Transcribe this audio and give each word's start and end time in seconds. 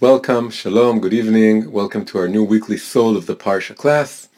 Welcome, 0.00 0.48
shalom, 0.48 0.98
good 1.00 1.12
evening. 1.12 1.72
Welcome 1.72 2.06
to 2.06 2.16
our 2.16 2.26
new 2.26 2.42
weekly 2.42 2.78
Soul 2.78 3.18
of 3.18 3.26
the 3.26 3.36
Parsha 3.36 3.76
class. 3.76 4.30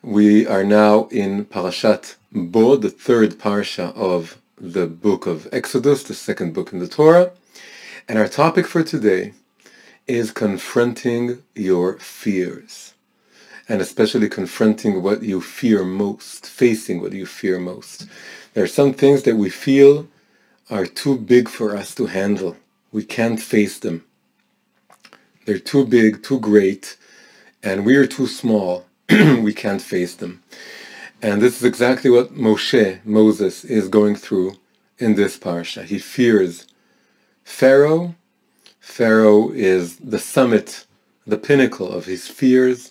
We 0.00 0.46
are 0.46 0.64
now 0.64 1.08
in 1.08 1.44
Parashat 1.44 2.16
Bo, 2.32 2.76
the 2.76 2.88
third 2.88 3.32
Parsha 3.32 3.94
of 3.94 4.40
the 4.58 4.86
book 4.86 5.26
of 5.26 5.48
Exodus, 5.52 6.02
the 6.02 6.14
second 6.14 6.54
book 6.54 6.72
in 6.72 6.78
the 6.78 6.88
Torah. 6.88 7.32
And 8.08 8.18
our 8.18 8.26
topic 8.26 8.66
for 8.66 8.82
today 8.82 9.34
is 10.06 10.30
confronting 10.32 11.42
your 11.54 11.98
fears. 11.98 12.94
And 13.68 13.82
especially 13.82 14.30
confronting 14.30 15.02
what 15.02 15.22
you 15.22 15.42
fear 15.42 15.84
most, 15.84 16.46
facing 16.46 17.02
what 17.02 17.12
you 17.12 17.26
fear 17.26 17.58
most. 17.58 18.06
There 18.54 18.64
are 18.64 18.66
some 18.66 18.94
things 18.94 19.24
that 19.24 19.36
we 19.36 19.50
feel 19.50 20.08
are 20.70 20.86
too 20.86 21.18
big 21.18 21.50
for 21.50 21.76
us 21.76 21.94
to 21.96 22.06
handle. 22.06 22.56
We 22.92 23.04
can't 23.04 23.38
face 23.38 23.78
them. 23.78 24.05
They're 25.46 25.60
too 25.60 25.86
big, 25.86 26.24
too 26.24 26.40
great, 26.40 26.96
and 27.62 27.86
we 27.86 27.94
are 27.96 28.06
too 28.06 28.26
small. 28.26 28.84
we 29.08 29.54
can't 29.54 29.80
face 29.80 30.14
them. 30.16 30.42
And 31.22 31.40
this 31.40 31.56
is 31.56 31.64
exactly 31.64 32.10
what 32.10 32.34
Moshe, 32.34 32.98
Moses, 33.04 33.64
is 33.64 33.88
going 33.88 34.16
through 34.16 34.56
in 34.98 35.14
this 35.14 35.38
parsha. 35.38 35.84
He 35.84 35.98
fears 36.00 36.66
Pharaoh. 37.44 38.16
Pharaoh 38.80 39.50
is 39.50 39.96
the 39.96 40.18
summit, 40.18 40.84
the 41.26 41.38
pinnacle 41.38 41.90
of 41.90 42.06
his 42.06 42.26
fears. 42.26 42.90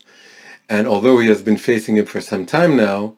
And 0.70 0.88
although 0.88 1.20
he 1.20 1.28
has 1.28 1.42
been 1.42 1.58
facing 1.58 1.98
it 1.98 2.08
for 2.08 2.22
some 2.22 2.46
time 2.46 2.78
now, 2.78 3.16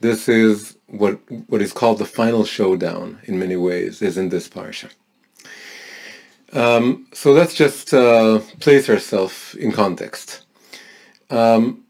this 0.00 0.28
is 0.28 0.76
what 0.86 1.20
what 1.48 1.62
is 1.62 1.72
called 1.72 1.98
the 1.98 2.04
final 2.04 2.44
showdown 2.44 3.20
in 3.24 3.38
many 3.38 3.56
ways 3.56 4.02
is 4.02 4.18
in 4.18 4.30
this 4.30 4.48
parsha. 4.48 4.90
Um, 6.52 7.06
so 7.12 7.32
let's 7.32 7.54
just 7.54 7.94
uh, 7.94 8.40
place 8.58 8.88
ourselves 8.88 9.54
in 9.54 9.70
context. 9.72 10.42
Um, 11.30 11.84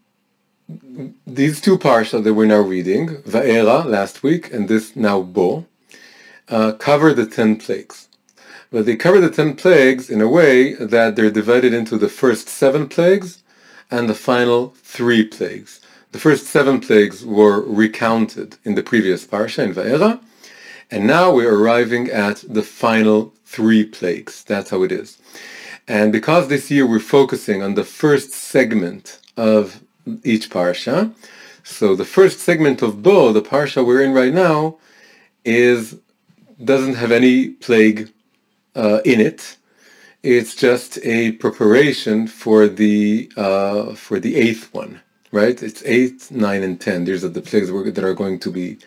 these 1.25 1.59
two 1.59 1.77
parsha 1.77 2.23
that 2.23 2.33
we're 2.33 2.45
now 2.45 2.61
reading, 2.61 3.17
Va'era 3.23 3.85
last 3.85 4.23
week 4.23 4.53
and 4.53 4.69
this 4.69 4.95
now 4.95 5.21
Bo, 5.21 5.65
uh, 6.49 6.73
cover 6.73 7.13
the 7.13 7.25
ten 7.25 7.55
plagues. 7.57 8.07
But 8.71 8.85
they 8.85 8.95
cover 8.95 9.19
the 9.19 9.29
ten 9.29 9.55
plagues 9.55 10.09
in 10.09 10.21
a 10.21 10.29
way 10.29 10.75
that 10.75 11.15
they're 11.15 11.31
divided 11.31 11.73
into 11.73 11.97
the 11.97 12.07
first 12.09 12.47
seven 12.47 12.87
plagues 12.87 13.43
and 13.89 14.07
the 14.07 14.15
final 14.15 14.73
three 14.77 15.25
plagues. 15.25 15.81
The 16.11 16.19
first 16.19 16.45
seven 16.47 16.79
plagues 16.79 17.25
were 17.25 17.61
recounted 17.61 18.57
in 18.63 18.75
the 18.75 18.83
previous 18.83 19.25
parsha 19.25 19.63
in 19.63 19.73
Va'era, 19.73 20.21
and 20.89 21.07
now 21.07 21.33
we're 21.33 21.57
arriving 21.57 22.09
at 22.09 22.43
the 22.47 22.63
final 22.63 23.33
three 23.55 23.83
plagues. 23.97 24.43
That's 24.43 24.69
how 24.69 24.83
it 24.83 24.91
is. 24.91 25.17
And 25.87 26.11
because 26.11 26.47
this 26.47 26.71
year 26.71 26.85
we're 26.85 26.99
focusing 27.19 27.61
on 27.61 27.73
the 27.75 27.83
first 27.83 28.31
segment 28.31 29.19
of 29.35 29.81
each 30.23 30.49
parsha, 30.49 31.13
so 31.63 31.95
the 31.95 32.05
first 32.17 32.39
segment 32.39 32.81
of 32.81 33.03
Bo, 33.03 33.33
the 33.33 33.41
parsha 33.41 33.85
we're 33.85 34.01
in 34.01 34.13
right 34.13 34.33
now, 34.33 34.77
is 35.43 35.97
doesn't 36.63 36.95
have 36.95 37.11
any 37.11 37.49
plague 37.49 38.11
uh, 38.75 38.99
in 39.03 39.19
it. 39.19 39.57
It's 40.23 40.55
just 40.55 40.99
a 41.03 41.33
preparation 41.33 42.27
for 42.27 42.67
the 42.67 43.31
uh, 43.35 43.95
for 43.95 44.19
the 44.19 44.35
eighth 44.35 44.73
one, 44.73 45.01
right? 45.31 45.61
It's 45.61 45.81
eight, 45.85 46.29
nine, 46.31 46.61
and 46.63 46.79
ten. 46.79 47.05
These 47.05 47.25
are 47.25 47.29
the 47.29 47.41
plagues 47.41 47.69
that 47.69 48.03
are 48.03 48.13
going 48.13 48.39
to 48.39 48.51
be 48.51 48.77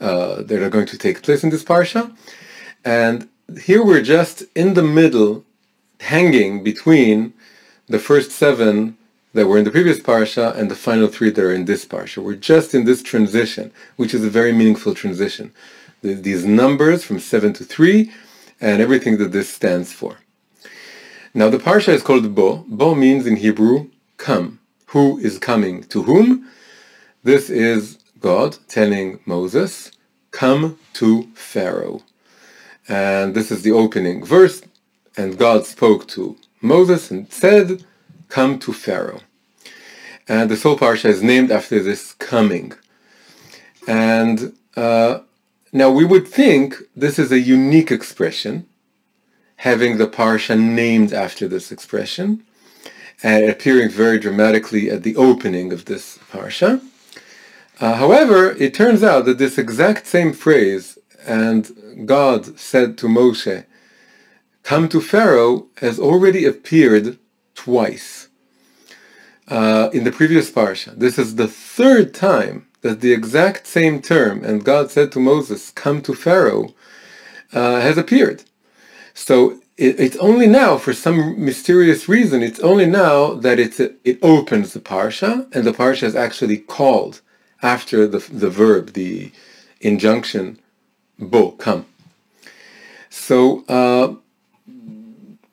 uh, 0.00 0.42
that 0.42 0.62
are 0.62 0.70
going 0.70 0.86
to 0.86 0.98
take 0.98 1.22
place 1.22 1.42
in 1.44 1.50
this 1.50 1.64
parsha, 1.64 2.16
and 2.84 3.28
here 3.62 3.84
we're 3.84 4.02
just 4.02 4.44
in 4.54 4.74
the 4.74 4.82
middle, 4.82 5.44
hanging 6.00 6.64
between 6.64 7.32
the 7.88 7.98
first 7.98 8.32
seven 8.32 8.96
that 9.34 9.46
were 9.46 9.58
in 9.58 9.64
the 9.64 9.70
previous 9.70 10.00
parsha 10.00 10.56
and 10.56 10.70
the 10.70 10.74
final 10.74 11.08
three 11.08 11.30
that 11.30 11.44
are 11.44 11.52
in 11.52 11.66
this 11.66 11.84
parsha. 11.84 12.22
We're 12.22 12.34
just 12.34 12.74
in 12.74 12.84
this 12.84 13.02
transition, 13.02 13.70
which 13.96 14.14
is 14.14 14.24
a 14.24 14.30
very 14.30 14.52
meaningful 14.52 14.94
transition. 14.94 15.52
These 16.02 16.44
numbers 16.44 17.04
from 17.04 17.20
seven 17.20 17.52
to 17.54 17.64
three, 17.64 18.12
and 18.60 18.80
everything 18.80 19.18
that 19.18 19.32
this 19.32 19.52
stands 19.52 19.92
for. 19.92 20.18
Now 21.34 21.50
the 21.50 21.58
parsha 21.58 21.92
is 21.92 22.02
called 22.02 22.34
Bo. 22.34 22.64
Bo 22.68 22.94
means 22.94 23.26
in 23.26 23.36
Hebrew, 23.36 23.90
come. 24.16 24.58
Who 24.86 25.18
is 25.18 25.38
coming 25.38 25.84
to 25.84 26.02
whom? 26.04 26.48
This 27.22 27.50
is 27.50 27.98
God 28.20 28.56
telling 28.68 29.20
Moses, 29.26 29.90
come 30.30 30.78
to 30.94 31.28
Pharaoh. 31.34 32.02
And 32.88 33.34
this 33.34 33.50
is 33.50 33.62
the 33.62 33.72
opening 33.72 34.24
verse. 34.24 34.62
And 35.16 35.38
God 35.38 35.66
spoke 35.66 36.06
to 36.08 36.36
Moses 36.60 37.10
and 37.10 37.30
said, 37.32 37.84
come 38.28 38.58
to 38.60 38.72
Pharaoh. 38.72 39.20
And 40.28 40.50
the 40.50 40.56
whole 40.56 40.76
parsha 40.76 41.06
is 41.06 41.22
named 41.22 41.50
after 41.50 41.82
this 41.82 42.12
coming. 42.14 42.72
And 43.86 44.54
uh, 44.76 45.20
now 45.72 45.90
we 45.90 46.04
would 46.04 46.26
think 46.26 46.76
this 46.94 47.18
is 47.18 47.30
a 47.30 47.38
unique 47.38 47.90
expression, 47.90 48.66
having 49.56 49.98
the 49.98 50.08
parsha 50.08 50.58
named 50.58 51.12
after 51.12 51.46
this 51.46 51.70
expression, 51.70 52.42
and 53.22 53.48
appearing 53.48 53.88
very 53.88 54.18
dramatically 54.18 54.90
at 54.90 55.02
the 55.02 55.16
opening 55.16 55.72
of 55.72 55.84
this 55.84 56.18
parsha. 56.30 56.82
Uh, 57.80 57.94
however, 57.94 58.52
it 58.52 58.74
turns 58.74 59.02
out 59.02 59.24
that 59.26 59.38
this 59.38 59.58
exact 59.58 60.06
same 60.06 60.32
phrase, 60.32 60.95
and 61.26 62.06
God 62.06 62.58
said 62.58 62.96
to 62.98 63.06
Moshe, 63.06 63.64
come 64.62 64.88
to 64.88 65.00
Pharaoh, 65.00 65.66
has 65.78 65.98
already 65.98 66.44
appeared 66.44 67.18
twice 67.54 68.28
uh, 69.48 69.90
in 69.92 70.04
the 70.04 70.12
previous 70.12 70.50
parsha. 70.50 70.96
This 70.96 71.18
is 71.18 71.36
the 71.36 71.48
third 71.48 72.14
time 72.14 72.66
that 72.82 73.00
the 73.00 73.12
exact 73.12 73.66
same 73.66 74.00
term, 74.00 74.44
and 74.44 74.64
God 74.64 74.90
said 74.90 75.10
to 75.12 75.20
Moses, 75.20 75.70
come 75.70 76.00
to 76.02 76.14
Pharaoh, 76.14 76.74
uh, 77.52 77.80
has 77.80 77.98
appeared. 77.98 78.44
So 79.14 79.60
it, 79.76 79.98
it's 79.98 80.16
only 80.16 80.46
now, 80.46 80.78
for 80.78 80.92
some 80.92 81.44
mysterious 81.44 82.08
reason, 82.08 82.42
it's 82.42 82.60
only 82.60 82.86
now 82.86 83.34
that 83.34 83.58
it's, 83.58 83.80
it 83.80 84.18
opens 84.22 84.72
the 84.72 84.80
parsha, 84.80 85.52
and 85.54 85.64
the 85.64 85.72
parsha 85.72 86.04
is 86.04 86.16
actually 86.16 86.58
called 86.58 87.20
after 87.62 88.06
the, 88.06 88.18
the 88.18 88.50
verb, 88.50 88.92
the 88.92 89.32
injunction, 89.80 90.58
bo, 91.18 91.52
come. 91.52 91.86
So, 93.10 93.64
uh, 93.68 94.14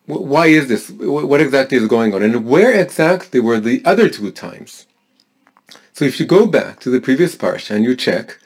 why 0.05 0.47
is 0.47 0.67
this? 0.67 0.89
What 0.89 1.41
exactly 1.41 1.77
is 1.77 1.87
going 1.87 2.13
on? 2.13 2.23
And 2.23 2.45
where 2.45 2.73
exactly 2.73 3.39
were 3.39 3.59
the 3.59 3.81
other 3.85 4.09
two 4.09 4.31
times? 4.31 4.85
So 5.93 6.05
if 6.05 6.19
you 6.19 6.25
go 6.25 6.45
back 6.45 6.79
to 6.81 6.89
the 6.89 6.99
previous 6.99 7.35
parsha 7.35 7.75
and 7.75 7.85
you 7.85 7.95
check, 7.95 8.39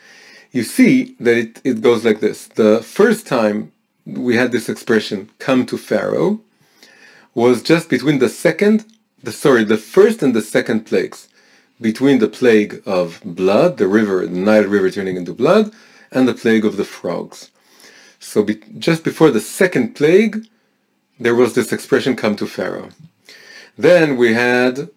you 0.52 0.64
see 0.64 1.16
that 1.20 1.38
it, 1.38 1.62
it 1.64 1.82
goes 1.82 2.04
like 2.06 2.20
this. 2.20 2.48
The 2.48 2.82
first 2.82 3.26
time 3.26 3.72
we 4.06 4.36
had 4.36 4.52
this 4.52 4.70
expression, 4.70 5.30
come 5.40 5.66
to 5.68 5.78
Pharaoh, 5.78 6.42
was 7.34 7.62
just 7.64 7.90
between 7.90 8.20
the 8.20 8.30
second, 8.30 8.86
the 9.24 9.32
sorry, 9.32 9.64
the 9.64 9.78
first 9.78 10.22
and 10.22 10.36
the 10.36 10.42
second 10.42 10.86
plagues. 10.86 11.28
Between 11.80 12.20
the 12.20 12.28
plague 12.28 12.82
of 12.86 13.22
blood, 13.24 13.78
the 13.78 13.88
river, 13.88 14.26
the 14.26 14.40
Nile 14.40 14.64
River 14.64 14.90
turning 14.90 15.16
into 15.16 15.34
blood, 15.34 15.72
and 16.12 16.28
the 16.28 16.34
plague 16.34 16.66
of 16.66 16.78
the 16.78 16.86
frogs. 16.86 17.52
So 18.20 18.44
be, 18.44 18.56
just 18.78 19.04
before 19.04 19.32
the 19.32 19.40
second 19.40 19.96
plague, 19.96 20.46
there 21.20 21.36
was 21.36 21.54
this 21.54 21.72
expression, 21.72 22.16
come 22.16 22.36
to 22.38 22.48
Pharaoh. 22.48 22.90
Then 23.78 24.18
we 24.18 24.34
had 24.34 24.90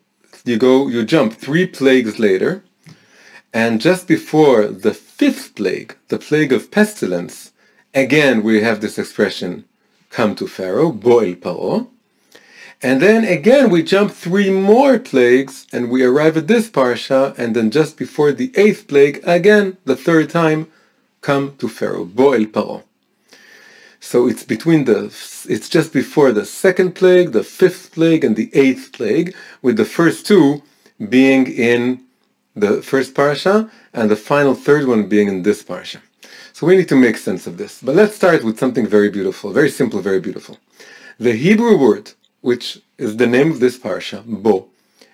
you 0.45 0.57
go, 0.57 0.89
you 0.89 1.05
jump 1.05 1.35
three 1.35 1.67
plagues 1.67 2.19
later, 2.19 2.63
and 3.53 3.81
just 3.81 4.07
before 4.07 4.67
the 4.69 4.95
fifth 4.95 5.55
plague, 5.55 5.97
the 6.09 6.19
plague 6.19 6.53
of 6.53 6.71
pestilence, 6.71 7.53
again 7.95 8.43
we 8.43 8.63
have 8.63 8.81
this 8.81 8.99
expression, 8.99 9.65
come 10.09 10.35
to 10.37 10.47
Pharaoh, 10.47 10.93
Bo'el 10.93 11.37
Paro. 11.37 11.89
And 12.83 13.03
then 13.03 13.25
again 13.25 13.69
we 13.69 13.83
jump 13.83 14.13
three 14.13 14.51
more 14.51 14.99
plagues, 14.99 15.67
and 15.73 15.91
we 15.91 16.03
arrive 16.03 16.37
at 16.37 16.47
this 16.47 16.71
parsha, 16.71 17.37
and 17.39 17.55
then 17.55 17.71
just 17.71 17.97
before 17.97 18.33
the 18.33 18.53
eighth 18.57 18.89
plague, 18.89 19.21
again, 19.25 19.77
the 19.85 19.97
third 19.97 20.31
time, 20.31 20.69
come 21.21 21.57
to 21.59 21.69
Pharaoh, 21.69 22.05
Bo 22.05 22.33
el 22.33 22.47
Paro. 22.47 22.83
So 24.01 24.27
it's 24.27 24.45
between 24.45 24.85
the, 24.85 25.05
it's 25.49 25.69
just 25.69 25.93
before 25.93 26.33
the 26.33 26.47
second 26.47 26.95
plague, 26.95 27.33
the 27.33 27.45
fifth 27.45 27.93
plague, 27.93 28.25
and 28.25 28.35
the 28.35 28.51
eighth 28.55 28.93
plague, 28.93 29.35
with 29.61 29.77
the 29.77 29.85
first 29.85 30.27
two 30.27 30.63
being 31.09 31.47
in 31.47 32.03
the 32.57 32.83
first 32.83 33.15
parasha, 33.15 33.71
and 33.93 34.11
the 34.11 34.17
final 34.17 34.55
third 34.55 34.87
one 34.87 35.09
being 35.09 35.29
in 35.29 35.43
this 35.43 35.63
parasha. 35.63 36.01
So 36.53 36.67
we 36.67 36.77
need 36.77 36.89
to 36.89 36.97
make 36.97 37.17
sense 37.17 37.47
of 37.47 37.59
this. 37.59 37.81
But 37.83 37.95
let's 37.95 38.17
start 38.17 38.43
with 38.43 38.59
something 38.59 38.87
very 38.87 39.11
beautiful, 39.11 39.53
very 39.53 39.71
simple, 39.71 40.01
very 40.01 40.21
beautiful. 40.21 40.59
The 41.19 41.33
Hebrew 41.33 41.79
word, 41.79 42.13
which 42.41 42.81
is 42.99 43.17
the 43.17 43.27
name 43.27 43.51
of 43.51 43.61
this 43.61 43.79
parasha, 43.79 44.25
bo, 44.27 44.69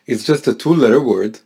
is 0.06 0.24
just 0.24 0.46
a 0.46 0.54
two-letter 0.54 1.00
word, 1.00 1.40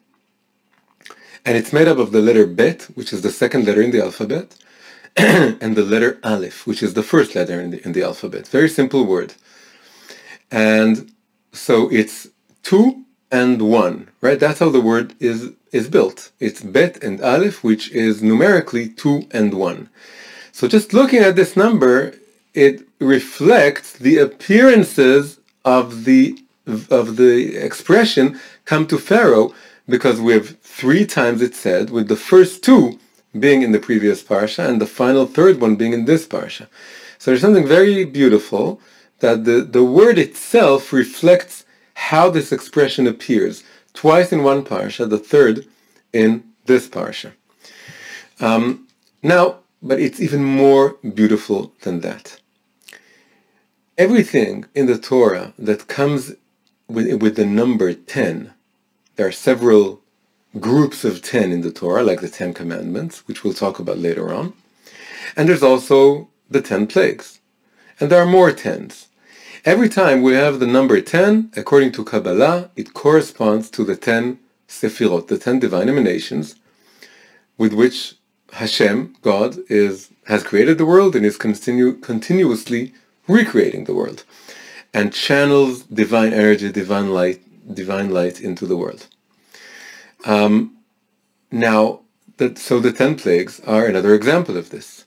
and 1.44 1.56
it's 1.56 1.72
made 1.72 1.88
up 1.88 1.98
of 1.98 2.12
the 2.12 2.20
letter 2.20 2.46
bet, 2.46 2.82
which 2.94 3.12
is 3.12 3.22
the 3.22 3.30
second 3.30 3.66
letter 3.66 3.82
in 3.82 3.90
the 3.90 4.02
alphabet, 4.02 4.56
and 5.16 5.76
the 5.76 5.84
letter 5.84 6.18
Aleph, 6.22 6.66
which 6.66 6.82
is 6.82 6.94
the 6.94 7.02
first 7.02 7.34
letter 7.34 7.60
in 7.60 7.70
the, 7.70 7.84
in 7.84 7.92
the 7.92 8.02
alphabet. 8.02 8.46
Very 8.48 8.68
simple 8.68 9.04
word. 9.04 9.34
And 10.50 11.12
so 11.52 11.90
it's 11.90 12.28
two 12.62 13.04
and 13.30 13.62
one, 13.62 14.08
right? 14.20 14.38
That's 14.40 14.58
how 14.58 14.70
the 14.70 14.80
word 14.80 15.14
is 15.20 15.50
is 15.72 15.88
built. 15.88 16.32
It's 16.40 16.62
bet 16.62 17.02
and 17.02 17.20
aleph, 17.20 17.62
which 17.62 17.90
is 17.92 18.22
numerically 18.22 18.88
two 18.88 19.28
and 19.30 19.54
one. 19.54 19.88
So 20.52 20.66
just 20.66 20.92
looking 20.92 21.20
at 21.20 21.36
this 21.36 21.56
number, 21.56 22.14
it 22.54 22.86
reflects 22.98 23.92
the 23.92 24.18
appearances 24.18 25.38
of 25.64 26.04
the 26.04 26.42
of 26.90 27.16
the 27.16 27.56
expression 27.56 28.40
come 28.64 28.86
to 28.88 28.98
Pharaoh 28.98 29.54
because 29.90 30.20
we 30.20 30.32
have 30.32 30.58
three 30.60 31.04
times 31.04 31.42
it 31.42 31.54
said, 31.54 31.90
with 31.90 32.08
the 32.08 32.16
first 32.16 32.62
two 32.62 32.98
being 33.38 33.62
in 33.62 33.72
the 33.72 33.78
previous 33.78 34.22
parsha 34.22 34.68
and 34.68 34.80
the 34.80 34.86
final 34.86 35.26
third 35.26 35.60
one 35.60 35.76
being 35.76 35.92
in 35.92 36.04
this 36.04 36.26
parsha. 36.26 36.66
So 37.18 37.30
there's 37.30 37.40
something 37.40 37.66
very 37.66 38.04
beautiful 38.04 38.80
that 39.20 39.44
the, 39.44 39.60
the 39.60 39.84
word 39.84 40.18
itself 40.18 40.92
reflects 40.92 41.64
how 41.94 42.30
this 42.30 42.50
expression 42.50 43.06
appears. 43.06 43.62
Twice 43.92 44.32
in 44.32 44.42
one 44.42 44.64
parsha, 44.64 45.08
the 45.08 45.18
third 45.18 45.66
in 46.12 46.44
this 46.64 46.88
parsha. 46.88 47.32
Um, 48.40 48.88
now, 49.22 49.58
but 49.82 50.00
it's 50.00 50.20
even 50.20 50.44
more 50.44 50.96
beautiful 51.14 51.72
than 51.82 52.00
that. 52.00 52.40
Everything 53.98 54.64
in 54.74 54.86
the 54.86 54.98
Torah 54.98 55.52
that 55.58 55.88
comes 55.88 56.32
with, 56.88 57.22
with 57.22 57.36
the 57.36 57.44
number 57.44 57.92
10, 57.92 58.52
there 59.16 59.26
are 59.26 59.32
several 59.32 60.00
groups 60.58 61.04
of 61.04 61.22
10 61.22 61.52
in 61.52 61.60
the 61.60 61.70
Torah, 61.70 62.02
like 62.02 62.20
the 62.20 62.28
Ten 62.28 62.52
Commandments, 62.54 63.26
which 63.28 63.44
we'll 63.44 63.54
talk 63.54 63.78
about 63.78 63.98
later 63.98 64.32
on. 64.32 64.52
And 65.36 65.48
there's 65.48 65.62
also 65.62 66.28
the 66.50 66.60
10 66.60 66.86
plagues. 66.86 67.40
And 67.98 68.10
there 68.10 68.20
are 68.20 68.26
more 68.26 68.50
10s. 68.50 69.06
Every 69.64 69.88
time 69.88 70.22
we 70.22 70.32
have 70.34 70.58
the 70.58 70.66
number 70.66 71.00
10, 71.00 71.52
according 71.56 71.92
to 71.92 72.04
Kabbalah, 72.04 72.70
it 72.76 72.94
corresponds 72.94 73.68
to 73.70 73.84
the 73.84 73.96
10 73.96 74.38
Sefirot, 74.68 75.28
the 75.28 75.38
10 75.38 75.58
divine 75.58 75.88
emanations, 75.88 76.56
with 77.58 77.74
which 77.74 78.14
Hashem, 78.52 79.16
God, 79.22 79.58
is 79.68 80.10
has 80.26 80.42
created 80.44 80.78
the 80.78 80.86
world 80.86 81.16
and 81.16 81.26
is 81.26 81.36
continue, 81.36 81.92
continuously 81.94 82.94
recreating 83.26 83.84
the 83.84 83.94
world 83.94 84.24
and 84.92 85.12
channels 85.12 85.82
divine 85.84 86.32
energy, 86.32 86.70
divine 86.70 87.10
light, 87.10 87.40
divine 87.74 88.10
light 88.10 88.40
into 88.40 88.66
the 88.66 88.76
world. 88.76 89.06
Um, 90.24 90.76
now, 91.50 92.00
that, 92.36 92.58
so 92.58 92.80
the 92.80 92.92
ten 92.92 93.16
plagues 93.16 93.60
are 93.60 93.86
another 93.86 94.14
example 94.14 94.56
of 94.56 94.70
this. 94.70 95.04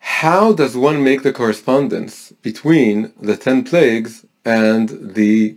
How 0.00 0.52
does 0.52 0.76
one 0.76 1.04
make 1.04 1.22
the 1.22 1.32
correspondence 1.32 2.32
between 2.42 3.12
the 3.20 3.36
ten 3.36 3.64
plagues 3.64 4.24
and 4.44 5.14
the 5.14 5.56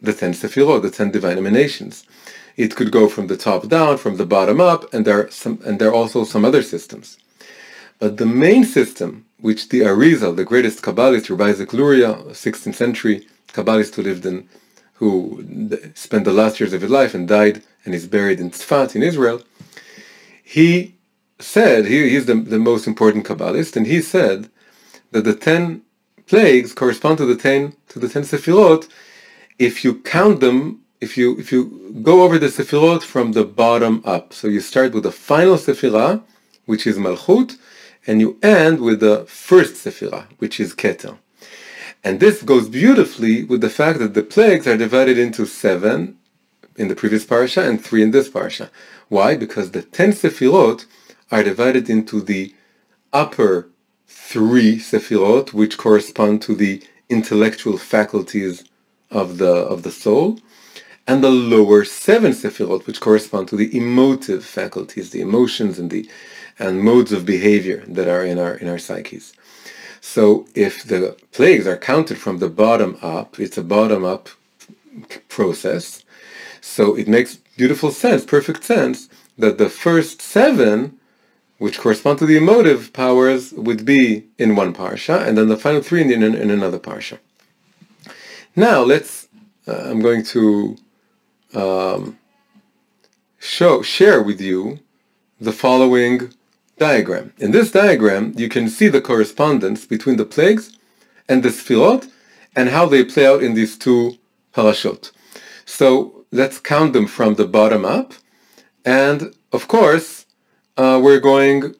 the 0.00 0.12
ten 0.12 0.32
sefirot, 0.32 0.82
the 0.82 0.90
ten 0.90 1.10
divine 1.10 1.38
emanations? 1.38 2.04
It 2.56 2.74
could 2.74 2.90
go 2.90 3.08
from 3.08 3.28
the 3.28 3.36
top 3.36 3.68
down, 3.68 3.98
from 3.98 4.16
the 4.16 4.26
bottom 4.26 4.60
up, 4.60 4.92
and 4.92 5.04
there 5.04 5.26
are 5.26 5.30
some, 5.30 5.60
and 5.64 5.78
there 5.78 5.88
are 5.90 5.94
also 5.94 6.24
some 6.24 6.44
other 6.44 6.62
systems. 6.62 7.18
But 7.98 8.16
the 8.16 8.26
main 8.26 8.64
system, 8.64 9.26
which 9.40 9.68
the 9.68 9.80
Arizal, 9.80 10.36
the 10.36 10.44
greatest 10.44 10.82
Kabbalist, 10.82 11.30
Rabbi 11.30 11.64
Luria, 11.76 12.14
16th 12.30 12.74
century 12.74 13.26
Kabbalist 13.52 13.94
who 13.94 14.02
lived 14.02 14.26
in, 14.26 14.48
who 14.98 15.10
spent 15.94 16.24
the 16.24 16.32
last 16.32 16.58
years 16.58 16.72
of 16.72 16.82
his 16.82 16.90
life 16.90 17.14
and 17.14 17.28
died 17.28 17.62
and 17.84 17.94
is 17.94 18.06
buried 18.06 18.40
in 18.40 18.50
Tzfat 18.50 18.96
in 18.96 19.02
Israel, 19.02 19.42
he 20.42 20.94
said, 21.38 21.86
he, 21.86 22.10
he's 22.10 22.26
the, 22.26 22.34
the 22.34 22.58
most 22.58 22.86
important 22.86 23.24
Kabbalist, 23.24 23.76
and 23.76 23.86
he 23.86 24.00
said 24.02 24.50
that 25.12 25.24
the 25.24 25.34
ten 25.34 25.82
plagues 26.26 26.72
correspond 26.74 27.18
to 27.18 27.26
the 27.26 27.36
ten 27.36 27.74
to 27.88 27.98
the 27.98 28.08
ten 28.08 28.22
Sefirot 28.22 28.88
if 29.58 29.84
you 29.84 30.00
count 30.00 30.40
them 30.40 30.82
if 31.00 31.16
you 31.16 31.38
if 31.38 31.52
you 31.52 32.00
go 32.02 32.22
over 32.22 32.38
the 32.38 32.48
Sefirot 32.48 33.02
from 33.02 33.32
the 33.32 33.44
bottom 33.44 34.02
up. 34.04 34.32
So 34.32 34.48
you 34.48 34.60
start 34.60 34.92
with 34.92 35.04
the 35.04 35.12
final 35.12 35.56
Sefirah, 35.56 36.22
which 36.66 36.86
is 36.86 36.98
Malchut, 36.98 37.56
and 38.06 38.20
you 38.20 38.38
end 38.42 38.80
with 38.80 39.00
the 39.00 39.24
first 39.26 39.74
Sefirah, 39.74 40.26
which 40.38 40.58
is 40.60 40.74
Keter. 40.74 41.16
And 42.04 42.20
this 42.20 42.42
goes 42.42 42.68
beautifully 42.68 43.44
with 43.44 43.60
the 43.60 43.70
fact 43.70 43.98
that 43.98 44.14
the 44.14 44.22
plagues 44.22 44.66
are 44.66 44.76
divided 44.76 45.18
into 45.18 45.46
seven 45.46 46.18
in 46.76 46.88
the 46.88 46.94
previous 46.94 47.24
parasha 47.24 47.62
and 47.68 47.84
three 47.84 48.02
in 48.02 48.12
this 48.12 48.28
parasha. 48.28 48.70
Why? 49.08 49.34
Because 49.34 49.72
the 49.72 49.82
ten 49.82 50.12
Sefirot 50.12 50.86
are 51.30 51.42
divided 51.42 51.90
into 51.90 52.20
the 52.20 52.54
upper 53.12 53.68
three 54.06 54.78
Sefirot, 54.78 55.52
which 55.52 55.76
correspond 55.76 56.40
to 56.42 56.54
the 56.54 56.82
intellectual 57.08 57.78
faculties 57.78 58.64
of 59.10 59.38
the 59.38 59.52
of 59.52 59.82
the 59.82 59.90
soul, 59.90 60.38
and 61.06 61.24
the 61.24 61.30
lower 61.30 61.84
seven 61.84 62.32
Sefirot, 62.32 62.86
which 62.86 63.00
correspond 63.00 63.48
to 63.48 63.56
the 63.56 63.76
emotive 63.76 64.44
faculties, 64.44 65.10
the 65.10 65.20
emotions 65.20 65.78
and 65.78 65.90
the 65.90 66.08
and 66.58 66.82
modes 66.82 67.12
of 67.12 67.24
behavior 67.24 67.84
that 67.88 68.08
are 68.08 68.24
in 68.24 68.38
our 68.38 68.54
in 68.54 68.68
our 68.68 68.78
psyches. 68.78 69.32
So 70.14 70.46
if 70.54 70.84
the 70.84 71.18
plagues 71.32 71.66
are 71.66 71.76
counted 71.76 72.16
from 72.16 72.38
the 72.38 72.48
bottom 72.48 72.96
up, 73.02 73.38
it's 73.38 73.58
a 73.58 73.62
bottom 73.62 74.06
up 74.06 74.30
process. 75.28 76.02
So 76.62 76.96
it 76.96 77.08
makes 77.08 77.36
beautiful 77.58 77.90
sense, 77.90 78.24
perfect 78.24 78.64
sense, 78.64 79.10
that 79.36 79.58
the 79.58 79.68
first 79.68 80.22
seven, 80.22 80.98
which 81.58 81.78
correspond 81.78 82.18
to 82.20 82.26
the 82.26 82.38
emotive 82.38 82.94
powers, 82.94 83.52
would 83.52 83.84
be 83.84 84.24
in 84.38 84.56
one 84.56 84.72
parsha, 84.72 85.26
and 85.26 85.36
then 85.36 85.48
the 85.48 85.58
final 85.58 85.82
three 85.82 86.00
in, 86.00 86.10
in, 86.10 86.34
in 86.34 86.50
another 86.50 86.78
parsha. 86.78 87.18
Now 88.56 88.80
let's. 88.80 89.28
Uh, 89.66 89.90
I'm 89.90 90.00
going 90.00 90.24
to 90.36 90.78
um, 91.52 92.18
show 93.38 93.82
share 93.82 94.22
with 94.22 94.40
you 94.40 94.78
the 95.38 95.52
following 95.52 96.32
diagram. 96.78 97.32
In 97.38 97.50
this 97.50 97.70
diagram, 97.70 98.34
you 98.36 98.48
can 98.48 98.68
see 98.68 98.88
the 98.88 99.00
correspondence 99.00 99.86
between 99.86 100.16
the 100.16 100.24
plagues 100.24 100.76
and 101.28 101.42
the 101.42 101.50
sfirot 101.50 102.10
and 102.56 102.70
how 102.70 102.86
they 102.86 103.04
play 103.04 103.26
out 103.26 103.42
in 103.42 103.54
these 103.54 103.76
two 103.76 104.16
parashot. 104.54 105.12
So 105.64 106.24
let's 106.32 106.58
count 106.58 106.92
them 106.92 107.06
from 107.06 107.34
the 107.34 107.46
bottom 107.46 107.84
up. 107.84 108.14
And 108.84 109.34
of 109.52 109.68
course, 109.68 110.26
uh, 110.76 111.00
we're 111.02 111.20
going 111.20 111.74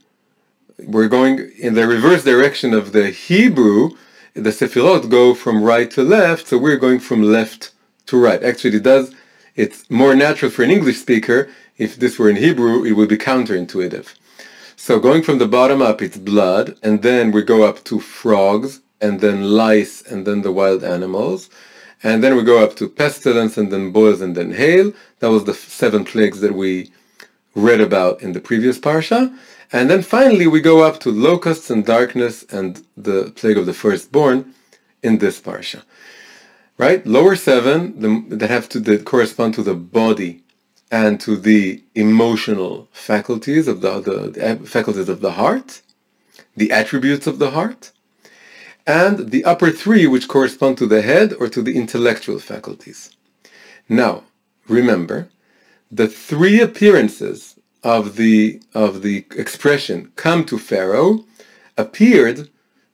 we're 0.87 1.09
going 1.09 1.51
in 1.59 1.75
the 1.75 1.89
reverse 1.89 2.23
direction 2.23 2.73
of 2.73 2.93
the 2.93 3.11
Hebrew. 3.11 3.91
The 4.35 4.51
sefirot 4.51 5.11
go 5.11 5.35
from 5.35 5.65
right 5.65 5.91
to 5.93 6.03
left, 6.03 6.47
so 6.49 6.59
we're 6.59 6.77
going 6.77 7.01
from 7.01 7.23
left 7.23 7.73
to 8.07 8.17
right. 8.17 8.43
Actually, 8.43 8.77
it 8.77 8.85
does. 8.85 9.13
It's 9.57 9.91
more 9.91 10.15
natural 10.15 10.53
for 10.53 10.63
an 10.63 10.71
English 10.71 10.99
speaker. 10.99 11.49
If 11.79 11.97
this 11.97 12.19
were 12.19 12.31
in 12.31 12.37
Hebrew, 12.37 12.85
it 12.85 12.93
would 12.93 13.09
be 13.09 13.17
counterintuitive. 13.17 14.15
So 14.81 15.01
going 15.01 15.25
from 15.25 15.39
the 15.39 15.49
bottom 15.49 15.83
up, 15.83 16.01
it's 16.01 16.17
blood, 16.17 16.79
and 16.85 17.03
then 17.03 17.33
we 17.33 17.43
go 17.43 17.65
up 17.65 17.83
to 17.83 17.99
frogs, 17.99 18.81
and 19.01 19.21
then 19.21 19.43
lice, 19.43 20.03
and 20.03 20.25
then 20.25 20.43
the 20.43 20.53
wild 20.53 20.85
animals. 20.85 21.51
And 22.05 22.23
then 22.23 22.37
we 22.37 22.45
go 22.45 22.63
up 22.63 22.77
to 22.77 22.89
pestilence, 22.89 23.59
and 23.59 23.73
then 23.73 23.91
boils, 23.91 24.21
and 24.21 24.37
then 24.37 24.53
hail. 24.53 24.93
That 25.19 25.31
was 25.31 25.45
the 25.45 25.53
seven 25.53 26.05
plagues 26.05 26.41
that 26.43 26.55
we 26.55 26.93
read 27.57 27.81
about 27.81 28.23
in 28.23 28.35
the 28.35 28.41
previous 28.41 28.79
parsha. 28.79 29.37
And 29.73 29.91
then 29.91 30.01
finally 30.01 30.47
we 30.47 30.61
go 30.61 30.85
up 30.85 31.01
to 31.01 31.11
locusts 31.11 31.71
and 31.71 31.85
darkness 31.85 32.45
and 32.45 32.81
the 32.97 33.33
plague 33.35 33.59
of 33.59 33.67
the 33.67 33.75
firstborn 33.75 34.55
in 35.03 35.19
this 35.19 35.41
parsha. 35.41 35.83
Right? 36.79 37.05
Lower 37.05 37.35
seven 37.35 38.01
the, 38.01 38.37
that 38.37 38.49
have 38.49 38.69
to 38.71 38.81
that 38.81 39.05
correspond 39.05 39.55
to 39.55 39.65
the 39.65 39.75
body 39.75 40.45
and 40.91 41.21
to 41.21 41.37
the 41.37 41.83
emotional 41.95 42.89
faculties 42.93 43.69
of 43.69 43.81
the, 43.81 44.01
the, 44.01 44.57
the, 44.59 44.67
faculties 44.67 45.09
of 45.09 45.21
the 45.21 45.33
heart, 45.33 45.83
the 46.57 46.73
attributes 46.73 47.27
of 47.27 47.39
the 47.39 47.51
heart, 47.51 47.93
and 48.87 49.31
the 49.31 49.45
upper 49.45 49.71
three 49.71 50.07
which 50.07 50.29
correspond 50.29 50.79
to 50.79 50.87
the 50.87 51.03
head 51.03 51.35
or 51.35 51.49
to 51.49 51.61
the 51.61 51.77
intellectual 51.77 52.39
faculties. 52.39 53.11
Now, 53.89 54.25
remember, 54.67 55.29
the 55.91 56.09
three 56.09 56.61
appearances 56.61 57.59
of 57.83 58.17
the 58.17 58.61
of 58.75 59.03
the 59.03 59.25
expression 59.37 60.13
come 60.17 60.45
to 60.47 60.59
Pharaoh 60.59 61.25
appeared 61.77 62.51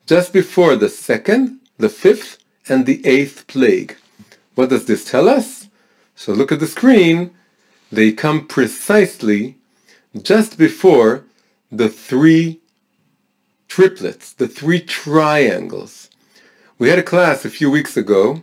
just 0.06 0.32
before 0.32 0.76
the 0.76 0.88
second, 0.88 1.58
the 1.78 1.88
fifth, 1.88 2.38
and 2.68 2.84
the 2.84 3.04
eighth 3.06 3.46
plague. 3.46 3.96
What 4.54 4.68
does 4.68 4.84
this 4.86 5.04
tell 5.10 5.28
us? 5.28 5.68
So 6.14 6.32
look 6.32 6.52
at 6.52 6.60
the 6.60 6.66
screen 6.66 7.34
they 7.90 8.12
come 8.12 8.46
precisely 8.46 9.56
just 10.22 10.58
before 10.58 11.24
the 11.70 11.88
three 11.88 12.60
triplets, 13.68 14.32
the 14.32 14.48
three 14.48 14.80
triangles. 14.80 16.10
We 16.78 16.88
had 16.88 16.98
a 16.98 17.02
class 17.02 17.44
a 17.44 17.50
few 17.50 17.70
weeks 17.70 17.96
ago 17.96 18.42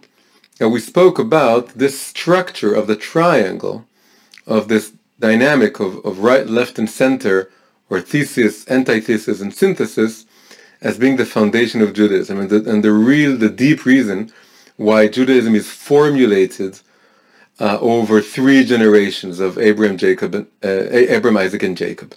and 0.60 0.71
we 0.71 0.79
spoke 0.79 1.17
about 1.17 1.69
this 1.69 2.00
structure 2.00 2.74
of 2.74 2.88
the 2.88 2.95
triangle, 2.95 3.86
of 4.45 4.67
this 4.67 4.93
dynamic 5.19 5.79
of, 5.79 6.05
of 6.05 6.19
right, 6.19 6.45
left, 6.48 6.77
and 6.77 6.89
center, 6.89 7.50
or 7.89 8.00
thesis, 8.00 8.69
antithesis, 8.69 9.41
and 9.41 9.53
synthesis, 9.53 10.25
as 10.81 10.98
being 10.98 11.15
the 11.15 11.25
foundation 11.25 11.81
of 11.81 11.93
Judaism. 11.93 12.39
And 12.39 12.50
the, 12.50 12.69
and 12.69 12.83
the 12.83 12.91
real, 12.91 13.36
the 13.38 13.50
deep 13.50 13.86
reason 13.86 14.31
why 14.77 15.07
Judaism 15.07 15.55
is 15.55 15.69
formulated 15.69 16.79
uh, 17.60 17.77
over 17.79 18.22
three 18.22 18.63
generations 18.63 19.39
of 19.39 19.58
Abraham, 19.58 19.98
Jacob, 19.98 20.36
uh, 20.36 20.67
Abraham, 20.91 21.38
Isaac, 21.38 21.63
and 21.63 21.77
Jacob. 21.77 22.15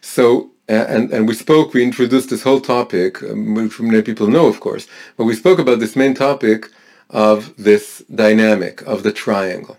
So, 0.00 0.50
uh, 0.68 0.86
and 0.88 1.12
and 1.12 1.28
we 1.28 1.34
spoke, 1.34 1.72
we 1.72 1.82
introduced 1.82 2.30
this 2.30 2.42
whole 2.42 2.60
topic, 2.60 3.22
um, 3.22 3.54
which 3.54 3.80
many 3.80 4.02
people 4.02 4.28
know, 4.28 4.46
of 4.46 4.60
course, 4.60 4.86
but 5.16 5.24
we 5.24 5.34
spoke 5.34 5.58
about 5.58 5.80
this 5.80 5.96
main 5.96 6.14
topic 6.14 6.70
of 7.10 7.54
this 7.56 8.02
dynamic 8.14 8.82
of 8.82 9.02
the 9.02 9.12
triangle. 9.12 9.76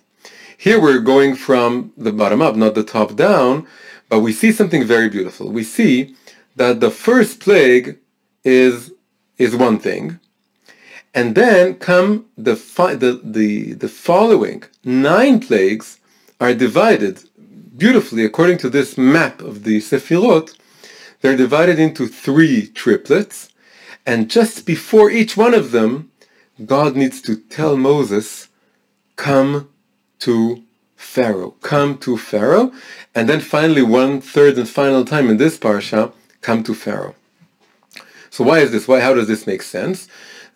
Here 0.58 0.82
we're 0.82 1.00
going 1.00 1.36
from 1.36 1.92
the 1.98 2.12
bottom 2.12 2.42
up, 2.42 2.56
not 2.56 2.74
the 2.74 2.84
top 2.84 3.16
down, 3.16 3.68
but 4.10 4.22
we 4.22 4.34
see 4.34 4.52
something 4.52 4.84
very 4.84 5.10
beautiful. 5.10 5.52
We 5.52 5.64
see 5.64 6.16
that 6.56 6.80
the 6.80 6.90
first 6.90 7.40
plague 7.40 7.98
is 8.44 8.92
is 9.38 9.56
one 9.56 9.78
thing, 9.80 10.20
and 11.14 11.36
then 11.36 11.76
come 11.76 12.26
the, 12.38 12.54
the, 12.54 13.22
the, 13.24 13.74
the 13.74 13.90
following 13.90 14.64
nine 14.84 15.40
plagues 15.40 16.00
are 16.40 16.54
divided 16.54 17.24
beautifully 17.78 18.26
according 18.26 18.58
to 18.60 18.70
this 18.70 18.98
map 18.98 19.42
of 19.42 19.64
the 19.64 19.78
Sefirot. 19.78 20.58
They're 21.22 21.38
divided 21.38 21.80
into 21.80 22.08
three 22.08 22.68
triplets. 22.68 23.50
And 24.06 24.30
just 24.30 24.66
before 24.66 25.10
each 25.12 25.36
one 25.36 25.54
of 25.54 25.72
them, 25.72 26.12
God 26.66 26.96
needs 26.96 27.22
to 27.24 27.36
tell 27.36 27.78
Moses, 27.78 28.48
come 29.16 29.70
to 30.20 30.64
Pharaoh. 30.96 31.52
Come 31.62 31.98
to 32.00 32.18
Pharaoh. 32.18 32.72
And 33.14 33.30
then 33.30 33.42
finally, 33.42 33.82
one 33.82 34.22
third 34.22 34.58
and 34.58 34.68
final 34.68 35.06
time 35.06 35.30
in 35.30 35.38
this 35.38 35.58
parsha, 35.58 36.14
come 36.42 36.64
to 36.64 36.74
Pharaoh. 36.74 37.16
So 38.30 38.44
why 38.44 38.60
is 38.60 38.72
this? 38.72 38.88
Why? 38.88 39.00
How 39.00 39.14
does 39.14 39.28
this 39.28 39.48
make 39.48 39.62
sense? 39.62 40.08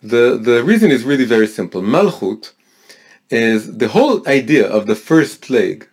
The, 0.02 0.36
the 0.36 0.64
reason 0.64 0.90
is 0.90 1.04
really 1.04 1.24
very 1.24 1.46
simple. 1.46 1.80
Malchut 1.80 2.52
is 3.30 3.78
the 3.78 3.88
whole 3.88 4.26
idea 4.28 4.66
of 4.66 4.86
the 4.86 4.96
first 4.96 5.42
plague 5.42 5.88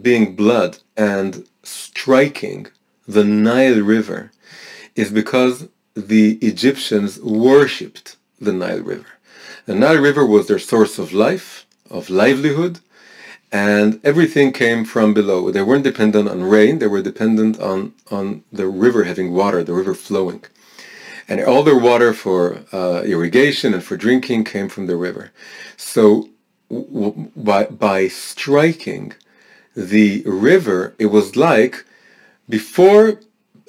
being 0.00 0.34
blood 0.34 0.78
and 0.96 1.46
striking 1.62 2.68
the 3.06 3.24
Nile 3.24 3.80
River 3.80 4.32
is 4.96 5.10
because 5.10 5.68
the 5.94 6.38
Egyptians 6.40 7.20
worshipped 7.20 8.16
the 8.40 8.52
Nile 8.52 8.80
River. 8.80 9.06
The 9.66 9.74
Nile 9.74 9.98
River 9.98 10.24
was 10.24 10.48
their 10.48 10.58
source 10.58 10.98
of 10.98 11.12
life, 11.12 11.66
of 11.90 12.08
livelihood, 12.08 12.80
and 13.52 14.00
everything 14.04 14.52
came 14.52 14.84
from 14.84 15.12
below. 15.12 15.50
They 15.50 15.62
weren't 15.62 15.84
dependent 15.84 16.28
on 16.28 16.44
rain, 16.44 16.78
they 16.78 16.86
were 16.86 17.02
dependent 17.02 17.60
on, 17.60 17.92
on 18.10 18.44
the 18.50 18.68
river 18.68 19.04
having 19.04 19.34
water, 19.34 19.62
the 19.62 19.74
river 19.74 19.94
flowing 19.94 20.44
and 21.30 21.42
all 21.42 21.64
their 21.64 21.78
water 21.78 22.14
for 22.14 22.64
uh, 22.72 23.02
irrigation 23.06 23.74
and 23.74 23.84
for 23.84 23.96
drinking 23.96 24.44
came 24.44 24.68
from 24.70 24.88
the 24.88 24.96
river. 24.96 25.32
So 25.78 26.30
w- 26.70 27.30
by, 27.36 27.66
by 27.66 28.08
striking 28.08 29.14
the 29.76 30.22
river, 30.26 30.94
it 30.98 31.06
was 31.08 31.36
like 31.36 31.86
before 32.50 33.20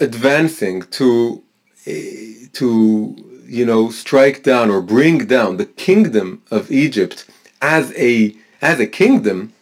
advancing 0.01 0.83
to 0.83 1.43
eh, 1.87 2.47
to 2.53 3.15
you 3.45 3.65
know 3.65 3.91
strike 3.91 4.43
down 4.43 4.71
or 4.71 4.81
bring 4.81 5.27
down 5.27 5.57
the 5.57 5.65
kingdom 5.65 6.43
of 6.51 6.71
Egypt 6.71 7.25
as 7.61 7.93
a 7.97 8.35
as 8.61 8.79
a 8.79 8.87
kingdom, 8.87 9.53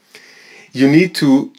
you 0.74 0.90
need 0.90 1.16
to 1.16 1.54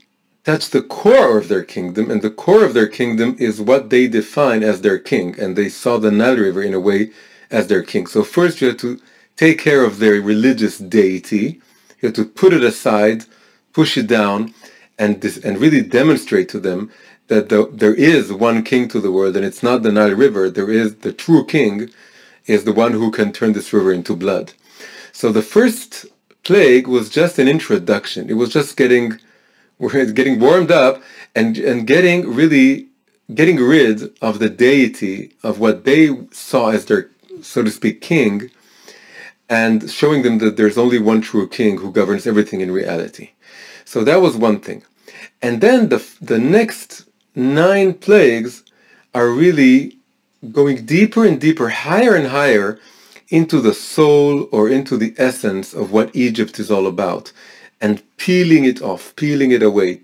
touch 0.45 0.71
the 0.71 0.83
core 0.83 1.39
of 1.39 1.49
their 1.49 1.63
kingdom, 1.63 2.11
and 2.11 2.23
the 2.23 2.31
core 2.31 2.65
of 2.65 2.75
their 2.75 2.89
kingdom 2.89 3.37
is 3.39 3.61
what 3.61 3.91
they 3.91 4.07
define 4.07 4.63
as 4.63 4.81
their 4.81 4.99
king, 4.99 5.39
and 5.39 5.57
they 5.57 5.69
saw 5.69 5.99
the 5.99 6.11
Nile 6.11 6.37
River 6.37 6.63
in 6.63 6.75
a 6.75 6.81
way 6.81 7.11
as 7.51 7.67
their 7.67 7.83
king. 7.83 8.07
So 8.07 8.25
first 8.25 8.61
you 8.61 8.69
have 8.69 8.79
to 8.79 9.01
take 9.37 9.59
care 9.59 9.85
of 9.85 9.99
their 9.99 10.21
religious 10.21 10.79
deity, 10.79 11.61
you 12.01 12.09
have 12.09 12.15
to 12.15 12.25
put 12.25 12.53
it 12.53 12.63
aside, 12.63 13.25
push 13.73 13.97
it 13.97 14.07
down, 14.07 14.55
and, 14.99 15.21
this, 15.21 15.39
and 15.39 15.59
really 15.59 15.83
demonstrate 15.83 16.49
to 16.51 16.61
them 16.61 16.91
that 17.29 17.49
the, 17.49 17.71
there 17.73 17.95
is 17.95 18.33
one 18.33 18.63
king 18.63 18.89
to 18.89 19.01
the 19.01 19.13
world, 19.13 19.37
and 19.37 19.45
it's 19.45 19.63
not 19.63 19.83
the 19.83 19.93
Nile 19.93 20.15
River, 20.15 20.51
there 20.51 20.71
is 20.71 20.97
the 20.97 21.13
true 21.13 21.45
king, 21.45 21.91
is 22.47 22.65
the 22.65 22.73
one 22.73 22.93
who 22.93 23.11
can 23.11 23.33
turn 23.33 23.53
this 23.53 23.73
river 23.73 23.93
into 23.93 24.17
blood. 24.17 24.53
So 25.13 25.31
the 25.31 25.43
first 25.43 26.07
plague 26.43 26.87
was 26.87 27.11
just 27.11 27.39
an 27.39 27.47
introduction. 27.47 28.31
It 28.31 28.35
was 28.35 28.51
just 28.51 28.77
getting 28.77 29.19
we're 29.81 30.05
getting 30.21 30.39
warmed 30.39 30.71
up 30.71 31.03
and 31.35 31.59
and 31.59 31.89
getting 31.89 32.33
really 32.33 32.87
getting 33.35 33.57
rid 33.57 34.17
of 34.21 34.39
the 34.39 34.51
deity 34.51 35.33
of 35.43 35.59
what 35.59 35.85
they 35.85 36.17
saw 36.31 36.71
as 36.71 36.85
their 36.87 37.11
so 37.43 37.63
to 37.65 37.71
speak 37.71 38.01
king 38.01 38.51
and 39.49 39.91
showing 39.91 40.23
them 40.23 40.39
that 40.39 40.57
there's 40.57 40.79
only 40.79 40.99
one 40.99 41.21
true 41.21 41.49
king 41.49 41.79
who 41.79 41.91
governs 41.91 42.27
everything 42.27 42.61
in 42.61 42.71
reality. 42.71 43.31
So 43.85 44.05
that 44.05 44.21
was 44.21 44.37
one 44.37 44.61
thing. 44.61 44.85
And 45.43 45.61
then 45.61 45.89
the 45.89 46.01
the 46.21 46.39
next 46.39 47.07
nine 47.35 47.95
plagues 47.95 48.63
are 49.15 49.31
really 49.31 49.99
going 50.53 50.87
deeper 50.87 51.27
and 51.27 51.41
deeper 51.41 51.69
higher 51.69 52.15
and 52.15 52.29
higher 52.29 52.79
into 53.29 53.61
the 53.61 53.75
soul 53.75 54.49
or 54.53 54.69
into 54.69 54.97
the 54.97 55.15
essence 55.19 55.73
of 55.75 55.93
what 55.93 56.15
Egypt 56.15 56.59
is 56.59 56.71
all 56.71 56.87
about 56.87 57.33
and 57.81 58.03
peeling 58.17 58.65
it 58.65 58.83
off, 58.83 59.15
peeling 59.17 59.51
it 59.51 59.63
away, 59.63 60.01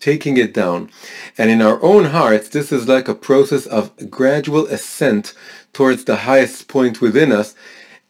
taking 0.00 0.36
it 0.36 0.54
down. 0.54 0.90
And 1.36 1.50
in 1.50 1.60
our 1.60 1.82
own 1.82 2.06
hearts, 2.06 2.48
this 2.48 2.70
is 2.70 2.88
like 2.88 3.08
a 3.08 3.14
process 3.14 3.66
of 3.66 4.10
gradual 4.10 4.66
ascent 4.66 5.34
towards 5.72 6.04
the 6.04 6.16
highest 6.16 6.68
point 6.68 7.00
within 7.00 7.32
us 7.32 7.54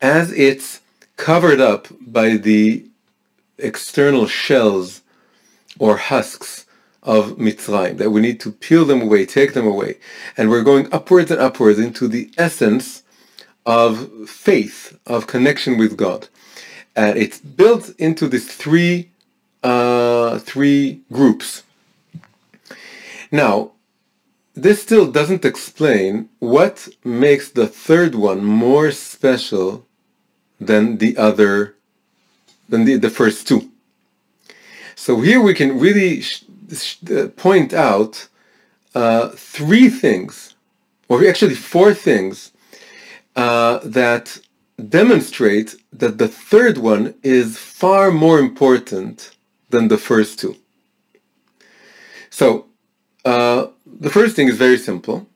as 0.01 0.33
it's 0.33 0.81
covered 1.17 1.61
up 1.61 1.89
by 2.01 2.37
the 2.37 2.85
external 3.59 4.27
shells 4.27 5.03
or 5.79 5.97
husks 5.97 6.67
of 7.03 7.37
Mitzrayim, 7.39 7.97
that 7.99 8.11
we 8.11 8.21
need 8.21 8.41
to 8.41 8.51
peel 8.51 8.85
them 8.85 9.01
away, 9.01 9.25
take 9.25 9.55
them 9.55 9.67
away. 9.67 9.97
And 10.37 10.51
we're 10.51 10.63
going 10.63 10.93
upwards 10.93 11.31
and 11.31 11.41
upwards 11.41 11.79
into 11.79 12.09
the 12.09 12.31
essence 12.37 13.05
of 13.65 14.29
faith, 14.29 14.99
of 15.07 15.27
connection 15.27 15.79
with 15.79 15.97
God 15.97 16.29
and 16.97 17.19
it's 17.19 17.39
built 17.39 17.95
into 17.99 18.27
these 18.27 18.53
three 18.53 19.11
uh, 19.63 20.39
three 20.39 21.01
groups. 21.13 21.63
Now, 23.31 23.73
this 24.55 24.83
still 24.83 25.11
doesn't 25.11 25.45
explain 25.45 26.29
what 26.39 26.89
makes 27.05 27.51
the 27.51 27.67
third 27.67 28.15
one 28.15 28.43
more 28.45 28.91
special 28.91 29.85
than 30.59 30.97
the 30.99 31.17
other 31.19 31.75
than 32.69 32.85
the, 32.85 32.97
the 32.97 33.11
first 33.11 33.47
two. 33.47 33.71
So 34.95 35.21
here 35.21 35.41
we 35.41 35.55
can 35.55 35.79
really 35.79 36.23
uh, 37.11 37.29
point 37.37 37.75
out 37.75 38.29
uh, 38.95 39.29
three 39.29 39.91
things, 39.91 40.55
or 41.09 41.27
actually 41.27 41.55
four 41.55 41.93
things, 41.93 42.53
uh, 43.37 43.81
that 43.85 44.41
demonstrate 44.77 45.77
that 45.93 46.19
the 46.19 46.29
third 46.29 46.79
one 46.79 47.15
is 47.23 47.59
far 47.59 48.11
more 48.11 48.39
important 48.39 49.31
than 49.71 49.89
the 49.89 49.99
first 49.99 50.39
two. 50.39 50.57
So, 52.31 52.67
uh, 53.25 53.69
the 53.87 54.11
first 54.11 54.37
thing 54.37 54.49
is 54.49 54.57
very 54.57 54.79
simple. 54.79 55.27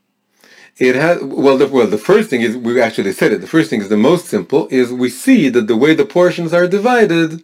It 0.78 0.94
has 0.94 1.23
well, 1.23 1.59
the, 1.59 1.66
well, 1.66 1.87
the 1.87 1.99
first 1.99 2.30
thing 2.30 2.42
is 2.42 2.56
we 2.56 2.80
actually 2.80 3.12
said 3.12 3.32
it. 3.32 3.40
The 3.40 3.47
first 3.47 3.70
thing 3.70 3.80
is 3.80 3.88
the 3.88 3.97
most 3.97 4.26
simple. 4.26 4.68
Is 4.70 4.92
we 4.92 5.11
see 5.11 5.49
that 5.50 5.66
the 5.66 5.76
way 5.76 5.94
the 5.94 6.06
portions 6.06 6.52
are 6.52 6.66
divided, 6.66 7.42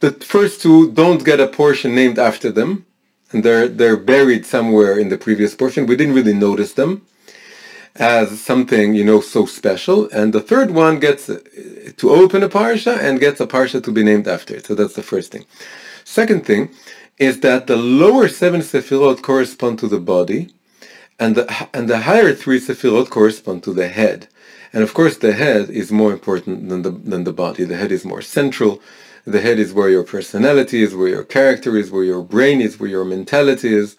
the 0.00 0.12
first 0.12 0.62
two 0.62 0.92
don't 0.92 1.24
get 1.24 1.40
a 1.40 1.46
portion 1.46 1.94
named 1.94 2.18
after 2.18 2.50
them, 2.50 2.84
and 3.32 3.44
they're 3.44 3.68
they're 3.68 3.96
buried 3.96 4.44
somewhere 4.44 4.98
in 4.98 5.08
the 5.08 5.18
previous 5.18 5.54
portion. 5.54 5.86
We 5.86 5.96
didn't 5.96 6.14
really 6.14 6.34
notice 6.34 6.72
them 6.74 7.06
as 7.98 8.40
something, 8.40 8.94
you 8.94 9.04
know, 9.04 9.20
so 9.20 9.46
special. 9.46 10.08
And 10.10 10.32
the 10.32 10.40
third 10.40 10.70
one 10.70 10.98
gets 11.00 11.28
uh, 11.28 11.40
to 11.96 12.10
open 12.10 12.42
a 12.42 12.48
parsha 12.48 12.98
and 12.98 13.20
gets 13.20 13.40
a 13.40 13.46
parsha 13.46 13.82
to 13.82 13.92
be 13.92 14.04
named 14.04 14.28
after 14.28 14.54
it. 14.54 14.66
So 14.66 14.74
that's 14.74 14.94
the 14.94 15.02
first 15.02 15.32
thing. 15.32 15.44
Second 16.04 16.46
thing 16.46 16.70
is 17.18 17.40
that 17.40 17.66
the 17.66 17.76
lower 17.76 18.28
seven 18.28 18.60
sefirot 18.60 19.22
correspond 19.22 19.78
to 19.80 19.88
the 19.88 20.00
body, 20.00 20.50
and 21.18 21.34
the 21.34 21.68
and 21.72 21.88
the 21.88 22.00
higher 22.00 22.34
three 22.34 22.60
sefirot 22.60 23.10
correspond 23.10 23.62
to 23.64 23.72
the 23.72 23.88
head. 23.88 24.28
And 24.72 24.82
of 24.82 24.92
course, 24.94 25.16
the 25.18 25.32
head 25.32 25.70
is 25.70 25.90
more 25.90 26.12
important 26.12 26.68
than 26.68 26.82
the 26.82 26.90
than 26.90 27.24
the 27.24 27.32
body. 27.32 27.64
The 27.64 27.76
head 27.76 27.92
is 27.92 28.04
more 28.04 28.22
central. 28.22 28.82
The 29.24 29.40
head 29.40 29.58
is 29.58 29.72
where 29.72 29.88
your 29.88 30.04
personality 30.04 30.82
is, 30.82 30.94
where 30.94 31.08
your 31.08 31.24
character 31.24 31.76
is, 31.76 31.90
where 31.90 32.04
your 32.04 32.22
brain 32.22 32.60
is, 32.60 32.78
where 32.78 32.90
your 32.90 33.04
mentality 33.04 33.74
is 33.74 33.96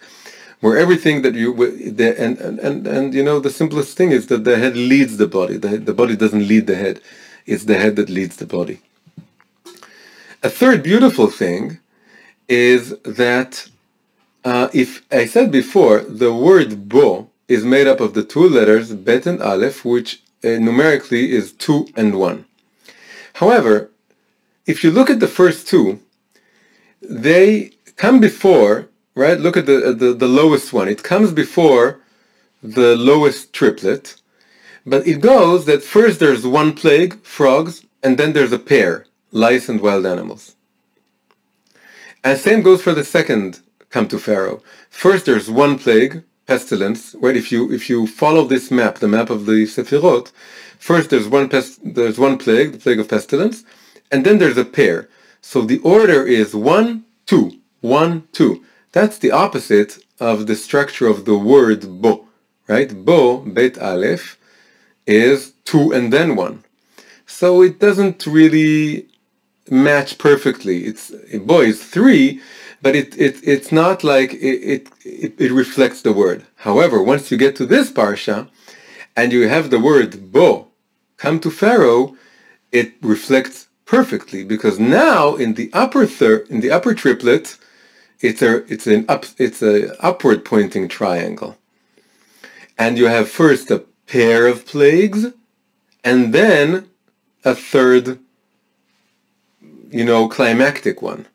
where 0.60 0.76
everything 0.76 1.22
that 1.22 1.34
you 1.34 1.54
the, 1.90 2.20
and, 2.20 2.38
and 2.38 2.58
and 2.58 2.86
and 2.86 3.14
you 3.14 3.22
know 3.22 3.38
the 3.40 3.50
simplest 3.50 3.96
thing 3.96 4.10
is 4.10 4.26
that 4.26 4.44
the 4.44 4.58
head 4.58 4.76
leads 4.76 5.16
the 5.16 5.26
body. 5.26 5.56
The, 5.56 5.78
the 5.78 5.94
body 5.94 6.16
doesn't 6.16 6.46
lead 6.46 6.66
the 6.66 6.76
head. 6.76 7.00
It's 7.46 7.64
the 7.64 7.78
head 7.78 7.96
that 7.96 8.10
leads 8.10 8.36
the 8.36 8.46
body. 8.46 8.80
A 10.42 10.50
third 10.50 10.82
beautiful 10.82 11.28
thing 11.28 11.78
is 12.48 12.98
that 13.00 13.68
uh, 14.44 14.68
if 14.72 15.04
I 15.12 15.26
said 15.26 15.50
before 15.50 16.00
the 16.00 16.32
word 16.32 16.88
bo 16.88 17.30
is 17.48 17.64
made 17.64 17.86
up 17.86 18.00
of 18.00 18.14
the 18.14 18.24
two 18.24 18.48
letters 18.48 18.94
bet 18.94 19.26
and 19.26 19.42
aleph 19.42 19.84
which 19.84 20.22
uh, 20.44 20.48
numerically 20.50 21.32
is 21.32 21.52
two 21.52 21.88
and 21.96 22.18
one. 22.18 22.44
However, 23.34 23.90
if 24.66 24.84
you 24.84 24.90
look 24.90 25.10
at 25.10 25.20
the 25.20 25.28
first 25.28 25.66
two, 25.66 26.00
they 27.00 27.72
come 27.96 28.20
before, 28.20 28.87
right? 29.18 29.40
Look 29.40 29.56
at 29.56 29.66
the, 29.66 29.78
uh, 29.84 29.92
the, 29.92 30.14
the 30.14 30.28
lowest 30.28 30.72
one. 30.72 30.88
It 30.88 31.02
comes 31.02 31.32
before 31.32 32.00
the 32.62 32.96
lowest 32.96 33.52
triplet, 33.52 34.14
but 34.86 35.06
it 35.06 35.20
goes 35.20 35.66
that 35.66 35.82
first 35.82 36.20
there's 36.20 36.46
one 36.46 36.72
plague, 36.72 37.20
frogs, 37.24 37.84
and 38.04 38.16
then 38.16 38.32
there's 38.32 38.52
a 38.52 38.58
pair, 38.58 39.06
lice 39.32 39.68
and 39.68 39.80
wild 39.80 40.06
animals. 40.06 40.54
And 42.22 42.38
same 42.38 42.62
goes 42.62 42.80
for 42.80 42.94
the 42.94 43.04
second 43.04 43.60
come 43.90 44.06
to 44.08 44.18
Pharaoh. 44.18 44.62
First 44.88 45.26
there's 45.26 45.50
one 45.50 45.78
plague, 45.78 46.22
pestilence, 46.46 47.14
right? 47.20 47.36
If 47.36 47.50
you 47.52 47.72
if 47.72 47.90
you 47.90 48.06
follow 48.06 48.44
this 48.44 48.70
map, 48.70 48.96
the 48.96 49.08
map 49.08 49.30
of 49.30 49.46
the 49.46 49.66
Sephirot, 49.74 50.30
first 50.78 51.10
there's 51.10 51.28
one 51.28 51.48
pest, 51.48 51.80
there's 51.82 52.18
one 52.18 52.38
plague, 52.38 52.72
the 52.72 52.78
plague 52.78 53.00
of 53.00 53.08
pestilence, 53.08 53.64
and 54.12 54.24
then 54.24 54.38
there's 54.38 54.56
a 54.58 54.64
pair. 54.64 55.08
So 55.40 55.62
the 55.62 55.80
order 55.80 56.24
is 56.24 56.54
one, 56.54 57.04
two, 57.26 57.52
one, 57.80 58.28
two. 58.32 58.64
That's 58.92 59.18
the 59.18 59.30
opposite 59.30 59.98
of 60.20 60.46
the 60.46 60.56
structure 60.56 61.06
of 61.06 61.24
the 61.24 61.38
word 61.38 62.02
bo, 62.02 62.26
right? 62.66 62.92
Bo, 63.04 63.38
bet 63.38 63.78
aleph, 63.78 64.38
is 65.06 65.52
two 65.64 65.92
and 65.92 66.12
then 66.12 66.36
one. 66.36 66.64
So 67.26 67.62
it 67.62 67.78
doesn't 67.78 68.26
really 68.26 69.08
match 69.70 70.18
perfectly. 70.18 70.84
It's 70.86 71.12
bo 71.44 71.60
is 71.60 71.84
three, 71.84 72.40
but 72.82 72.96
it, 72.96 73.16
it 73.18 73.36
it's 73.42 73.70
not 73.72 74.04
like 74.04 74.32
it, 74.34 74.88
it, 75.04 75.34
it 75.38 75.52
reflects 75.52 76.02
the 76.02 76.12
word. 76.12 76.46
However, 76.56 77.02
once 77.02 77.30
you 77.30 77.36
get 77.36 77.56
to 77.56 77.66
this 77.66 77.90
parsha, 77.90 78.48
and 79.16 79.32
you 79.32 79.48
have 79.48 79.70
the 79.70 79.80
word 79.80 80.32
bo 80.32 80.68
come 81.16 81.40
to 81.40 81.50
Pharaoh, 81.50 82.16
it 82.72 82.94
reflects 83.02 83.68
perfectly 83.84 84.44
because 84.44 84.78
now 84.78 85.34
in 85.34 85.54
the 85.54 85.70
upper 85.72 86.06
third, 86.06 86.48
in 86.48 86.60
the 86.60 86.70
upper 86.70 86.94
triplet, 86.94 87.58
it's 88.20 88.42
a 88.42 88.64
it's 88.72 88.86
an 88.86 89.04
up 89.08 89.26
it's 89.38 89.62
a 89.62 89.96
upward 90.04 90.44
pointing 90.44 90.88
triangle, 90.88 91.56
and 92.76 92.98
you 92.98 93.06
have 93.06 93.28
first 93.28 93.70
a 93.70 93.84
pair 94.06 94.46
of 94.46 94.66
plagues, 94.66 95.26
and 96.02 96.32
then 96.32 96.88
a 97.44 97.54
third, 97.54 98.18
you 99.90 100.04
know, 100.04 100.28
climactic 100.28 101.00
one, 101.02 101.26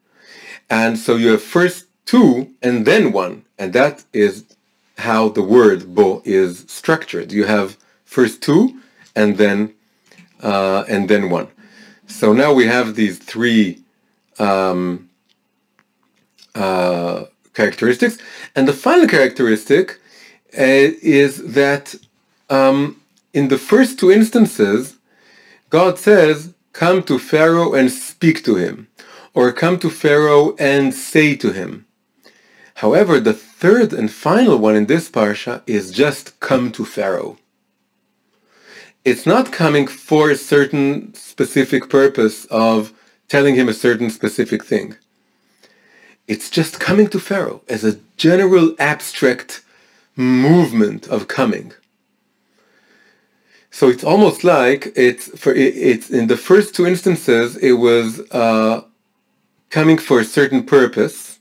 and 0.69 0.97
so 0.97 1.15
you 1.15 1.29
have 1.29 1.41
first 1.43 1.87
two 2.05 2.49
and 2.61 2.85
then 2.85 3.11
one, 3.11 3.45
and 3.57 3.73
that 3.73 4.03
is 4.13 4.43
how 4.97 5.29
the 5.29 5.41
word 5.41 5.95
bo 5.95 6.21
is 6.25 6.65
structured. 6.67 7.31
You 7.31 7.45
have 7.45 7.77
first 8.05 8.41
two 8.41 8.79
and 9.15 9.37
then 9.37 9.73
uh, 10.41 10.83
and 10.89 11.09
then 11.09 11.29
one. 11.29 11.47
So 12.07 12.33
now 12.33 12.53
we 12.53 12.67
have 12.67 12.95
these 12.95 13.17
three 13.17 13.83
um, 14.39 15.09
uh, 16.55 17.25
characteristics. 17.53 18.17
And 18.55 18.67
the 18.67 18.73
final 18.73 19.07
characteristic 19.07 19.99
uh, 20.57 20.91
is 21.01 21.53
that 21.53 21.95
um, 22.49 23.01
in 23.33 23.47
the 23.47 23.57
first 23.57 23.99
two 23.99 24.11
instances, 24.11 24.97
God 25.69 25.97
says, 25.97 26.53
come 26.71 27.03
to 27.03 27.19
Pharaoh 27.19 27.73
and 27.73 27.91
speak 27.91 28.43
to 28.45 28.55
him, 28.55 28.87
or 29.33 29.51
come 29.51 29.79
to 29.79 29.89
Pharaoh 29.89 30.55
and 30.57 30.93
say 30.93 31.35
to 31.35 31.51
him. 31.51 31.85
However, 32.75 33.19
the 33.19 33.33
third 33.33 33.93
and 33.93 34.11
final 34.11 34.57
one 34.57 34.75
in 34.75 34.87
this 34.87 35.09
parsha 35.09 35.61
is 35.67 35.91
just 35.91 36.39
come 36.39 36.71
to 36.73 36.85
Pharaoh 36.85 37.37
it's 39.05 39.25
not 39.25 39.51
coming 39.51 39.87
for 39.87 40.29
a 40.29 40.35
certain 40.35 41.13
specific 41.13 41.89
purpose 41.89 42.45
of 42.45 42.93
telling 43.27 43.55
him 43.55 43.67
a 43.67 43.73
certain 43.73 44.09
specific 44.09 44.63
thing. 44.63 44.95
It's 46.27 46.49
just 46.49 46.79
coming 46.79 47.07
to 47.09 47.19
Pharaoh 47.19 47.61
as 47.67 47.83
a 47.83 47.99
general 48.17 48.75
abstract 48.79 49.61
movement 50.15 51.07
of 51.07 51.27
coming. 51.27 51.73
So 53.71 53.89
it's 53.89 54.03
almost 54.03 54.43
like 54.43 54.93
it's 54.95 55.27
for 55.37 55.51
it's 55.53 56.09
in 56.09 56.27
the 56.27 56.37
first 56.37 56.75
two 56.75 56.85
instances 56.85 57.57
it 57.57 57.73
was 57.73 58.21
uh, 58.31 58.83
coming 59.71 59.97
for 59.97 60.19
a 60.19 60.25
certain 60.25 60.63
purpose, 60.63 61.39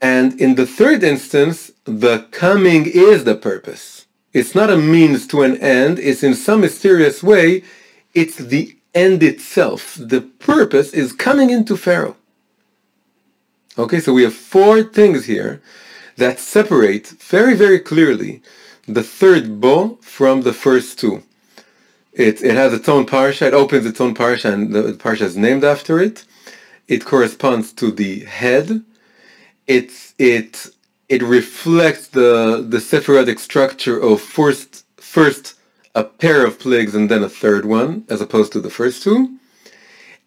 and 0.00 0.38
in 0.40 0.56
the 0.56 0.66
third 0.66 1.04
instance 1.04 1.70
the 1.84 2.26
coming 2.32 2.86
is 2.86 3.24
the 3.24 3.36
purpose. 3.36 4.06
It's 4.32 4.54
not 4.54 4.70
a 4.70 4.76
means 4.76 5.26
to 5.28 5.42
an 5.42 5.56
end. 5.58 5.98
It's 6.00 6.22
in 6.22 6.34
some 6.34 6.60
mysterious 6.62 7.22
way, 7.22 7.62
it's 8.12 8.36
the 8.36 8.76
end 8.94 9.22
itself. 9.22 9.96
The 10.00 10.20
purpose 10.20 10.92
is 10.92 11.12
coming 11.12 11.50
into 11.50 11.76
Pharaoh. 11.76 12.16
Okay, 13.78 14.00
so 14.00 14.12
we 14.12 14.22
have 14.22 14.34
four 14.34 14.82
things 14.82 15.24
here 15.24 15.62
that 16.16 16.38
separate 16.38 17.06
very, 17.08 17.54
very 17.54 17.78
clearly 17.78 18.42
the 18.86 19.02
third 19.02 19.60
bo 19.60 19.98
from 20.02 20.42
the 20.42 20.52
first 20.52 20.98
two. 20.98 21.22
It, 22.12 22.42
it 22.42 22.54
has 22.54 22.74
its 22.74 22.88
own 22.88 23.06
parsha, 23.06 23.46
it 23.46 23.54
opens 23.54 23.86
its 23.86 24.00
own 24.00 24.14
parsha, 24.14 24.52
and 24.52 24.74
the 24.74 24.92
parsha 24.92 25.22
is 25.22 25.38
named 25.38 25.64
after 25.64 25.98
it. 26.00 26.24
It 26.86 27.06
corresponds 27.06 27.72
to 27.74 27.90
the 27.90 28.20
head. 28.26 28.84
It's, 29.66 30.14
it 30.18 30.66
it 31.08 31.22
reflects 31.22 32.08
the 32.08 32.64
the 32.68 32.78
Sephirotic 32.78 33.38
structure 33.38 33.98
of 33.98 34.20
first 34.20 34.84
first 34.98 35.54
a 35.94 36.04
pair 36.04 36.44
of 36.46 36.58
plagues 36.58 36.94
and 36.94 37.10
then 37.10 37.22
a 37.22 37.28
third 37.28 37.64
one, 37.64 38.04
as 38.08 38.20
opposed 38.20 38.52
to 38.52 38.60
the 38.60 38.70
first 38.70 39.02
two. 39.02 39.38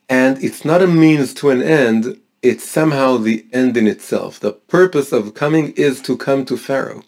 And 0.10 0.44
it's 0.44 0.64
not 0.64 0.84
a 0.84 0.88
means 0.88 1.34
to 1.36 1.50
an 1.50 1.64
end, 1.64 2.20
it's 2.46 2.70
somehow 2.70 3.18
the 3.18 3.44
end 3.52 3.76
in 3.76 3.88
itself. 3.88 4.40
The 4.40 4.54
purpose 4.54 5.12
of 5.12 5.34
coming 5.34 5.72
is 5.72 6.00
to 6.04 6.16
come 6.16 6.46
to 6.46 6.56
Pharaoh. 6.56 7.02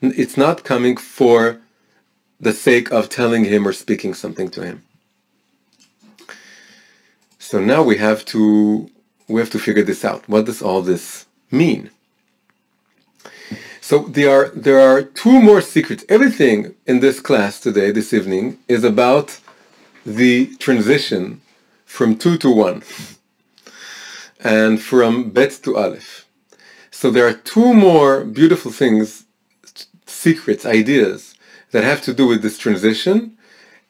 It's 0.00 0.36
not 0.36 0.62
coming 0.62 0.96
for 0.96 1.60
the 2.38 2.52
sake 2.52 2.92
of 2.92 3.08
telling 3.08 3.44
him 3.44 3.66
or 3.66 3.72
speaking 3.72 4.14
something 4.14 4.48
to 4.50 4.64
him. 4.64 4.84
So 7.40 7.58
now 7.58 7.82
we 7.82 7.96
have 7.96 8.24
to 8.26 8.88
we 9.28 9.40
have 9.40 9.50
to 9.50 9.58
figure 9.58 9.82
this 9.82 10.04
out. 10.04 10.28
What 10.28 10.46
does 10.46 10.62
all 10.62 10.82
this 10.82 11.26
mean? 11.50 11.90
So 13.80 13.98
there 14.16 14.30
are 14.30 14.48
there 14.50 14.80
are 14.80 15.02
two 15.02 15.40
more 15.40 15.60
secrets. 15.60 16.04
Everything 16.08 16.74
in 16.86 17.00
this 17.00 17.18
class 17.18 17.58
today, 17.58 17.90
this 17.90 18.12
evening, 18.12 18.58
is 18.68 18.84
about 18.84 19.40
the 20.04 20.54
transition 20.56 21.40
from 21.84 22.16
two 22.16 22.36
to 22.38 22.50
one, 22.50 22.82
and 24.46 24.80
from 24.80 25.30
bet 25.30 25.52
to 25.64 25.76
aleph. 25.76 26.24
So 26.92 27.10
there 27.10 27.26
are 27.26 27.34
two 27.54 27.74
more 27.74 28.24
beautiful 28.24 28.70
things, 28.70 29.24
secrets, 30.06 30.64
ideas 30.64 31.34
that 31.72 31.82
have 31.82 32.00
to 32.02 32.14
do 32.14 32.28
with 32.28 32.42
this 32.42 32.56
transition, 32.56 33.36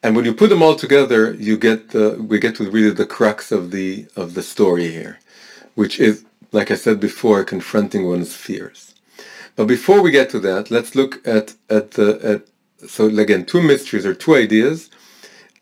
and 0.01 0.15
when 0.15 0.25
you 0.25 0.33
put 0.33 0.49
them 0.49 0.63
all 0.63 0.75
together, 0.75 1.33
you 1.33 1.57
get 1.57 1.79
the 1.93 2.05
we 2.29 2.39
get 2.39 2.55
to 2.55 2.69
really 2.69 2.93
the 3.01 3.05
crux 3.05 3.51
of 3.51 3.71
the 3.75 3.89
of 4.15 4.33
the 4.33 4.43
story 4.53 4.89
here, 4.99 5.19
which 5.75 5.99
is, 5.99 6.25
like 6.51 6.69
I 6.71 6.75
said 6.75 6.99
before, 6.99 7.43
confronting 7.43 8.03
one's 8.07 8.33
fears. 8.35 8.79
But 9.55 9.67
before 9.67 10.01
we 10.01 10.11
get 10.11 10.29
to 10.31 10.39
that, 10.47 10.71
let's 10.75 10.95
look 10.99 11.13
at 11.35 11.47
at 11.69 11.91
the 11.91 12.09
at 12.31 12.89
so 12.89 13.01
again 13.25 13.43
two 13.45 13.61
mysteries 13.61 14.05
or 14.05 14.15
two 14.15 14.35
ideas, 14.35 14.89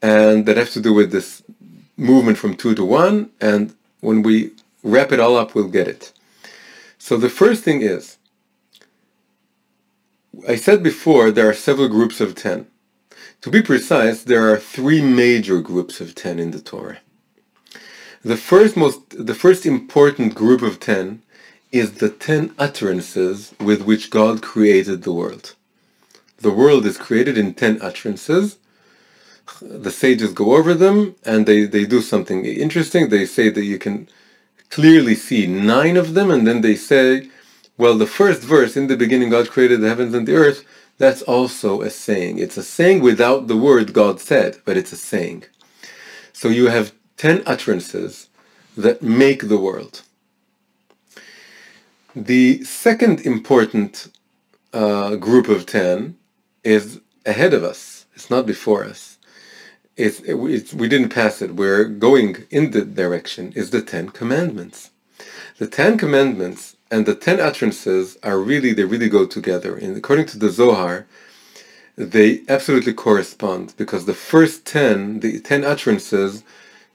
and 0.01 0.45
that 0.45 0.57
have 0.57 0.71
to 0.71 0.81
do 0.87 0.93
with 0.93 1.11
this 1.11 1.43
movement 1.97 2.37
from 2.37 2.55
two 2.55 2.73
to 2.75 2.85
one. 2.85 3.31
And 3.39 3.73
when 4.01 4.21
we 4.21 4.51
wrap 4.85 5.11
it 5.11 5.19
all 5.19 5.35
up, 5.35 5.53
we'll 5.53 5.67
get 5.67 5.87
it. 5.87 6.13
So 6.97 7.17
the 7.17 7.29
first 7.29 7.63
thing 7.63 7.81
is, 7.81 8.17
I 10.47 10.55
said 10.55 10.83
before 10.83 11.31
there 11.31 11.49
are 11.49 11.53
several 11.53 11.89
groups 11.89 12.21
of 12.21 12.35
ten. 12.35 12.67
To 13.41 13.49
be 13.49 13.61
precise, 13.61 14.23
there 14.23 14.51
are 14.51 14.57
three 14.57 15.01
major 15.01 15.61
groups 15.61 15.99
of 15.99 16.15
ten 16.15 16.39
in 16.39 16.51
the 16.51 16.61
Torah. 16.61 16.99
The 18.23 18.37
first 18.37 18.77
most 18.77 18.99
the 19.09 19.35
first 19.35 19.65
important 19.65 20.33
group 20.35 20.61
of 20.61 20.79
ten 20.79 21.21
is 21.71 21.93
the 21.93 22.09
ten 22.09 22.53
utterances 22.57 23.53
with 23.59 23.81
which 23.83 24.09
God 24.09 24.41
created 24.41 25.03
the 25.03 25.13
world. 25.13 25.55
The 26.37 26.51
world 26.51 26.85
is 26.85 26.97
created 26.97 27.37
in 27.37 27.53
ten 27.53 27.81
utterances. 27.81 28.57
The 29.61 29.91
sages 29.91 30.33
go 30.33 30.55
over 30.55 30.73
them 30.73 31.15
and 31.23 31.45
they, 31.45 31.65
they 31.65 31.85
do 31.85 32.01
something 32.01 32.45
interesting. 32.45 33.09
They 33.09 33.25
say 33.25 33.49
that 33.49 33.63
you 33.63 33.77
can 33.77 34.09
clearly 34.69 35.15
see 35.15 35.47
nine 35.47 35.97
of 35.97 36.13
them, 36.13 36.31
and 36.31 36.45
then 36.47 36.61
they 36.61 36.75
say, 36.75 37.29
well, 37.77 37.97
the 37.97 38.07
first 38.07 38.41
verse, 38.41 38.77
in 38.77 38.87
the 38.87 38.97
beginning 38.97 39.29
God 39.29 39.49
created 39.49 39.81
the 39.81 39.89
heavens 39.89 40.13
and 40.13 40.27
the 40.27 40.35
earth, 40.35 40.65
that's 40.97 41.21
also 41.23 41.81
a 41.81 41.89
saying. 41.89 42.39
It's 42.39 42.57
a 42.57 42.63
saying 42.63 43.01
without 43.01 43.47
the 43.47 43.57
word 43.57 43.93
God 43.93 44.19
said, 44.19 44.57
but 44.65 44.77
it's 44.77 44.93
a 44.93 44.97
saying. 44.97 45.43
So 46.31 46.47
you 46.47 46.67
have 46.67 46.93
ten 47.17 47.43
utterances 47.45 48.29
that 48.77 49.01
make 49.01 49.47
the 49.47 49.57
world. 49.57 50.03
The 52.15 52.63
second 52.63 53.21
important 53.21 54.07
uh, 54.73 55.15
group 55.17 55.49
of 55.49 55.65
ten 55.65 56.17
is 56.63 57.01
ahead 57.25 57.53
of 57.53 57.63
us. 57.63 58.05
It's 58.15 58.29
not 58.29 58.45
before 58.45 58.85
us. 58.85 59.14
It's, 59.97 60.19
it's, 60.21 60.73
we 60.73 60.87
didn't 60.87 61.09
pass 61.09 61.41
it. 61.41 61.55
We're 61.55 61.85
going 61.85 62.45
in 62.49 62.71
the 62.71 62.83
direction 62.83 63.53
is 63.55 63.69
the 63.69 63.81
Ten 63.81 64.09
Commandments. 64.09 64.91
The 65.57 65.67
Ten 65.67 65.97
Commandments 65.97 66.75
and 66.91 67.05
the 67.05 67.15
Ten 67.15 67.39
Utterances 67.39 68.17
are 68.23 68.39
really, 68.39 68.73
they 68.73 68.83
really 68.83 69.09
go 69.09 69.25
together. 69.25 69.75
And 69.75 69.95
according 69.95 70.25
to 70.27 70.37
the 70.37 70.49
Zohar, 70.49 71.07
they 71.97 72.41
absolutely 72.49 72.93
correspond 72.93 73.73
because 73.77 74.05
the 74.05 74.13
first 74.13 74.65
ten, 74.65 75.21
the 75.21 75.39
ten 75.39 75.63
utterances, 75.63 76.43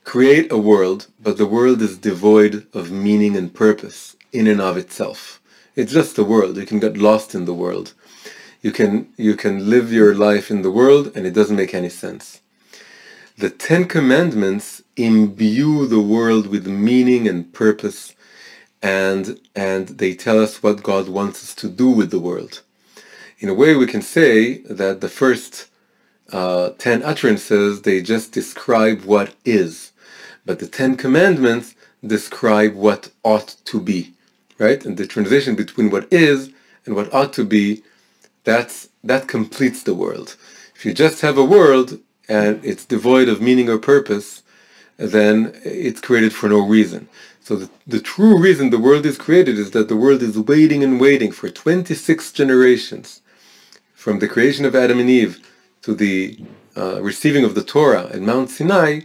create 0.04 0.52
a 0.52 0.58
world, 0.58 1.06
but 1.22 1.38
the 1.38 1.46
world 1.46 1.80
is 1.80 1.96
devoid 1.96 2.66
of 2.74 2.90
meaning 2.90 3.34
and 3.34 3.54
purpose 3.54 4.16
in 4.32 4.46
and 4.46 4.60
of 4.60 4.76
itself. 4.76 5.40
It's 5.74 5.92
just 5.92 6.18
a 6.18 6.24
world. 6.24 6.58
You 6.58 6.66
can 6.66 6.80
get 6.80 6.98
lost 6.98 7.34
in 7.34 7.46
the 7.46 7.54
world. 7.54 7.94
You 8.60 8.72
can 8.72 9.08
you 9.16 9.36
can 9.36 9.70
live 9.70 9.90
your 9.90 10.14
life 10.14 10.50
in 10.50 10.60
the 10.60 10.70
world 10.70 11.12
and 11.14 11.26
it 11.26 11.32
doesn't 11.32 11.56
make 11.56 11.72
any 11.72 11.88
sense. 11.88 12.42
The 13.40 13.50
Ten 13.50 13.86
Commandments 13.86 14.82
imbue 14.96 15.86
the 15.86 16.00
world 16.00 16.48
with 16.48 16.66
meaning 16.66 17.26
and 17.26 17.52
purpose 17.54 18.14
and 18.82 19.40
and 19.56 19.88
they 20.00 20.14
tell 20.14 20.38
us 20.42 20.62
what 20.62 20.82
God 20.82 21.08
wants 21.08 21.42
us 21.44 21.54
to 21.56 21.68
do 21.68 21.90
with 21.90 22.10
the 22.10 22.20
world 22.20 22.62
in 23.40 23.48
a 23.48 23.54
way 23.54 23.74
we 23.74 23.86
can 23.86 24.02
say 24.02 24.58
that 24.80 25.00
the 25.00 25.08
first 25.08 25.68
uh, 26.32 26.70
ten 26.78 27.02
utterances, 27.02 27.82
they 27.82 28.02
just 28.02 28.32
describe 28.32 29.02
what 29.02 29.34
is. 29.44 29.92
But 30.46 30.58
the 30.58 30.68
Ten 30.68 30.96
Commandments 30.96 31.74
describe 32.06 32.74
what 32.74 33.10
ought 33.24 33.56
to 33.66 33.80
be, 33.80 34.14
right? 34.58 34.84
And 34.84 34.96
the 34.98 35.06
transition 35.06 35.54
between 35.56 35.90
what 35.90 36.12
is 36.12 36.50
and 36.84 36.94
what 36.94 37.12
ought 37.14 37.32
to 37.34 37.44
be, 37.44 37.82
that's, 38.44 38.90
that 39.02 39.28
completes 39.28 39.82
the 39.82 39.94
world. 39.94 40.36
If 40.76 40.84
you 40.84 40.94
just 40.94 41.22
have 41.22 41.38
a 41.38 41.44
world 41.44 42.00
and 42.30 42.64
it's 42.64 42.84
devoid 42.86 43.28
of 43.28 43.42
meaning 43.42 43.68
or 43.68 43.76
purpose, 43.76 44.44
then 44.96 45.52
it's 45.64 46.00
created 46.00 46.32
for 46.32 46.48
no 46.48 46.60
reason. 46.60 47.08
So 47.40 47.56
the, 47.56 47.70
the 47.86 48.00
true 48.00 48.38
reason 48.38 48.70
the 48.70 48.78
world 48.78 49.04
is 49.04 49.18
created 49.18 49.58
is 49.58 49.72
that 49.72 49.88
the 49.88 49.96
world 49.96 50.22
is 50.22 50.38
waiting 50.38 50.84
and 50.84 51.00
waiting 51.00 51.32
for 51.32 51.50
26 51.50 52.32
generations 52.32 53.20
from 53.94 54.20
the 54.20 54.28
creation 54.28 54.64
of 54.64 54.76
Adam 54.76 55.00
and 55.00 55.10
Eve 55.10 55.44
to 55.82 55.94
the 55.94 56.38
uh, 56.76 57.02
receiving 57.02 57.44
of 57.44 57.56
the 57.56 57.64
Torah 57.64 58.06
at 58.12 58.20
Mount 58.20 58.48
Sinai, 58.48 59.00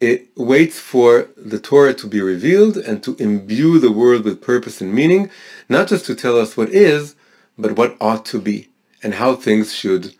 it 0.00 0.28
waits 0.36 0.78
for 0.78 1.28
the 1.36 1.58
Torah 1.58 1.94
to 1.94 2.06
be 2.06 2.20
revealed 2.20 2.76
and 2.76 3.02
to 3.02 3.16
imbue 3.18 3.80
the 3.80 3.90
world 3.90 4.24
with 4.24 4.40
purpose 4.40 4.80
and 4.80 4.94
meaning, 4.94 5.30
not 5.68 5.88
just 5.88 6.06
to 6.06 6.14
tell 6.14 6.38
us 6.38 6.56
what 6.56 6.68
is, 6.68 7.16
but 7.58 7.72
what 7.76 7.96
ought 8.00 8.24
to 8.26 8.40
be 8.40 8.68
and 9.02 9.14
how 9.14 9.34
things 9.34 9.74
should 9.74 10.14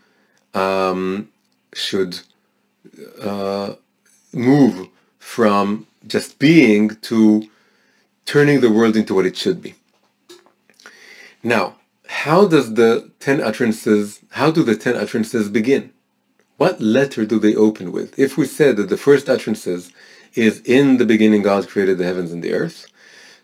um, 0.54 1.28
should 1.76 2.20
uh, 3.20 3.74
move 4.32 4.88
from 5.18 5.86
just 6.06 6.38
being 6.38 6.96
to 6.96 7.48
turning 8.26 8.60
the 8.60 8.70
world 8.70 8.96
into 8.96 9.14
what 9.14 9.26
it 9.26 9.36
should 9.36 9.62
be. 9.62 9.74
Now, 11.42 11.76
how 12.06 12.46
does 12.46 12.74
the 12.74 13.10
ten 13.20 13.40
utterances, 13.40 14.20
how 14.30 14.50
do 14.50 14.62
the 14.62 14.76
ten 14.76 14.96
utterances 14.96 15.48
begin? 15.48 15.92
What 16.56 16.80
letter 16.80 17.26
do 17.26 17.38
they 17.38 17.54
open 17.54 17.90
with? 17.90 18.18
If 18.18 18.36
we 18.36 18.46
said 18.46 18.76
that 18.76 18.88
the 18.88 18.96
first 18.96 19.28
utterances 19.28 19.92
is 20.34 20.60
in 20.60 20.98
the 20.98 21.06
beginning 21.06 21.42
God 21.42 21.68
created 21.68 21.98
the 21.98 22.04
heavens 22.04 22.32
and 22.32 22.42
the 22.42 22.54
earth, 22.54 22.86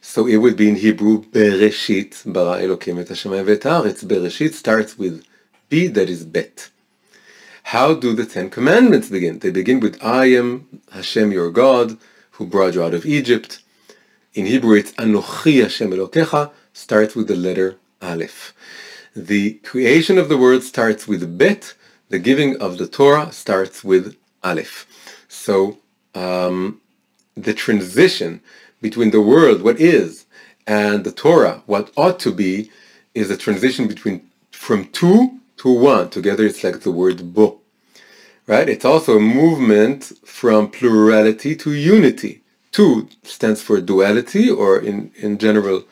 so 0.01 0.27
it 0.27 0.37
would 0.37 0.57
be 0.57 0.69
in 0.69 0.77
Hebrew 0.77 1.25
Bereshit 1.25 2.33
bara 2.33 2.61
Elokim 2.61 2.99
et 3.01 3.09
hashemayim 3.09 3.45
v'et 3.45 4.05
Bereshit 4.05 4.55
starts 4.55 4.97
with 4.97 5.25
B, 5.69 5.89
that 5.89 6.09
is 6.09 6.25
Bet. 6.25 6.71
How 7.65 7.95
do 7.95 8.15
the 8.15 8.27
Ten 8.27 8.51
Commandments 8.51 9.09
begin? 9.09 9.39
They 9.39 9.51
begin 9.51 9.81
with 9.81 10.03
I 10.03 10.27
am 10.27 10.81
Hashem 10.93 11.31
your 11.31 11.51
God 11.51 11.99
who 12.33 12.47
brought 12.47 12.75
you 12.75 12.83
out 12.83 12.95
of 12.95 13.07
Egypt. 13.07 13.63
In 14.35 14.47
Hebrew 14.47 14.77
it's 14.77 14.93
Anochi 14.93 15.63
Hashem 15.63 15.91
Elokecha 15.91 16.51
starts 16.73 17.15
with 17.15 17.29
the 17.29 17.37
letter 17.37 17.77
Aleph. 18.03 18.55
The 19.15 19.55
creation 19.63 20.19
of 20.19 20.29
the 20.29 20.39
world 20.39 20.63
starts 20.63 21.07
with 21.07 21.39
Bet, 21.39 21.75
the 22.09 22.19
giving 22.19 22.57
of 22.61 22.79
the 22.79 22.89
Torah 22.89 23.31
starts 23.31 23.85
with 23.85 24.17
Aleph. 24.43 24.87
So 25.29 25.79
um, 26.15 26.81
the 27.37 27.55
transition 27.55 28.41
between 28.81 29.11
the 29.11 29.21
world, 29.21 29.63
what 29.63 29.79
is, 29.81 30.27
and 30.67 31.05
the 31.05 31.13
Torah, 31.13 31.63
what 31.67 31.91
ought 31.97 32.19
to 32.21 32.33
be, 32.33 32.71
is 33.15 33.31
a 33.31 33.37
transition 33.37 33.87
between 33.87 34.29
from 34.51 34.87
two 34.89 35.40
to 35.61 35.71
one. 35.71 36.09
Together 36.09 36.45
it's 36.47 36.65
like 36.65 36.81
the 36.81 36.91
word 36.91 37.35
bo. 37.35 37.61
Right? 38.47 38.69
It's 38.69 38.85
also 38.87 39.17
a 39.17 39.21
movement 39.21 40.13
from 40.25 40.71
plurality 40.71 41.55
to 41.57 41.73
unity. 41.73 42.43
Two 42.73 43.09
stands 43.25 43.61
for 43.61 43.81
duality, 43.81 44.49
or 44.49 44.79
in, 44.81 45.13
in 45.17 45.39
general, 45.39 45.85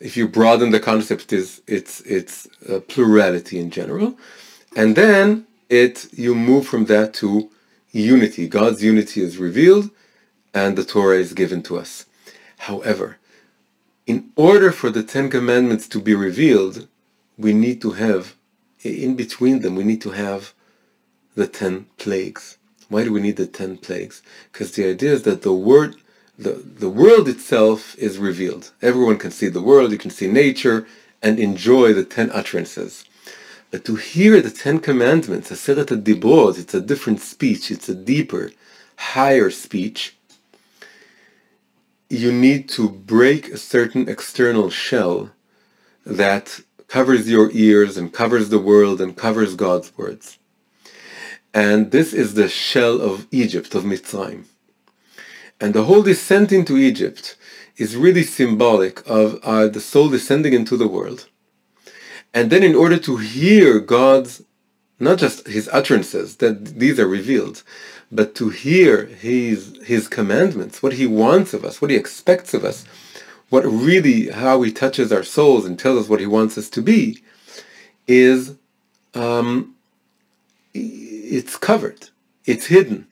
if 0.00 0.16
you 0.16 0.28
broaden 0.28 0.70
the 0.70 0.80
concept, 0.80 1.32
is 1.32 1.62
it's 1.66 2.00
it's 2.02 2.46
uh, 2.68 2.80
plurality 2.80 3.58
in 3.58 3.70
general, 3.70 4.18
and 4.76 4.96
then 4.96 5.46
it 5.68 6.08
you 6.12 6.34
move 6.34 6.66
from 6.66 6.84
that 6.86 7.14
to 7.14 7.50
unity. 7.92 8.48
God's 8.48 8.82
unity 8.82 9.22
is 9.22 9.38
revealed, 9.38 9.90
and 10.52 10.76
the 10.76 10.84
Torah 10.84 11.18
is 11.18 11.32
given 11.32 11.62
to 11.62 11.78
us. 11.78 12.06
However, 12.68 13.16
in 14.06 14.30
order 14.36 14.70
for 14.72 14.90
the 14.90 15.02
Ten 15.02 15.30
Commandments 15.30 15.88
to 15.88 16.00
be 16.00 16.14
revealed, 16.14 16.88
we 17.38 17.52
need 17.54 17.80
to 17.82 17.92
have 17.92 18.34
in 18.82 19.16
between 19.16 19.60
them 19.60 19.76
we 19.76 19.84
need 19.84 20.02
to 20.02 20.10
have 20.10 20.52
the 21.34 21.46
ten 21.46 21.86
plagues. 21.98 22.58
Why 22.88 23.04
do 23.04 23.12
we 23.12 23.20
need 23.20 23.36
the 23.36 23.46
ten 23.46 23.76
plagues? 23.76 24.22
Because 24.52 24.72
the 24.72 24.88
idea 24.88 25.12
is 25.12 25.22
that 25.22 25.42
the 25.42 25.52
word 25.52 25.96
the, 26.38 26.52
the 26.52 26.88
world 26.88 27.28
itself 27.28 27.94
is 27.98 28.16
revealed. 28.16 28.72
Everyone 28.80 29.18
can 29.18 29.30
see 29.30 29.48
the 29.48 29.60
world, 29.60 29.92
you 29.92 29.98
can 29.98 30.10
see 30.10 30.26
nature, 30.26 30.86
and 31.22 31.38
enjoy 31.38 31.92
the 31.92 32.04
ten 32.04 32.30
utterances. 32.30 33.04
But 33.70 33.84
to 33.84 33.94
hear 33.94 34.40
the 34.40 34.50
Ten 34.50 34.80
Commandments, 34.80 35.50
Aseret 35.50 36.02
Dibrot, 36.02 36.58
it's 36.58 36.74
a 36.74 36.80
different 36.80 37.20
speech, 37.20 37.70
it's 37.70 37.88
a 37.88 37.94
deeper, 37.94 38.50
higher 38.96 39.50
speech. 39.50 40.16
You 42.08 42.32
need 42.32 42.68
to 42.70 42.88
break 42.88 43.48
a 43.48 43.56
certain 43.56 44.08
external 44.08 44.70
shell 44.70 45.30
that 46.04 46.60
covers 46.90 47.30
your 47.30 47.50
ears 47.52 47.96
and 47.96 48.12
covers 48.12 48.48
the 48.48 48.58
world 48.58 49.00
and 49.00 49.16
covers 49.16 49.54
God's 49.54 49.96
words. 49.96 50.38
And 51.54 51.92
this 51.92 52.12
is 52.12 52.34
the 52.34 52.48
shell 52.48 53.00
of 53.00 53.28
Egypt, 53.30 53.74
of 53.76 53.84
Mitzrayim. 53.84 54.44
And 55.60 55.72
the 55.72 55.84
whole 55.84 56.02
descent 56.02 56.50
into 56.50 56.76
Egypt 56.76 57.36
is 57.76 57.96
really 57.96 58.24
symbolic 58.24 59.08
of 59.08 59.38
uh, 59.44 59.68
the 59.68 59.80
soul 59.80 60.08
descending 60.08 60.52
into 60.52 60.76
the 60.76 60.88
world. 60.88 61.28
And 62.34 62.50
then 62.50 62.64
in 62.64 62.74
order 62.74 62.98
to 62.98 63.18
hear 63.18 63.78
God's, 63.78 64.42
not 64.98 65.18
just 65.18 65.46
his 65.46 65.68
utterances, 65.72 66.36
that 66.36 66.78
these 66.80 66.98
are 66.98 67.06
revealed, 67.06 67.62
but 68.10 68.34
to 68.34 68.48
hear 68.48 69.06
his, 69.06 69.78
his 69.84 70.08
commandments, 70.08 70.82
what 70.82 70.94
he 70.94 71.06
wants 71.06 71.54
of 71.54 71.64
us, 71.64 71.80
what 71.80 71.90
he 71.90 71.96
expects 71.96 72.52
of 72.52 72.64
us, 72.64 72.84
what 73.50 73.64
really, 73.64 74.30
how 74.30 74.62
he 74.62 74.72
touches 74.72 75.12
our 75.12 75.24
souls 75.24 75.64
and 75.66 75.78
tells 75.78 76.04
us 76.04 76.08
what 76.08 76.20
he 76.20 76.26
wants 76.26 76.58
us 76.58 76.70
to 76.70 76.82
be, 76.82 77.22
is, 78.08 78.56
um, 79.14 79.74
it's 80.74 81.56
covered. 81.56 82.10
It's 82.46 82.66
hidden 82.66 83.06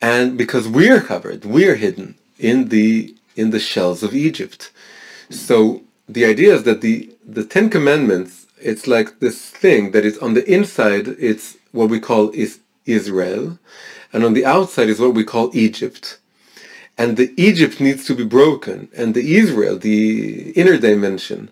and 0.00 0.36
because 0.38 0.68
we're 0.68 1.00
covered, 1.00 1.44
we're 1.44 1.76
hidden 1.76 2.16
in 2.38 2.68
the 2.68 3.14
in 3.34 3.50
the 3.50 3.60
shells 3.60 4.02
of 4.02 4.14
Egypt. 4.14 4.70
So 5.30 5.82
the 6.08 6.24
idea 6.24 6.54
is 6.54 6.64
that 6.64 6.80
the 6.80 7.10
the 7.26 7.44
Ten 7.44 7.70
Commandments, 7.70 8.46
it's 8.60 8.86
like 8.86 9.20
this 9.20 9.50
thing 9.50 9.92
that 9.92 10.04
is 10.04 10.18
on 10.18 10.34
the 10.34 10.50
inside, 10.52 11.08
it's 11.18 11.56
what 11.72 11.90
we 11.90 12.00
call 12.00 12.30
is 12.30 12.60
Israel, 12.86 13.58
and 14.12 14.24
on 14.24 14.34
the 14.34 14.46
outside 14.46 14.88
is 14.88 15.00
what 15.00 15.14
we 15.14 15.24
call 15.24 15.50
Egypt. 15.54 16.18
And 16.98 17.16
the 17.16 17.34
Egypt 17.36 17.80
needs 17.80 18.04
to 18.06 18.14
be 18.14 18.24
broken, 18.24 18.88
and 18.96 19.14
the 19.14 19.36
Israel, 19.36 19.78
the 19.78 20.50
inner 20.52 20.78
dimension, 20.78 21.50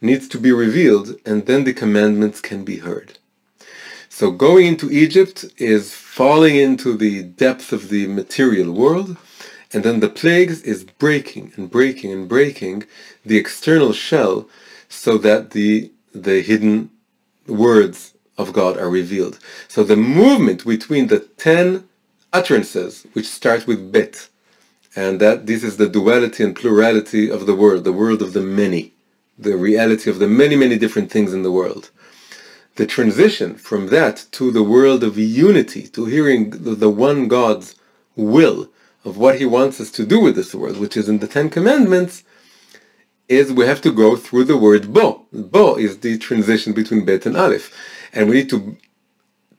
needs 0.00 0.28
to 0.28 0.38
be 0.38 0.52
revealed, 0.52 1.16
and 1.26 1.46
then 1.46 1.64
the 1.64 1.72
commandments 1.72 2.40
can 2.40 2.64
be 2.64 2.76
heard. 2.76 3.18
So 4.08 4.30
going 4.30 4.66
into 4.66 4.92
Egypt 4.92 5.44
is 5.58 5.92
falling 5.92 6.54
into 6.54 6.96
the 6.96 7.24
depth 7.24 7.72
of 7.72 7.88
the 7.88 8.06
material 8.06 8.70
world, 8.72 9.16
and 9.72 9.82
then 9.82 9.98
the 9.98 10.08
plagues 10.08 10.62
is 10.62 10.84
breaking 10.84 11.52
and 11.56 11.68
breaking 11.68 12.12
and 12.12 12.28
breaking 12.28 12.84
the 13.26 13.36
external 13.36 13.92
shell 13.92 14.48
so 14.88 15.18
that 15.18 15.50
the 15.50 15.90
the 16.12 16.42
hidden 16.42 16.90
words 17.48 18.14
of 18.38 18.52
God 18.52 18.78
are 18.78 18.88
revealed. 18.88 19.40
So 19.66 19.82
the 19.82 19.96
movement 19.96 20.64
between 20.64 21.08
the 21.08 21.18
ten 21.18 21.88
utterances, 22.32 23.04
which 23.14 23.26
start 23.26 23.66
with 23.66 23.90
bet, 23.90 24.28
and 24.96 25.20
that 25.20 25.46
this 25.46 25.64
is 25.64 25.76
the 25.76 25.88
duality 25.88 26.44
and 26.44 26.56
plurality 26.56 27.30
of 27.30 27.46
the 27.46 27.54
world, 27.54 27.84
the 27.84 27.92
world 27.92 28.22
of 28.22 28.32
the 28.32 28.42
many, 28.42 28.92
the 29.38 29.56
reality 29.56 30.10
of 30.10 30.18
the 30.18 30.28
many, 30.28 30.56
many 30.56 30.78
different 30.78 31.10
things 31.10 31.32
in 31.34 31.42
the 31.42 31.52
world 31.52 31.90
the 32.76 32.86
transition 32.86 33.54
from 33.54 33.88
that 33.88 34.26
to 34.32 34.50
the 34.50 34.62
world 34.62 35.04
of 35.04 35.18
unity, 35.18 35.82
to 35.88 36.06
hearing 36.06 36.50
the, 36.50 36.74
the 36.74 36.90
one 36.90 37.28
God's 37.28 37.76
will 38.16 38.68
of 39.04 39.16
what 39.16 39.38
he 39.38 39.46
wants 39.46 39.80
us 39.80 39.90
to 39.92 40.06
do 40.06 40.20
with 40.20 40.34
this 40.34 40.54
world, 40.54 40.78
which 40.78 40.96
is 40.96 41.08
in 41.08 41.18
the 41.18 41.28
Ten 41.28 41.50
Commandments, 41.50 42.24
is 43.28 43.52
we 43.52 43.66
have 43.66 43.80
to 43.82 43.92
go 43.92 44.16
through 44.16 44.44
the 44.44 44.56
word 44.56 44.92
bo. 44.92 45.26
Bo 45.32 45.76
is 45.76 46.00
the 46.00 46.18
transition 46.18 46.72
between 46.72 47.04
bet 47.04 47.26
and 47.26 47.36
aleph. 47.36 47.72
And 48.12 48.28
we 48.28 48.36
need 48.36 48.50
to, 48.50 48.76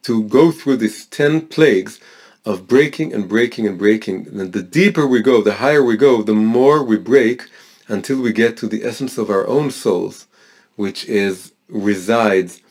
to 0.04 0.24
go 0.24 0.52
through 0.52 0.78
these 0.78 1.06
ten 1.06 1.48
plagues 1.48 2.00
of 2.46 2.68
breaking 2.68 3.14
and 3.14 3.28
breaking 3.28 3.68
and 3.68 3.78
breaking. 3.78 4.28
And 4.28 4.54
the 4.54 4.62
deeper 4.62 5.08
we 5.08 5.22
go, 5.22 5.42
the 5.42 5.56
higher 5.56 5.84
we 5.84 5.98
go, 5.98 6.22
the 6.22 6.34
more 6.34 6.84
we 6.84 6.98
break 6.98 7.44
until 7.88 8.22
we 8.22 8.32
get 8.32 8.56
to 8.58 8.68
the 8.68 8.84
essence 8.84 9.18
of 9.18 9.30
our 9.30 9.48
own 9.48 9.72
souls, 9.72 10.28
which 10.76 11.06
is 11.06 11.54
resides 11.68 12.62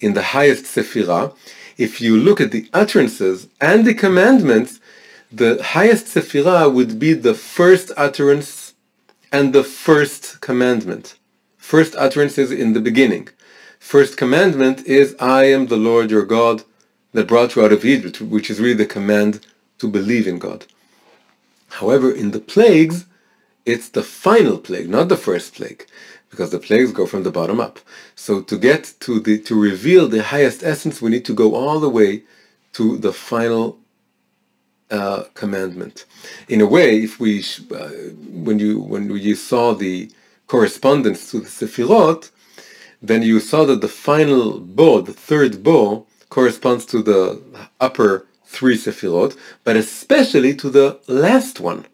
in 0.00 0.14
the 0.14 0.22
highest 0.22 0.64
sephirah. 0.64 1.34
If 1.76 2.00
you 2.00 2.16
look 2.16 2.40
at 2.40 2.50
the 2.50 2.68
utterances 2.72 3.48
and 3.60 3.86
the 3.86 3.94
commandments, 3.94 4.80
the 5.30 5.62
highest 5.62 6.06
sephirah 6.06 6.72
would 6.72 6.98
be 6.98 7.12
the 7.12 7.34
first 7.34 7.92
utterance 7.96 8.74
and 9.32 9.52
the 9.52 9.62
first 9.64 10.40
commandment. 10.40 11.16
First 11.56 11.94
utterance 11.96 12.36
is 12.36 12.50
in 12.50 12.72
the 12.72 12.80
beginning. 12.80 13.28
First 13.78 14.16
commandment 14.16 14.84
is, 14.86 15.14
I 15.20 15.44
am 15.44 15.66
the 15.66 15.76
Lord 15.76 16.10
your 16.10 16.24
God 16.24 16.64
that 17.12 17.28
brought 17.28 17.56
you 17.56 17.64
out 17.64 17.72
of 17.72 17.84
Egypt, 17.84 18.20
which 18.20 18.50
is 18.50 18.60
really 18.60 18.74
the 18.74 18.86
command 18.86 19.46
to 19.78 19.88
believe 19.88 20.26
in 20.26 20.38
God. 20.38 20.66
However, 21.68 22.10
in 22.10 22.30
the 22.32 22.40
plagues, 22.40 23.06
it's 23.64 23.88
the 23.88 24.02
final 24.02 24.58
plague, 24.58 24.88
not 24.88 25.08
the 25.08 25.16
first 25.16 25.54
plague, 25.54 25.86
because 26.30 26.50
the 26.50 26.58
plagues 26.58 26.92
go 26.92 27.06
from 27.06 27.22
the 27.22 27.30
bottom 27.30 27.60
up. 27.60 27.78
So 28.14 28.40
to 28.42 28.58
get 28.58 28.94
to 29.00 29.20
the 29.20 29.38
to 29.42 29.54
reveal 29.54 30.08
the 30.08 30.22
highest 30.22 30.62
essence, 30.62 31.00
we 31.00 31.10
need 31.10 31.24
to 31.26 31.34
go 31.34 31.54
all 31.54 31.80
the 31.80 31.88
way 31.88 32.22
to 32.74 32.96
the 32.98 33.12
final 33.12 33.78
uh, 34.90 35.24
commandment. 35.34 36.06
In 36.48 36.60
a 36.60 36.66
way, 36.66 36.98
if 36.98 37.20
we 37.20 37.44
uh, 37.74 37.90
when 38.46 38.58
you 38.58 38.80
when 38.80 39.10
you 39.16 39.34
saw 39.34 39.74
the 39.74 40.10
correspondence 40.46 41.30
to 41.30 41.40
the 41.40 41.48
Sefirot, 41.48 42.30
then 43.00 43.22
you 43.22 43.38
saw 43.40 43.64
that 43.66 43.80
the 43.80 43.88
final 43.88 44.58
Bo, 44.58 45.00
the 45.00 45.12
third 45.12 45.62
Bo, 45.62 46.06
corresponds 46.30 46.86
to 46.86 47.02
the 47.02 47.40
upper 47.80 48.26
three 48.44 48.76
Sefirot, 48.76 49.36
but 49.64 49.76
especially 49.76 50.54
to 50.56 50.70
the 50.70 50.98
last 51.06 51.60
one, 51.60 51.86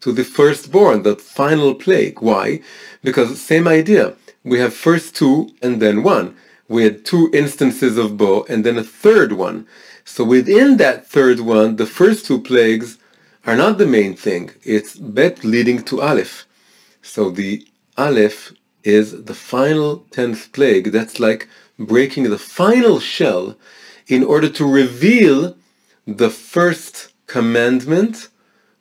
to 0.00 0.12
the 0.12 0.24
firstborn, 0.24 1.02
the 1.02 1.16
final 1.16 1.74
plague. 1.74 2.20
Why? 2.20 2.60
Because 3.02 3.40
same 3.40 3.66
idea. 3.66 4.14
We 4.44 4.58
have 4.60 4.72
first 4.72 5.16
two 5.16 5.50
and 5.60 5.82
then 5.82 6.02
one. 6.02 6.36
We 6.68 6.84
had 6.84 7.04
two 7.04 7.30
instances 7.32 7.98
of 7.98 8.16
Bo 8.16 8.44
and 8.48 8.64
then 8.64 8.78
a 8.78 8.84
third 8.84 9.32
one. 9.32 9.66
So 10.04 10.24
within 10.24 10.76
that 10.78 11.06
third 11.06 11.40
one, 11.40 11.76
the 11.76 11.86
first 11.86 12.26
two 12.26 12.40
plagues 12.40 12.98
are 13.46 13.56
not 13.56 13.78
the 13.78 13.86
main 13.86 14.14
thing. 14.14 14.50
It's 14.64 14.96
Bet 14.96 15.44
leading 15.44 15.82
to 15.84 16.00
Aleph. 16.00 16.46
So 17.02 17.30
the 17.30 17.66
Aleph 17.96 18.52
is 18.84 19.24
the 19.24 19.34
final 19.34 19.98
tenth 20.10 20.52
plague. 20.52 20.92
That's 20.92 21.18
like 21.20 21.48
breaking 21.78 22.24
the 22.24 22.38
final 22.38 23.00
shell 23.00 23.56
in 24.08 24.24
order 24.24 24.48
to 24.48 24.66
reveal 24.66 25.56
the 26.06 26.30
first 26.30 27.12
commandment 27.26 28.28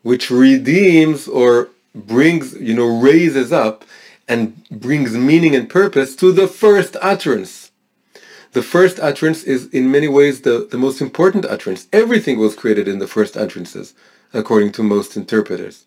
which 0.02 0.32
redeems 0.32 1.28
or 1.28 1.70
brings, 1.94 2.54
you 2.54 2.74
know, 2.74 3.00
raises 3.00 3.52
up 3.52 3.84
and 4.28 4.68
brings 4.70 5.14
meaning 5.14 5.56
and 5.56 5.70
purpose 5.70 6.16
to 6.16 6.32
the 6.32 6.48
first 6.48 6.96
utterance. 7.02 7.72
The 8.54 8.62
first 8.62 9.00
utterance 9.00 9.44
is 9.44 9.68
in 9.68 9.92
many 9.92 10.08
ways 10.08 10.42
the, 10.42 10.68
the 10.70 10.78
most 10.78 11.02
important 11.02 11.46
utterance. 11.46 11.88
Everything 11.92 12.40
was 12.40 12.56
created 12.56 12.88
in 12.88 13.00
the 13.00 13.08
first 13.08 13.36
utterances, 13.36 13.94
according 14.34 14.72
to 14.74 14.84
most 14.84 15.18
interpreters. 15.18 15.86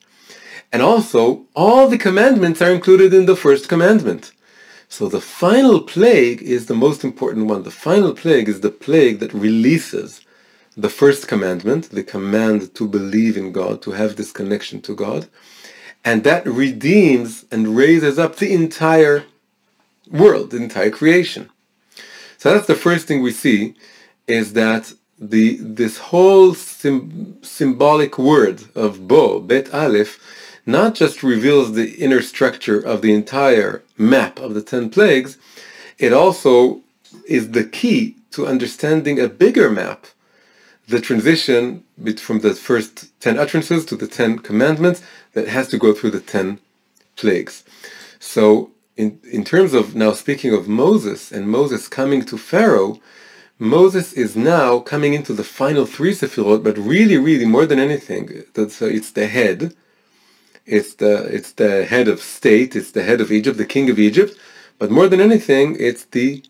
And 0.72 0.82
also, 0.82 1.46
all 1.56 1.88
the 1.88 1.98
commandments 1.98 2.62
are 2.62 2.70
included 2.70 3.12
in 3.12 3.26
the 3.26 3.36
first 3.36 3.68
commandment. 3.68 4.32
So 4.90 5.08
the 5.08 5.20
final 5.20 5.80
plague 5.80 6.42
is 6.42 6.66
the 6.66 6.74
most 6.74 7.04
important 7.04 7.46
one. 7.46 7.62
The 7.62 7.70
final 7.70 8.12
plague 8.12 8.48
is 8.48 8.60
the 8.60 8.70
plague 8.70 9.20
that 9.20 9.32
releases 9.32 10.20
the 10.76 10.88
first 10.88 11.28
commandment, 11.28 11.90
the 11.90 12.02
command 12.02 12.74
to 12.74 12.88
believe 12.88 13.36
in 13.36 13.52
God, 13.52 13.82
to 13.82 13.92
have 13.92 14.16
this 14.16 14.32
connection 14.32 14.82
to 14.82 14.94
God. 14.94 15.28
And 16.04 16.24
that 16.24 16.44
redeems 16.44 17.44
and 17.52 17.76
raises 17.76 18.18
up 18.18 18.36
the 18.36 18.52
entire 18.52 19.24
world, 20.10 20.50
the 20.50 20.56
entire 20.56 20.90
creation. 20.90 21.50
So 22.36 22.52
that's 22.52 22.66
the 22.66 22.74
first 22.74 23.06
thing 23.06 23.22
we 23.22 23.32
see 23.32 23.76
is 24.26 24.54
that 24.54 24.92
the 25.20 25.56
this 25.60 25.98
whole 25.98 26.54
sim, 26.54 27.38
symbolic 27.42 28.18
word 28.18 28.64
of 28.74 29.06
Bo, 29.06 29.38
Bet 29.38 29.72
Aleph, 29.72 30.18
not 30.66 30.94
just 30.94 31.22
reveals 31.22 31.72
the 31.72 31.94
inner 31.94 32.22
structure 32.22 32.78
of 32.78 33.02
the 33.02 33.12
entire 33.12 33.82
map 33.96 34.38
of 34.38 34.54
the 34.54 34.62
ten 34.62 34.90
plagues, 34.90 35.38
it 35.98 36.12
also 36.12 36.80
is 37.26 37.50
the 37.50 37.64
key 37.64 38.16
to 38.30 38.46
understanding 38.46 39.18
a 39.18 39.28
bigger 39.28 39.70
map, 39.70 40.06
the 40.88 41.00
transition 41.00 41.84
from 42.18 42.40
the 42.40 42.54
first 42.54 43.18
ten 43.20 43.38
utterances 43.38 43.84
to 43.86 43.96
the 43.96 44.06
ten 44.06 44.38
commandments 44.38 45.02
that 45.32 45.48
has 45.48 45.68
to 45.68 45.78
go 45.78 45.92
through 45.92 46.10
the 46.10 46.20
ten 46.20 46.58
plagues. 47.16 47.64
So 48.18 48.70
in, 48.96 49.18
in 49.30 49.44
terms 49.44 49.74
of 49.74 49.94
now 49.94 50.12
speaking 50.12 50.52
of 50.52 50.68
Moses 50.68 51.32
and 51.32 51.48
Moses 51.48 51.88
coming 51.88 52.22
to 52.26 52.36
Pharaoh, 52.38 53.00
Moses 53.58 54.12
is 54.14 54.36
now 54.36 54.78
coming 54.78 55.12
into 55.12 55.32
the 55.34 55.44
final 55.44 55.84
three 55.84 56.12
Sephirot, 56.12 56.62
but 56.62 56.78
really, 56.78 57.18
really 57.18 57.44
more 57.44 57.66
than 57.66 57.78
anything, 57.78 58.44
that's, 58.54 58.80
uh, 58.80 58.86
it's 58.86 59.10
the 59.10 59.26
head, 59.26 59.74
it's 60.70 60.94
the 60.94 61.24
it's 61.36 61.52
the 61.52 61.84
head 61.84 62.06
of 62.06 62.20
state, 62.20 62.76
it's 62.76 62.92
the 62.92 63.02
head 63.02 63.20
of 63.20 63.32
Egypt, 63.32 63.58
the 63.58 63.74
king 63.76 63.90
of 63.90 63.98
Egypt, 63.98 64.36
but 64.78 64.90
more 64.90 65.08
than 65.08 65.20
anything, 65.20 65.76
it's 65.78 66.04
the 66.04 66.44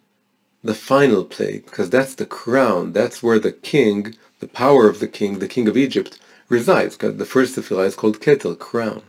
the 0.62 0.74
final 0.74 1.24
plague, 1.24 1.64
because 1.64 1.88
that's 1.88 2.14
the 2.14 2.26
crown, 2.26 2.92
that's 2.92 3.22
where 3.22 3.38
the 3.38 3.52
king, 3.52 4.14
the 4.40 4.46
power 4.46 4.88
of 4.90 5.00
the 5.00 5.08
king, 5.08 5.38
the 5.38 5.48
king 5.48 5.66
of 5.68 5.76
Egypt, 5.76 6.18
resides. 6.50 6.96
Because 6.96 7.16
the 7.16 7.24
first 7.24 7.56
Sephirah 7.56 7.86
is 7.86 7.96
called 7.96 8.20
Keter, 8.20 8.58
crown. 8.58 9.02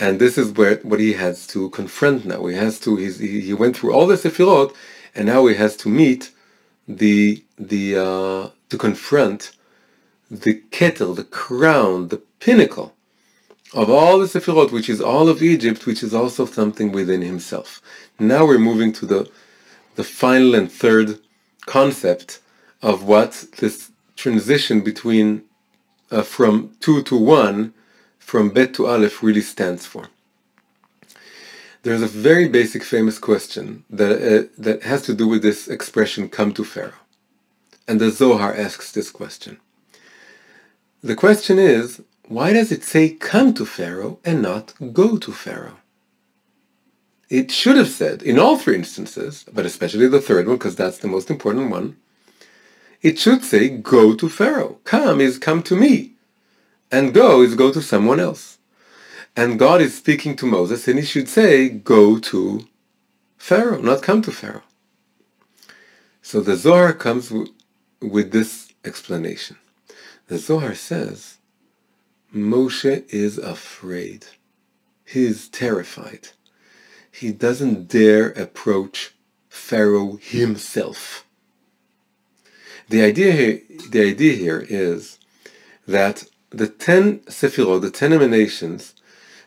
And 0.00 0.18
this 0.18 0.38
is 0.38 0.52
where 0.52 0.76
what 0.76 1.00
he 1.00 1.12
has 1.12 1.46
to 1.48 1.68
confront 1.70 2.24
now. 2.24 2.46
He 2.46 2.56
has 2.56 2.80
to 2.80 2.96
he, 2.96 3.40
he 3.42 3.52
went 3.52 3.76
through 3.76 3.92
all 3.92 4.06
the 4.06 4.16
Sephirot, 4.16 4.74
and 5.14 5.26
now 5.26 5.46
he 5.46 5.54
has 5.56 5.76
to 5.78 5.90
meet 5.90 6.30
the 6.86 7.44
the 7.58 7.84
uh, 7.96 8.48
to 8.70 8.78
confront 8.78 9.52
the 10.30 10.62
Keter, 10.70 11.14
the 11.14 11.24
crown, 11.24 12.08
the 12.08 12.22
pinnacle 12.40 12.94
of 13.74 13.90
all 13.90 14.18
the 14.18 14.26
Sephirot, 14.26 14.72
which 14.72 14.88
is 14.88 15.00
all 15.00 15.28
of 15.28 15.42
Egypt, 15.42 15.86
which 15.86 16.02
is 16.02 16.14
also 16.14 16.46
something 16.46 16.92
within 16.92 17.22
himself. 17.22 17.82
Now 18.18 18.46
we're 18.46 18.58
moving 18.58 18.92
to 18.94 19.06
the, 19.06 19.30
the 19.96 20.04
final 20.04 20.54
and 20.54 20.70
third 20.70 21.18
concept 21.66 22.40
of 22.82 23.04
what 23.04 23.44
this 23.58 23.90
transition 24.16 24.80
between 24.80 25.42
uh, 26.10 26.22
from 26.22 26.74
two 26.80 27.02
to 27.04 27.16
one, 27.16 27.74
from 28.18 28.50
Bet 28.50 28.74
to 28.74 28.86
Aleph 28.86 29.22
really 29.22 29.42
stands 29.42 29.86
for. 29.86 30.08
There's 31.82 32.02
a 32.02 32.06
very 32.06 32.48
basic 32.48 32.82
famous 32.82 33.18
question 33.18 33.84
that, 33.90 34.10
uh, 34.12 34.48
that 34.58 34.82
has 34.82 35.02
to 35.02 35.14
do 35.14 35.28
with 35.28 35.42
this 35.42 35.68
expression, 35.68 36.28
come 36.28 36.52
to 36.54 36.64
Pharaoh. 36.64 36.92
And 37.86 38.00
the 38.00 38.10
Zohar 38.10 38.54
asks 38.54 38.92
this 38.92 39.10
question. 39.10 39.58
The 41.02 41.14
question 41.14 41.58
is, 41.58 42.02
why 42.28 42.52
does 42.52 42.70
it 42.70 42.84
say 42.84 43.08
come 43.08 43.54
to 43.54 43.64
Pharaoh 43.64 44.18
and 44.24 44.42
not 44.42 44.74
go 44.92 45.16
to 45.16 45.32
Pharaoh? 45.32 45.78
It 47.30 47.50
should 47.50 47.76
have 47.76 47.88
said, 47.88 48.22
in 48.22 48.38
all 48.38 48.56
three 48.56 48.74
instances, 48.74 49.44
but 49.52 49.66
especially 49.66 50.08
the 50.08 50.20
third 50.20 50.46
one, 50.46 50.56
because 50.56 50.76
that's 50.76 50.98
the 50.98 51.08
most 51.08 51.30
important 51.30 51.70
one, 51.70 51.96
it 53.02 53.18
should 53.18 53.44
say 53.44 53.68
go 53.68 54.14
to 54.14 54.28
Pharaoh. 54.28 54.78
Come 54.84 55.20
is 55.20 55.38
come 55.38 55.62
to 55.64 55.76
me. 55.76 56.12
And 56.90 57.14
go 57.14 57.42
is 57.42 57.54
go 57.54 57.72
to 57.72 57.82
someone 57.82 58.20
else. 58.20 58.58
And 59.36 59.58
God 59.58 59.80
is 59.80 59.96
speaking 59.96 60.36
to 60.36 60.46
Moses, 60.46 60.88
and 60.88 60.98
he 60.98 61.04
should 61.04 61.28
say 61.28 61.68
go 61.68 62.18
to 62.18 62.66
Pharaoh, 63.36 63.80
not 63.80 64.02
come 64.02 64.20
to 64.22 64.32
Pharaoh. 64.32 64.62
So 66.22 66.40
the 66.40 66.56
Zohar 66.56 66.92
comes 66.92 67.32
with 68.02 68.32
this 68.32 68.72
explanation. 68.84 69.56
The 70.26 70.38
Zohar 70.38 70.74
says, 70.74 71.37
Moshe 72.34 73.04
is 73.08 73.38
afraid. 73.38 74.26
He 75.04 75.24
is 75.24 75.48
terrified. 75.48 76.28
He 77.10 77.32
doesn't 77.32 77.88
dare 77.88 78.28
approach 78.30 79.14
Pharaoh 79.48 80.18
himself. 80.20 81.24
The 82.88 83.02
idea 83.02 83.32
here, 83.32 83.60
the 83.90 84.02
idea 84.02 84.34
here 84.34 84.64
is 84.68 85.18
that 85.86 86.24
the 86.50 86.68
ten 86.68 87.20
sephirot, 87.20 87.82
the 87.82 87.90
ten 87.90 88.12
emanations, 88.12 88.94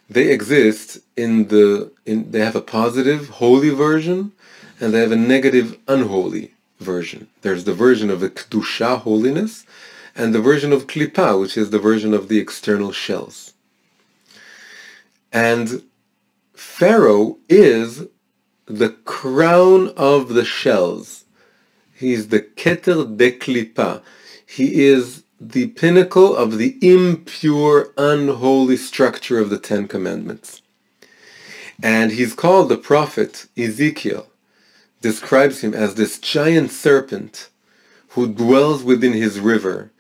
they 0.10 0.32
exist 0.32 1.00
in 1.16 1.48
the 1.48 1.92
in 2.06 2.32
they 2.32 2.40
have 2.40 2.56
a 2.56 2.62
positive 2.62 3.30
holy 3.30 3.70
version 3.70 4.34
and 4.80 4.94
they 4.94 5.00
have 5.00 5.12
a 5.12 5.16
negative 5.16 5.78
unholy 5.88 6.54
version. 6.80 7.28
There's 7.42 7.64
the 7.64 7.74
version 7.74 8.10
of 8.10 8.20
the 8.20 8.30
Kedusha, 8.30 9.00
holiness, 9.00 9.66
and 10.16 10.34
the 10.34 10.42
version 10.42 10.74
of 10.74 10.88
Klipa, 10.88 11.40
which 11.40 11.58
is 11.58 11.70
the 11.70 11.80
version 11.80 12.14
of 12.14 12.28
the 12.28 12.40
external 12.40 12.92
shells. 12.92 13.54
And 15.32 15.84
Pharaoh 16.54 17.38
is 17.48 18.08
the 18.66 18.90
crown 18.90 19.90
of 19.96 20.30
the 20.30 20.46
shells. 20.46 21.26
He's 21.94 22.30
the 22.30 22.42
Keter 22.42 23.18
de 23.18 23.32
Klippa. 23.32 24.02
He 24.46 24.84
is 24.86 25.24
the 25.40 25.68
pinnacle 25.68 26.36
of 26.36 26.58
the 26.58 26.78
impure, 26.82 27.94
unholy 27.98 28.78
structure 28.78 29.40
of 29.40 29.50
the 29.50 29.58
Ten 29.58 29.88
Commandments. 29.88 30.62
And 31.82 32.12
he's 32.12 32.34
called 32.34 32.70
the 32.70 32.78
prophet 32.78 33.48
Ezekiel, 33.58 34.28
describes 35.02 35.62
him 35.62 35.74
as 35.74 35.96
this 35.96 36.20
giant 36.20 36.72
serpent 36.72 37.50
who 38.10 38.28
dwells 38.32 38.84
within 38.84 39.14
his 39.14 39.40
river 39.40 39.92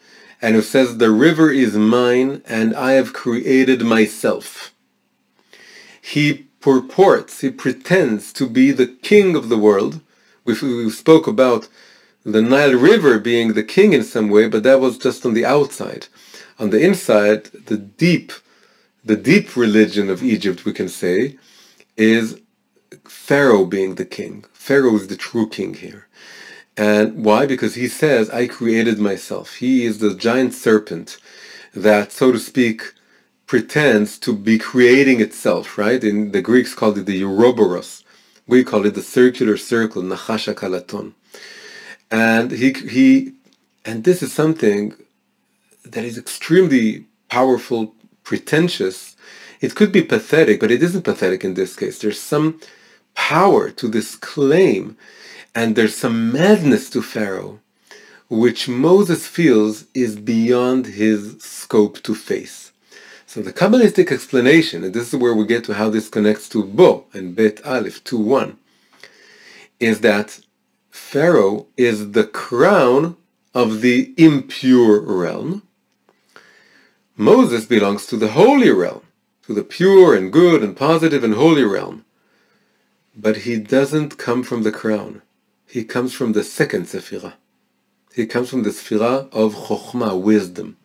and 0.41 0.55
who 0.55 0.61
says, 0.61 0.97
the 0.97 1.11
river 1.11 1.51
is 1.51 1.75
mine 1.75 2.41
and 2.47 2.75
I 2.75 2.93
have 2.93 3.13
created 3.13 3.81
myself. 3.81 4.73
He 6.01 6.47
purports, 6.59 7.41
he 7.41 7.51
pretends 7.51 8.33
to 8.33 8.49
be 8.49 8.71
the 8.71 8.87
king 8.87 9.35
of 9.35 9.49
the 9.49 9.57
world. 9.57 10.01
We, 10.43 10.89
spoke 10.89 11.27
about 11.27 11.67
the 12.23 12.41
Nile 12.41 12.73
River 12.73 13.19
being 13.19 13.53
the 13.53 13.63
king 13.63 13.93
in 13.93 14.03
some 14.03 14.29
way, 14.29 14.47
but 14.47 14.63
that 14.63 14.79
was 14.79 14.97
just 14.97 15.25
on 15.25 15.33
the 15.33 15.45
outside. 15.45 16.07
On 16.59 16.71
the 16.71 16.83
inside, 16.83 17.45
the 17.45 17.77
deep, 17.77 18.31
the 19.03 19.15
deep 19.15 19.55
religion 19.55 20.09
of 20.09 20.23
Egypt, 20.23 20.65
we 20.65 20.73
can 20.73 20.89
say, 20.89 21.37
is 21.97 22.41
Pharaoh 23.05 23.65
being 23.65 23.95
the 23.95 24.05
king. 24.05 24.45
Pharaoh 24.53 24.95
is 24.95 25.07
the 25.07 25.15
true 25.15 25.47
king 25.47 25.75
here. 25.75 26.07
And 26.81 27.23
why? 27.23 27.45
Because 27.45 27.75
he 27.75 27.87
says, 27.87 28.31
I 28.31 28.47
created 28.47 28.97
myself. 28.97 29.47
He 29.57 29.85
is 29.85 29.99
the 29.99 30.15
giant 30.15 30.55
serpent 30.55 31.19
that, 31.75 32.11
so 32.11 32.31
to 32.31 32.39
speak, 32.39 32.95
pretends 33.45 34.17
to 34.25 34.33
be 34.33 34.57
creating 34.57 35.21
itself, 35.21 35.77
right? 35.77 36.03
In 36.03 36.31
the 36.31 36.41
Greeks 36.41 36.73
called 36.73 36.97
it 36.97 37.05
the 37.05 37.23
Ouroboros. 37.23 38.03
We 38.47 38.63
call 38.63 38.87
it 38.87 38.95
the 38.95 39.03
circular 39.03 39.57
circle, 39.57 40.01
Nachash 40.01 40.51
Akalaton. 40.51 41.13
And 42.09 42.49
he, 42.49 42.73
he, 42.73 43.33
and 43.85 44.03
this 44.03 44.23
is 44.23 44.33
something 44.33 44.95
that 45.85 46.03
is 46.03 46.17
extremely 46.17 47.05
powerful, 47.29 47.93
pretentious. 48.23 49.15
It 49.59 49.75
could 49.75 49.91
be 49.91 50.01
pathetic, 50.01 50.59
but 50.59 50.71
it 50.71 50.81
isn't 50.81 51.03
pathetic 51.03 51.45
in 51.45 51.53
this 51.53 51.75
case. 51.75 51.99
There's 51.99 52.19
some 52.19 52.59
power 53.13 53.69
to 53.69 53.87
this 53.87 54.15
claim, 54.15 54.97
and 55.53 55.75
there's 55.75 55.95
some 55.95 56.31
madness 56.31 56.89
to 56.91 57.01
Pharaoh, 57.01 57.59
which 58.29 58.69
Moses 58.69 59.27
feels 59.27 59.85
is 59.93 60.15
beyond 60.15 60.87
his 60.87 61.41
scope 61.41 62.01
to 62.03 62.15
face. 62.15 62.71
So 63.25 63.41
the 63.41 63.53
Kabbalistic 63.53 64.11
explanation, 64.11 64.83
and 64.83 64.93
this 64.93 65.13
is 65.13 65.19
where 65.19 65.33
we 65.33 65.45
get 65.45 65.63
to 65.65 65.73
how 65.73 65.89
this 65.89 66.09
connects 66.09 66.49
to 66.49 66.63
Bo 66.63 67.05
and 67.13 67.35
Bet 67.35 67.65
Aleph 67.65 68.03
2.1, 68.03 68.55
is 69.79 70.01
that 70.01 70.39
Pharaoh 70.89 71.67
is 71.77 72.11
the 72.11 72.25
crown 72.25 73.15
of 73.53 73.81
the 73.81 74.13
impure 74.17 74.99
realm. 75.01 75.63
Moses 77.17 77.65
belongs 77.65 78.05
to 78.07 78.17
the 78.17 78.29
holy 78.29 78.71
realm, 78.71 79.01
to 79.45 79.53
the 79.53 79.63
pure 79.63 80.15
and 80.15 80.31
good 80.31 80.63
and 80.63 80.75
positive 80.75 81.23
and 81.23 81.33
holy 81.33 81.63
realm. 81.63 82.05
But 83.15 83.37
he 83.37 83.57
doesn't 83.57 84.17
come 84.17 84.43
from 84.43 84.63
the 84.63 84.71
crown. 84.71 85.21
He 85.71 85.85
comes 85.85 86.11
from 86.11 86.33
the 86.33 86.43
second 86.43 86.87
Sephirah. 86.87 87.35
He 88.13 88.25
comes 88.25 88.49
from 88.49 88.63
the 88.63 88.71
Sephirah 88.71 89.31
of 89.31 89.55
Chokhmah, 89.55 90.19
wisdom. 90.19 90.75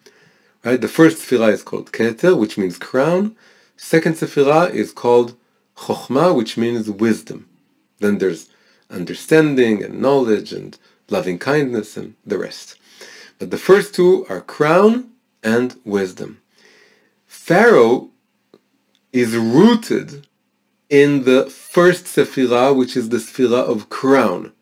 Right? 0.64 0.80
The 0.80 0.86
first 0.86 1.18
Sephirah 1.18 1.52
is 1.54 1.64
called 1.64 1.90
Keter, 1.90 2.38
which 2.38 2.56
means 2.56 2.78
crown. 2.78 3.34
Second 3.76 4.14
Sephirah 4.14 4.70
is 4.72 4.92
called 4.92 5.34
Chokhmah, 5.76 6.36
which 6.36 6.56
means 6.56 6.88
wisdom. 6.88 7.48
Then 7.98 8.18
there's 8.18 8.48
understanding 8.88 9.82
and 9.82 10.00
knowledge 10.00 10.52
and 10.52 10.78
loving 11.10 11.40
kindness 11.40 11.96
and 11.96 12.14
the 12.24 12.38
rest. 12.38 12.78
But 13.40 13.50
the 13.50 13.58
first 13.58 13.92
two 13.92 14.24
are 14.28 14.40
crown 14.40 15.10
and 15.42 15.74
wisdom. 15.84 16.40
Pharaoh 17.26 18.10
is 19.12 19.34
rooted 19.34 20.28
in 20.88 21.24
the 21.24 21.46
first 21.46 22.04
Sephirah, 22.04 22.76
which 22.76 22.96
is 22.96 23.08
the 23.08 23.16
Sephirah 23.16 23.68
of 23.68 23.88
crown, 23.88 24.52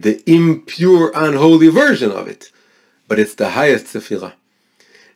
the 0.00 0.22
impure, 0.30 1.12
unholy 1.14 1.68
version 1.68 2.10
of 2.10 2.28
it. 2.28 2.50
But 3.08 3.18
it's 3.18 3.34
the 3.34 3.50
highest 3.50 3.86
Sephirah. 3.86 4.32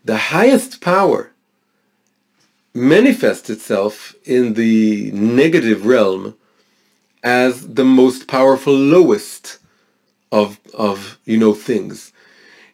The 0.04 0.16
highest 0.16 0.80
power 0.80 1.32
manifests 2.74 3.50
itself 3.50 4.14
in 4.24 4.54
the 4.54 5.10
negative 5.12 5.86
realm 5.86 6.36
as 7.22 7.74
the 7.74 7.84
most 7.84 8.28
powerful 8.28 8.74
lowest 8.74 9.58
of 10.30 10.58
of 10.74 11.18
you 11.24 11.38
know 11.38 11.54
things. 11.54 12.12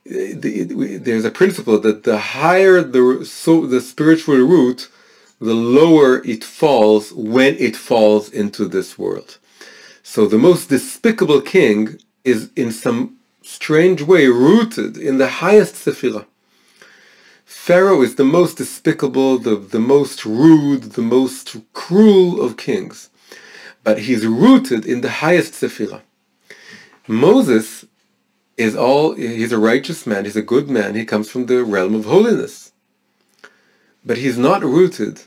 there's 0.05 1.25
a 1.25 1.31
principle 1.31 1.79
that 1.81 2.03
the 2.03 2.19
higher 2.19 2.83
the 2.83 3.25
so 3.25 3.67
the 3.67 3.81
spiritual 3.81 4.37
root, 4.37 4.89
the 5.41 5.55
lower 5.55 6.23
it 6.25 6.45
falls 6.45 7.13
when 7.13 7.57
it 7.57 7.77
falls 7.77 8.29
into 8.29 8.67
this 8.67 8.99
world. 8.99 9.39
So 10.05 10.27
the 10.29 10.39
most 10.39 10.69
despicable 10.69 11.41
king 11.41 11.99
is 12.23 12.51
in 12.55 12.71
some 12.71 13.17
strange 13.43 14.03
way 14.03 14.29
rooted 14.29 14.97
in 14.97 15.19
the 15.19 15.29
highest 15.43 15.75
sephirah. 15.75 16.27
Pharaoh 17.45 18.03
is 18.03 18.15
the 18.15 18.25
most 18.25 18.59
despicable, 18.59 19.39
the, 19.39 19.57
the 19.57 19.81
most 19.81 20.25
rude, 20.25 20.93
the 20.93 21.03
most 21.03 21.57
cruel 21.73 22.41
of 22.41 22.57
kings 22.57 23.11
but 23.85 23.99
he's 23.99 24.27
rooted 24.27 24.87
in 24.87 25.03
the 25.03 25.11
highest 25.11 25.53
Sephirah. 25.53 26.01
Moses 27.07 27.85
is 28.57 28.75
all, 28.75 29.15
he's 29.15 29.53
a 29.53 29.59
righteous 29.59 30.07
man, 30.07 30.25
he's 30.25 30.37
a 30.37 30.43
good 30.43 30.71
man, 30.71 30.95
he 30.95 31.05
comes 31.05 31.31
from 31.31 31.47
the 31.47 31.63
realm 31.63 31.95
of 31.95 32.07
holiness. 32.07 32.73
But 34.05 34.17
he's 34.17 34.39
not 34.39 34.63
rooted 34.63 35.23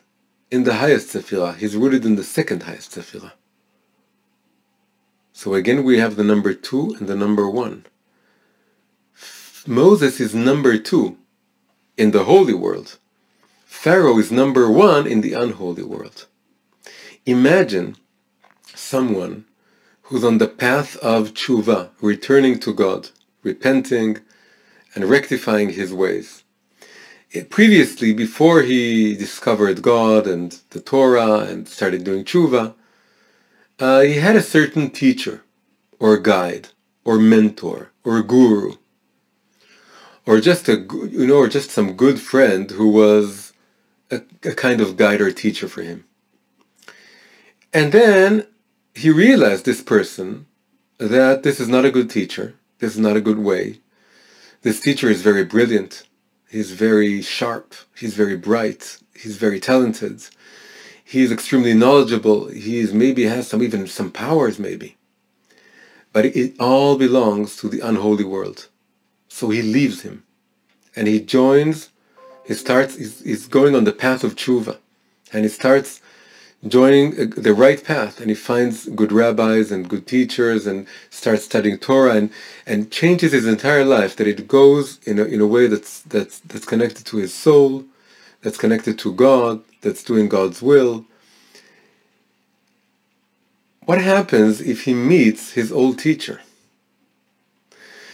in 0.49 0.63
the 0.63 0.75
highest 0.75 1.13
Sephirah, 1.13 1.57
he's 1.57 1.75
rooted 1.75 2.03
in 2.03 2.15
the 2.15 2.23
second 2.23 2.63
highest 2.63 2.91
Sephirah. 2.91 3.33
So 5.37 5.53
again 5.53 5.83
we 5.83 5.99
have 5.99 6.15
the 6.15 6.23
number 6.23 6.51
two 6.55 6.95
and 6.97 7.07
the 7.07 7.15
number 7.15 7.47
one. 7.47 7.85
Moses 9.67 10.19
is 10.19 10.33
number 10.33 10.79
two 10.79 11.15
in 11.95 12.09
the 12.09 12.23
holy 12.23 12.55
world. 12.55 12.97
Pharaoh 13.63 14.17
is 14.17 14.31
number 14.31 14.71
one 14.71 15.05
in 15.05 15.21
the 15.21 15.33
unholy 15.33 15.83
world. 15.83 16.25
Imagine 17.27 17.97
someone 18.73 19.45
who's 20.05 20.23
on 20.23 20.39
the 20.39 20.47
path 20.47 20.97
of 20.97 21.35
tshuva, 21.35 21.91
returning 22.01 22.57
to 22.61 22.73
God, 22.73 23.11
repenting 23.43 24.17
and 24.95 25.05
rectifying 25.05 25.69
his 25.69 25.93
ways. 25.93 26.43
It, 27.29 27.51
previously, 27.51 28.11
before 28.11 28.63
he 28.63 29.15
discovered 29.15 29.83
God 29.83 30.25
and 30.25 30.59
the 30.71 30.81
Torah 30.81 31.41
and 31.41 31.67
started 31.67 32.03
doing 32.03 32.25
tshuva, 32.25 32.73
uh, 33.79 34.01
he 34.01 34.15
had 34.15 34.35
a 34.35 34.41
certain 34.41 34.89
teacher 34.89 35.43
or 35.99 36.17
guide 36.17 36.69
or 37.03 37.17
mentor 37.17 37.91
or 38.03 38.21
guru 38.21 38.73
or 40.25 40.39
just 40.39 40.67
a 40.67 40.85
you 41.09 41.25
know 41.25 41.37
or 41.37 41.47
just 41.47 41.71
some 41.71 41.93
good 41.93 42.19
friend 42.19 42.71
who 42.71 42.89
was 42.89 43.53
a, 44.11 44.21
a 44.43 44.53
kind 44.53 44.81
of 44.81 44.97
guide 44.97 45.21
or 45.21 45.31
teacher 45.31 45.67
for 45.67 45.81
him. 45.81 46.05
And 47.73 47.91
then 47.91 48.47
he 48.95 49.09
realized, 49.09 49.65
this 49.65 49.81
person, 49.81 50.47
that 50.97 51.43
this 51.43 51.59
is 51.59 51.67
not 51.67 51.85
a 51.85 51.91
good 51.91 52.09
teacher. 52.09 52.55
This 52.79 52.93
is 52.93 52.99
not 52.99 53.17
a 53.17 53.21
good 53.21 53.39
way. 53.39 53.79
This 54.61 54.79
teacher 54.79 55.09
is 55.09 55.21
very 55.21 55.43
brilliant. 55.43 56.03
He's 56.49 56.71
very 56.71 57.21
sharp. 57.21 57.75
He's 57.95 58.15
very 58.15 58.37
bright. 58.37 58.97
He's 59.15 59.37
very 59.37 59.59
talented. 59.59 60.23
He's 61.07 61.31
extremely 61.31 61.73
knowledgeable. 61.73 62.49
He's 62.49 62.93
maybe 62.93 63.23
has 63.23 63.47
some 63.47 63.63
even 63.63 63.87
some 63.87 64.11
powers 64.11 64.59
maybe. 64.59 64.97
But 66.11 66.25
it 66.25 66.59
all 66.59 66.97
belongs 66.97 67.55
to 67.57 67.69
the 67.69 67.79
unholy 67.79 68.25
world. 68.25 68.67
So 69.29 69.49
he 69.49 69.61
leaves 69.61 70.01
him. 70.01 70.25
And 70.97 71.07
he 71.07 71.21
joins, 71.21 71.91
he 72.45 72.55
starts, 72.55 72.97
he's, 72.97 73.21
he's 73.21 73.47
going 73.47 73.73
on 73.73 73.85
the 73.85 73.93
path 73.93 74.25
of 74.25 74.35
tshuva. 74.35 74.79
And 75.31 75.45
he 75.45 75.49
starts 75.49 76.01
joining 76.67 77.13
uh, 77.13 77.27
the 77.37 77.53
right 77.53 77.81
path 77.81 78.19
and 78.19 78.29
he 78.29 78.35
finds 78.35 78.89
good 78.89 79.13
rabbis 79.13 79.71
and 79.71 79.87
good 79.87 80.07
teachers 80.07 80.67
and 80.67 80.87
starts 81.09 81.45
studying 81.45 81.77
Torah 81.77 82.15
and, 82.15 82.31
and 82.65 82.91
changes 82.91 83.31
his 83.31 83.47
entire 83.47 83.85
life 83.85 84.17
that 84.17 84.27
it 84.27 84.45
goes 84.45 84.99
in 85.05 85.19
a, 85.19 85.23
in 85.23 85.39
a 85.39 85.47
way 85.47 85.67
that's, 85.67 86.01
that's, 86.01 86.39
that's 86.39 86.65
connected 86.65 87.05
to 87.05 87.15
his 87.15 87.33
soul, 87.33 87.85
that's 88.47 88.57
connected 88.57 88.97
to 88.97 89.11
God, 89.11 89.61
that's 89.81 90.05
doing 90.05 90.29
God's 90.29 90.61
will. 90.61 91.05
What 93.83 93.99
happens 93.99 94.61
if 94.61 94.85
he 94.85 94.93
meets 94.93 95.51
his 95.51 95.69
old 95.69 95.99
teacher? 95.99 96.39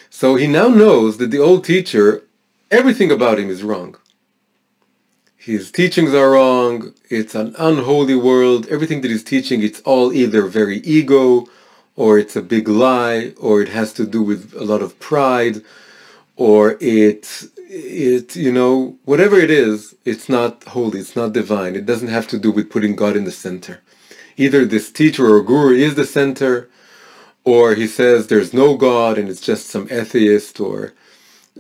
So 0.10 0.34
he 0.34 0.48
now 0.48 0.70
knows 0.70 1.18
that 1.18 1.30
the 1.30 1.38
old 1.38 1.64
teacher, 1.64 2.24
everything 2.72 3.12
about 3.12 3.38
him 3.38 3.52
is 3.52 3.62
wrong. 3.62 3.96
His 5.38 5.72
teachings 5.72 6.16
are 6.16 6.32
wrong. 6.32 6.96
It's 7.12 7.36
an 7.36 7.54
unholy 7.60 8.16
world. 8.16 8.66
Everything 8.70 9.02
that 9.02 9.12
he's 9.12 9.24
teaching, 9.24 9.62
it's 9.62 9.82
all 9.82 10.12
either 10.14 10.48
very 10.48 10.78
ego, 10.78 11.46
or 11.96 12.18
it's 12.18 12.36
a 12.36 12.42
big 12.42 12.68
lie, 12.68 13.34
or 13.40 13.62
it 13.62 13.70
has 13.70 13.94
to 13.94 14.08
do 14.08 14.24
with 14.24 14.56
a 14.56 14.64
lot 14.64 14.82
of 14.82 15.00
pride, 15.00 15.62
or 16.38 16.76
it, 16.82 17.44
it, 17.74 18.36
you 18.36 18.52
know, 18.52 18.98
whatever 19.06 19.36
it 19.38 19.50
is, 19.50 19.96
it's 20.06 20.30
not 20.30 20.64
holy. 20.66 21.00
It's 21.00 21.16
not 21.16 21.34
divine. 21.34 21.76
It 21.76 21.86
doesn't 21.86 22.10
have 22.10 22.28
to 22.28 22.38
do 22.38 22.52
with 22.52 22.70
putting 22.70 22.96
God 22.96 23.16
in 23.16 23.24
the 23.24 23.32
center. 23.32 23.82
Either 24.38 24.64
this 24.66 24.92
teacher 24.92 25.28
or 25.28 25.42
guru 25.42 25.76
is 25.76 25.96
the 25.96 26.06
center, 26.06 26.70
or 27.44 27.74
he 27.74 27.88
says 27.88 28.28
there's 28.28 28.54
no 28.54 28.78
God 28.78 29.18
and 29.18 29.28
it's 29.28 29.42
just 29.42 29.68
some 29.68 29.88
atheist 29.92 30.60
or 30.60 30.94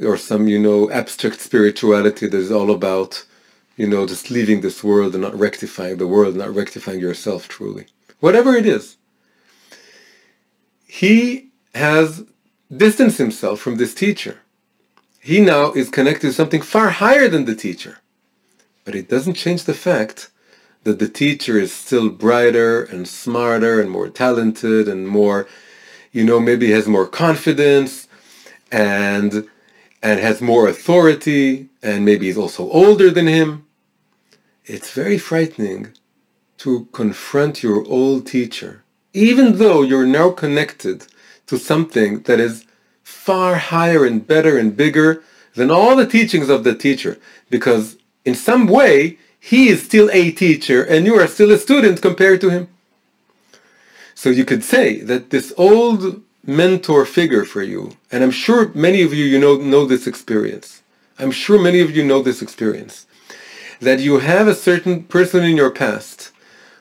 or 0.01 0.17
some 0.17 0.47
you 0.47 0.57
know 0.59 0.89
abstract 0.91 1.39
spirituality 1.39 2.27
that 2.27 2.37
is 2.37 2.51
all 2.51 2.71
about 2.71 3.25
you 3.75 3.87
know 3.87 4.07
just 4.07 4.31
leaving 4.31 4.61
this 4.61 4.83
world 4.83 5.13
and 5.13 5.23
not 5.23 5.37
rectifying 5.37 5.97
the 5.97 6.07
world, 6.07 6.35
not 6.35 6.53
rectifying 6.55 6.99
yourself 6.99 7.47
truly. 7.47 7.87
Whatever 8.19 8.55
it 8.55 8.65
is, 8.65 8.97
he 10.87 11.49
has 11.73 12.23
distanced 12.75 13.17
himself 13.17 13.59
from 13.59 13.77
this 13.77 13.93
teacher. 13.95 14.42
He 15.23 15.39
now 15.39 15.71
is 15.71 15.89
connected 15.89 16.27
to 16.27 16.33
something 16.33 16.61
far 16.61 16.89
higher 16.89 17.27
than 17.29 17.45
the 17.45 17.55
teacher. 17.55 17.99
But 18.85 18.93
it 18.93 19.09
doesn't 19.09 19.35
change 19.35 19.63
the 19.63 19.73
fact 19.73 20.29
that 20.83 20.99
the 20.99 21.07
teacher 21.07 21.57
is 21.57 21.71
still 21.71 22.09
brighter 22.09 22.83
and 22.83 23.07
smarter 23.07 23.79
and 23.79 23.89
more 23.89 24.09
talented 24.09 24.87
and 24.89 25.07
more 25.07 25.47
you 26.13 26.23
know, 26.23 26.39
maybe 26.39 26.71
has 26.71 26.87
more 26.87 27.07
confidence 27.07 28.07
and 28.71 29.49
and 30.01 30.19
has 30.19 30.41
more 30.41 30.67
authority 30.67 31.69
and 31.81 32.05
maybe 32.05 32.29
is 32.29 32.37
also 32.37 32.69
older 32.69 33.09
than 33.09 33.27
him. 33.27 33.65
It's 34.65 34.91
very 34.91 35.17
frightening 35.17 35.93
to 36.59 36.87
confront 36.91 37.63
your 37.63 37.85
old 37.87 38.27
teacher, 38.27 38.83
even 39.13 39.57
though 39.57 39.81
you're 39.81 40.05
now 40.05 40.29
connected 40.29 41.07
to 41.47 41.57
something 41.57 42.21
that 42.23 42.39
is 42.39 42.65
far 43.03 43.55
higher 43.55 44.05
and 44.05 44.25
better 44.25 44.57
and 44.57 44.75
bigger 44.75 45.23
than 45.55 45.69
all 45.69 45.95
the 45.95 46.07
teachings 46.07 46.49
of 46.49 46.63
the 46.63 46.75
teacher, 46.75 47.17
because 47.49 47.97
in 48.25 48.35
some 48.35 48.67
way 48.67 49.17
he 49.39 49.67
is 49.67 49.83
still 49.83 50.09
a 50.11 50.31
teacher 50.31 50.83
and 50.83 51.05
you 51.05 51.15
are 51.15 51.27
still 51.27 51.51
a 51.51 51.57
student 51.57 52.01
compared 52.01 52.41
to 52.41 52.49
him. 52.49 52.67
So 54.15 54.29
you 54.29 54.45
could 54.45 54.63
say 54.63 55.01
that 55.01 55.29
this 55.29 55.53
old 55.57 56.21
mentor 56.45 57.05
figure 57.05 57.45
for 57.45 57.61
you, 57.61 57.97
and 58.11 58.23
I'm 58.23 58.31
sure 58.31 58.71
many 58.73 59.01
of 59.01 59.13
you 59.13 59.25
you 59.25 59.39
know 59.39 59.57
know 59.57 59.85
this 59.85 60.07
experience. 60.07 60.81
I'm 61.19 61.31
sure 61.31 61.59
many 61.61 61.79
of 61.81 61.95
you 61.95 62.03
know 62.03 62.21
this 62.21 62.41
experience. 62.41 63.05
That 63.79 63.99
you 63.99 64.19
have 64.19 64.47
a 64.47 64.55
certain 64.55 65.03
person 65.03 65.43
in 65.43 65.57
your 65.57 65.71
past 65.71 66.31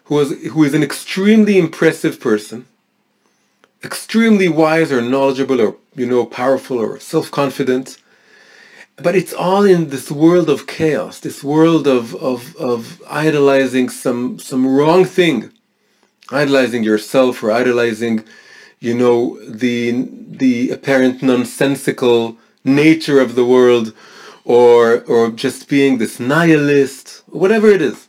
who 0.04 0.20
is 0.20 0.52
who 0.52 0.64
is 0.64 0.74
an 0.74 0.82
extremely 0.82 1.58
impressive 1.58 2.20
person, 2.20 2.66
extremely 3.84 4.48
wise 4.48 4.92
or 4.92 5.00
knowledgeable 5.02 5.60
or 5.60 5.76
you 5.94 6.06
know 6.06 6.24
powerful 6.26 6.78
or 6.78 6.98
self-confident. 7.00 7.98
But 8.96 9.16
it's 9.16 9.32
all 9.32 9.64
in 9.64 9.88
this 9.88 10.10
world 10.10 10.48
of 10.50 10.66
chaos, 10.66 11.18
this 11.18 11.42
world 11.42 11.86
of, 11.88 12.14
of, 12.16 12.54
of 12.56 13.02
idolizing 13.08 13.88
some 13.88 14.38
some 14.38 14.66
wrong 14.66 15.04
thing 15.04 15.50
idolizing 16.32 16.82
yourself 16.82 17.42
or 17.42 17.50
idolizing, 17.50 18.24
you 18.80 18.94
know, 18.94 19.38
the 19.48 20.08
the 20.10 20.70
apparent 20.70 21.22
nonsensical 21.22 22.36
nature 22.64 23.20
of 23.20 23.34
the 23.34 23.44
world, 23.44 23.94
or 24.44 25.02
or 25.02 25.30
just 25.30 25.68
being 25.68 25.98
this 25.98 26.18
nihilist, 26.18 27.22
whatever 27.26 27.68
it 27.68 27.82
is. 27.82 28.08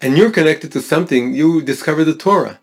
And 0.00 0.16
you're 0.16 0.30
connected 0.30 0.70
to 0.72 0.80
something, 0.80 1.34
you 1.34 1.60
discover 1.60 2.04
the 2.04 2.14
Torah. 2.14 2.60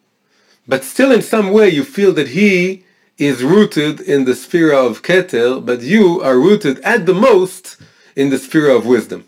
But 0.68 0.84
still 0.84 1.12
in 1.12 1.22
some 1.22 1.52
way 1.52 1.70
you 1.70 1.84
feel 1.84 2.14
that 2.14 2.30
he 2.30 2.84
is 3.18 3.44
rooted 3.44 4.00
in 4.02 4.26
the 4.26 4.36
sphere 4.36 4.74
of 4.74 5.02
Keter, 5.02 5.66
but 5.66 5.82
you 5.82 6.22
are 6.22 6.38
rooted 6.38 6.80
at 6.80 7.06
the 7.06 7.14
most 7.14 7.78
in 8.16 8.30
the 8.30 8.38
sphere 8.38 8.70
of 8.70 8.86
wisdom. 8.86 9.26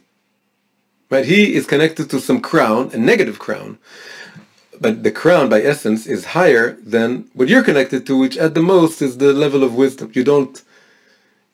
Right? 1.10 1.26
He 1.26 1.56
is 1.56 1.66
connected 1.66 2.10
to 2.10 2.20
some 2.20 2.42
crown, 2.42 2.92
a 2.94 2.98
negative 2.98 3.40
crown, 3.40 3.78
but 4.80 5.04
the 5.04 5.12
crown 5.12 5.50
by 5.50 5.62
essence 5.62 6.06
is 6.06 6.26
higher 6.26 6.74
than 6.84 7.30
what 7.34 7.48
you're 7.48 7.64
connected 7.64 8.06
to 8.06 8.18
which 8.18 8.38
at 8.38 8.54
the 8.54 8.62
most 8.62 9.02
is 9.02 9.18
the 9.18 9.34
level 9.34 9.64
of 9.64 9.76
wisdom 9.76 10.12
you 10.14 10.24
don't 10.24 10.64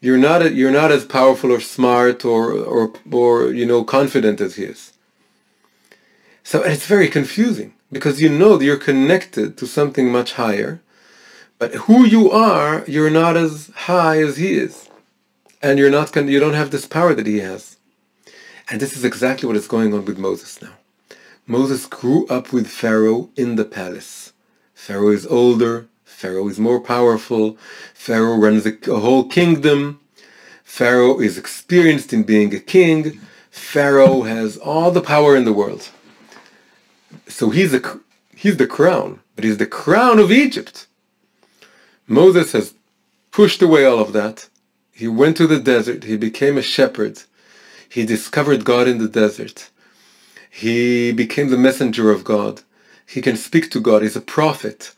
you're 0.01 0.17
not 0.17 0.53
you're 0.53 0.71
not 0.71 0.91
as 0.91 1.05
powerful 1.05 1.51
or 1.51 1.59
smart 1.59 2.25
or 2.25 2.51
or 2.51 2.91
or 3.11 3.53
you 3.53 3.65
know 3.65 3.83
confident 3.83 4.41
as 4.41 4.55
he 4.55 4.63
is 4.63 4.93
so 6.43 6.61
it's 6.63 6.85
very 6.85 7.07
confusing 7.07 7.73
because 7.93 8.21
you 8.21 8.29
know 8.29 8.57
that 8.57 8.65
you're 8.65 8.77
connected 8.77 9.57
to 9.57 9.67
something 9.67 10.11
much 10.11 10.33
higher. 10.33 10.81
But 11.59 11.73
who 11.85 12.05
you 12.05 12.31
are 12.31 12.83
you're 12.87 13.09
not 13.09 13.37
as 13.37 13.71
high 13.75 14.21
as 14.21 14.37
he 14.37 14.53
is. 14.53 14.89
And 15.61 15.79
you're 15.79 15.91
not 15.91 16.15
you 16.15 16.39
don't 16.39 16.53
have 16.53 16.71
this 16.71 16.85
power 16.85 17.13
that 17.13 17.27
he 17.27 17.39
has. 17.39 17.77
And 18.69 18.81
this 18.81 18.95
is 18.97 19.05
exactly 19.05 19.47
what 19.47 19.55
is 19.55 19.67
going 19.67 19.93
on 19.93 20.05
with 20.05 20.17
Moses 20.17 20.61
now. 20.61 20.73
Moses 21.45 21.85
grew 21.85 22.25
up 22.27 22.53
with 22.53 22.67
Pharaoh 22.67 23.29
in 23.35 23.55
the 23.55 23.65
palace. 23.65 24.33
Pharaoh 24.73 25.11
is 25.11 25.27
older, 25.27 25.87
Pharaoh 26.03 26.47
is 26.47 26.59
more 26.59 26.79
powerful, 26.79 27.57
Pharaoh 27.93 28.37
runs 28.37 28.65
a, 28.65 28.73
a 28.91 28.99
whole 28.99 29.25
kingdom, 29.25 29.99
Pharaoh 30.63 31.19
is 31.19 31.37
experienced 31.37 32.13
in 32.13 32.23
being 32.23 32.53
a 32.53 32.59
king, 32.59 33.19
Pharaoh 33.51 34.21
has 34.21 34.57
all 34.57 34.89
the 34.91 35.01
power 35.01 35.35
in 35.35 35.45
the 35.45 35.53
world. 35.53 35.89
So 37.33 37.49
he's, 37.49 37.73
a, 37.73 37.81
he's 38.35 38.57
the 38.57 38.67
crown, 38.67 39.19
but 39.35 39.43
he's 39.43 39.57
the 39.57 39.65
crown 39.65 40.19
of 40.19 40.31
Egypt. 40.31 40.85
Moses 42.05 42.51
has 42.51 42.75
pushed 43.31 43.61
away 43.63 43.85
all 43.85 43.99
of 43.99 44.13
that. 44.13 44.49
He 44.91 45.07
went 45.07 45.35
to 45.37 45.47
the 45.47 45.59
desert, 45.59 46.03
he 46.03 46.15
became 46.15 46.59
a 46.59 46.61
shepherd, 46.61 47.23
he 47.89 48.05
discovered 48.05 48.65
God 48.65 48.87
in 48.87 48.99
the 48.99 49.07
desert. 49.07 49.71
He 50.51 51.11
became 51.11 51.49
the 51.49 51.57
messenger 51.57 52.11
of 52.11 52.23
God. 52.23 52.61
He 53.07 53.19
can 53.19 53.35
speak 53.35 53.71
to 53.71 53.79
God. 53.79 54.03
He's 54.03 54.15
a 54.15 54.21
prophet. 54.21 54.93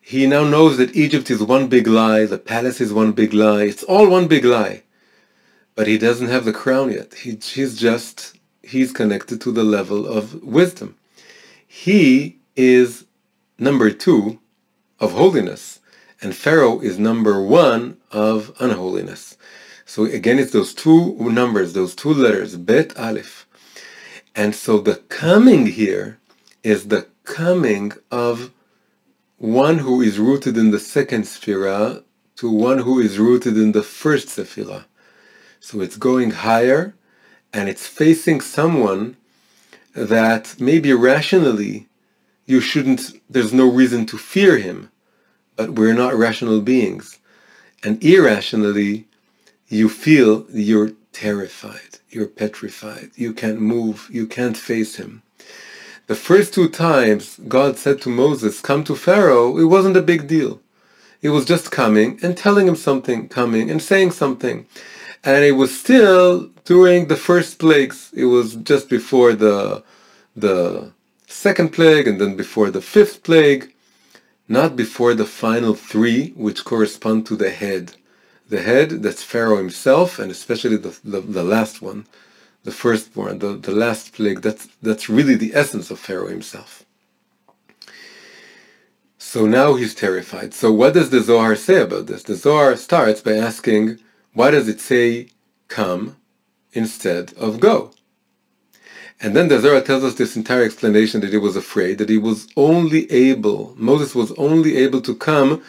He 0.00 0.28
now 0.28 0.44
knows 0.44 0.76
that 0.76 0.94
Egypt 0.94 1.28
is 1.28 1.42
one 1.42 1.66
big 1.66 1.88
lie. 1.88 2.24
The 2.26 2.38
palace 2.38 2.80
is 2.80 2.92
one 2.92 3.10
big 3.10 3.34
lie. 3.34 3.64
It's 3.64 3.82
all 3.82 4.08
one 4.08 4.28
big 4.28 4.44
lie. 4.44 4.84
But 5.74 5.88
he 5.88 5.98
doesn't 5.98 6.28
have 6.28 6.44
the 6.44 6.52
crown 6.52 6.92
yet. 6.92 7.14
He, 7.14 7.32
he's 7.32 7.76
just, 7.76 8.36
he's 8.62 8.92
connected 8.92 9.40
to 9.40 9.50
the 9.50 9.64
level 9.64 10.06
of 10.06 10.40
wisdom. 10.44 10.96
He 11.76 12.38
is 12.54 13.04
number 13.58 13.90
two 13.90 14.38
of 15.00 15.12
holiness. 15.12 15.80
And 16.22 16.34
Pharaoh 16.34 16.78
is 16.78 17.00
number 17.00 17.42
one 17.42 17.98
of 18.12 18.54
unholiness. 18.60 19.36
So 19.84 20.04
again, 20.04 20.38
it's 20.38 20.52
those 20.52 20.72
two 20.72 21.14
numbers, 21.18 21.72
those 21.72 21.96
two 21.96 22.14
letters, 22.14 22.56
Bet 22.56 22.96
Aleph. 22.96 23.46
And 24.36 24.54
so 24.54 24.78
the 24.78 24.94
coming 25.08 25.66
here 25.66 26.20
is 26.62 26.88
the 26.88 27.08
coming 27.24 27.92
of 28.08 28.52
one 29.36 29.80
who 29.80 30.00
is 30.00 30.18
rooted 30.18 30.56
in 30.56 30.70
the 30.70 30.80
second 30.80 31.24
sephira 31.24 32.04
to 32.36 32.48
one 32.50 32.78
who 32.78 33.00
is 33.00 33.18
rooted 33.18 33.58
in 33.58 33.72
the 33.72 33.82
first 33.82 34.28
sephira. 34.28 34.84
So 35.58 35.80
it's 35.80 35.96
going 35.96 36.30
higher 36.30 36.94
and 37.52 37.68
it's 37.68 37.88
facing 37.88 38.40
someone 38.40 39.16
that 39.94 40.56
maybe 40.58 40.92
rationally 40.92 41.88
you 42.46 42.60
shouldn't, 42.60 43.12
there's 43.28 43.52
no 43.52 43.70
reason 43.70 44.06
to 44.06 44.18
fear 44.18 44.58
him, 44.58 44.90
but 45.56 45.70
we're 45.70 45.94
not 45.94 46.14
rational 46.14 46.60
beings. 46.60 47.18
And 47.82 48.02
irrationally, 48.02 49.06
you 49.68 49.88
feel 49.88 50.46
you're 50.50 50.92
terrified 51.12 51.94
you're 52.14 52.26
petrified. 52.26 53.10
You 53.16 53.32
can't 53.32 53.60
move. 53.60 54.08
You 54.10 54.26
can't 54.26 54.56
face 54.56 54.96
him. 54.96 55.22
The 56.06 56.14
first 56.14 56.54
two 56.54 56.68
times 56.68 57.40
God 57.48 57.76
said 57.76 58.00
to 58.02 58.08
Moses, 58.08 58.60
come 58.60 58.84
to 58.84 58.94
Pharaoh, 58.94 59.58
it 59.58 59.64
wasn't 59.64 59.96
a 59.96 60.02
big 60.02 60.28
deal. 60.28 60.60
It 61.22 61.30
was 61.30 61.46
just 61.46 61.70
coming 61.70 62.18
and 62.22 62.36
telling 62.36 62.68
him 62.68 62.76
something, 62.76 63.28
coming 63.28 63.70
and 63.70 63.82
saying 63.82 64.12
something. 64.12 64.66
And 65.24 65.44
it 65.44 65.52
was 65.52 65.78
still 65.78 66.50
during 66.64 67.08
the 67.08 67.16
first 67.16 67.58
plagues. 67.58 68.10
It 68.14 68.26
was 68.26 68.56
just 68.56 68.88
before 68.88 69.32
the, 69.34 69.82
the 70.34 70.92
second 71.26 71.72
plague 71.72 72.06
and 72.08 72.20
then 72.20 72.36
before 72.36 72.70
the 72.70 72.80
fifth 72.80 73.22
plague, 73.22 73.72
not 74.48 74.76
before 74.76 75.14
the 75.14 75.26
final 75.26 75.74
three, 75.74 76.30
which 76.30 76.64
correspond 76.64 77.26
to 77.26 77.36
the 77.36 77.50
head 77.50 77.94
the 78.48 78.62
head, 78.62 78.90
that's 79.02 79.22
Pharaoh 79.22 79.56
himself, 79.56 80.18
and 80.18 80.30
especially 80.30 80.76
the, 80.76 80.96
the, 81.04 81.20
the 81.20 81.42
last 81.42 81.80
one, 81.80 82.06
the 82.64 82.72
firstborn, 82.72 83.38
the, 83.38 83.54
the 83.56 83.72
last 83.72 84.12
plague, 84.12 84.42
that's, 84.42 84.68
that's 84.82 85.08
really 85.08 85.34
the 85.34 85.54
essence 85.54 85.90
of 85.90 85.98
Pharaoh 85.98 86.28
himself. 86.28 86.84
So 89.18 89.46
now 89.46 89.74
he's 89.74 89.94
terrified. 89.94 90.54
So 90.54 90.70
what 90.70 90.94
does 90.94 91.10
the 91.10 91.20
Zohar 91.20 91.56
say 91.56 91.80
about 91.80 92.06
this? 92.06 92.22
The 92.22 92.34
Zohar 92.34 92.76
starts 92.76 93.20
by 93.20 93.32
asking, 93.32 93.98
why 94.34 94.50
does 94.50 94.68
it 94.68 94.80
say 94.80 95.28
come 95.68 96.16
instead 96.74 97.32
of 97.34 97.60
go? 97.60 97.92
And 99.20 99.34
then 99.34 99.48
the 99.48 99.60
Zohar 99.60 99.80
tells 99.80 100.04
us 100.04 100.14
this 100.14 100.36
entire 100.36 100.64
explanation 100.64 101.20
that 101.22 101.32
he 101.32 101.38
was 101.38 101.56
afraid, 101.56 101.98
that 101.98 102.10
he 102.10 102.18
was 102.18 102.46
only 102.56 103.10
able, 103.10 103.74
Moses 103.76 104.14
was 104.14 104.32
only 104.32 104.76
able 104.76 105.00
to 105.02 105.14
come 105.14 105.62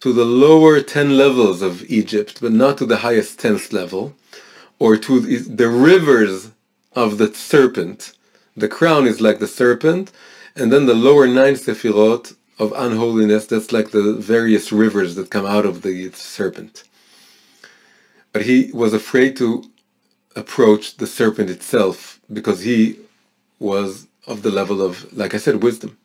to 0.00 0.12
the 0.12 0.24
lower 0.24 0.80
10 0.80 1.16
levels 1.16 1.62
of 1.62 1.88
Egypt, 1.90 2.40
but 2.40 2.52
not 2.52 2.78
to 2.78 2.86
the 2.86 2.98
highest 2.98 3.40
10th 3.40 3.72
level, 3.72 4.14
or 4.78 4.96
to 4.96 5.20
the 5.20 5.68
rivers 5.68 6.50
of 6.92 7.18
the 7.18 7.32
serpent. 7.34 8.12
The 8.56 8.68
crown 8.68 9.06
is 9.06 9.20
like 9.20 9.38
the 9.38 9.46
serpent, 9.46 10.12
and 10.54 10.72
then 10.72 10.86
the 10.86 10.94
lower 10.94 11.26
nine 11.26 11.54
sephirot 11.54 12.34
of 12.58 12.72
unholiness, 12.76 13.46
that's 13.46 13.72
like 13.72 13.90
the 13.90 14.14
various 14.14 14.72
rivers 14.72 15.14
that 15.14 15.30
come 15.30 15.46
out 15.46 15.64
of 15.64 15.82
the 15.82 16.10
serpent. 16.12 16.82
But 18.32 18.42
he 18.42 18.70
was 18.72 18.92
afraid 18.92 19.36
to 19.36 19.64
approach 20.38 20.98
the 20.98 21.06
serpent 21.06 21.50
itself 21.50 22.20
because 22.32 22.60
he 22.62 22.98
was 23.58 24.08
of 24.26 24.42
the 24.42 24.50
level 24.50 24.82
of, 24.82 25.12
like 25.12 25.34
I 25.34 25.38
said, 25.38 25.62
wisdom. 25.62 25.98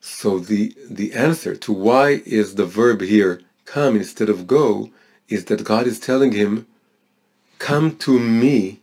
So 0.00 0.38
the 0.38 0.74
the 0.90 1.12
answer 1.14 1.56
to 1.56 1.72
why 1.72 2.22
is 2.26 2.54
the 2.54 2.66
verb 2.66 3.00
here 3.02 3.40
come 3.64 3.96
instead 3.96 4.28
of 4.30 4.46
go 4.46 4.90
is 5.28 5.46
that 5.46 5.64
God 5.64 5.86
is 5.86 6.00
telling 6.00 6.32
him, 6.32 6.66
Come 7.58 7.96
to 8.06 8.18
me 8.18 8.80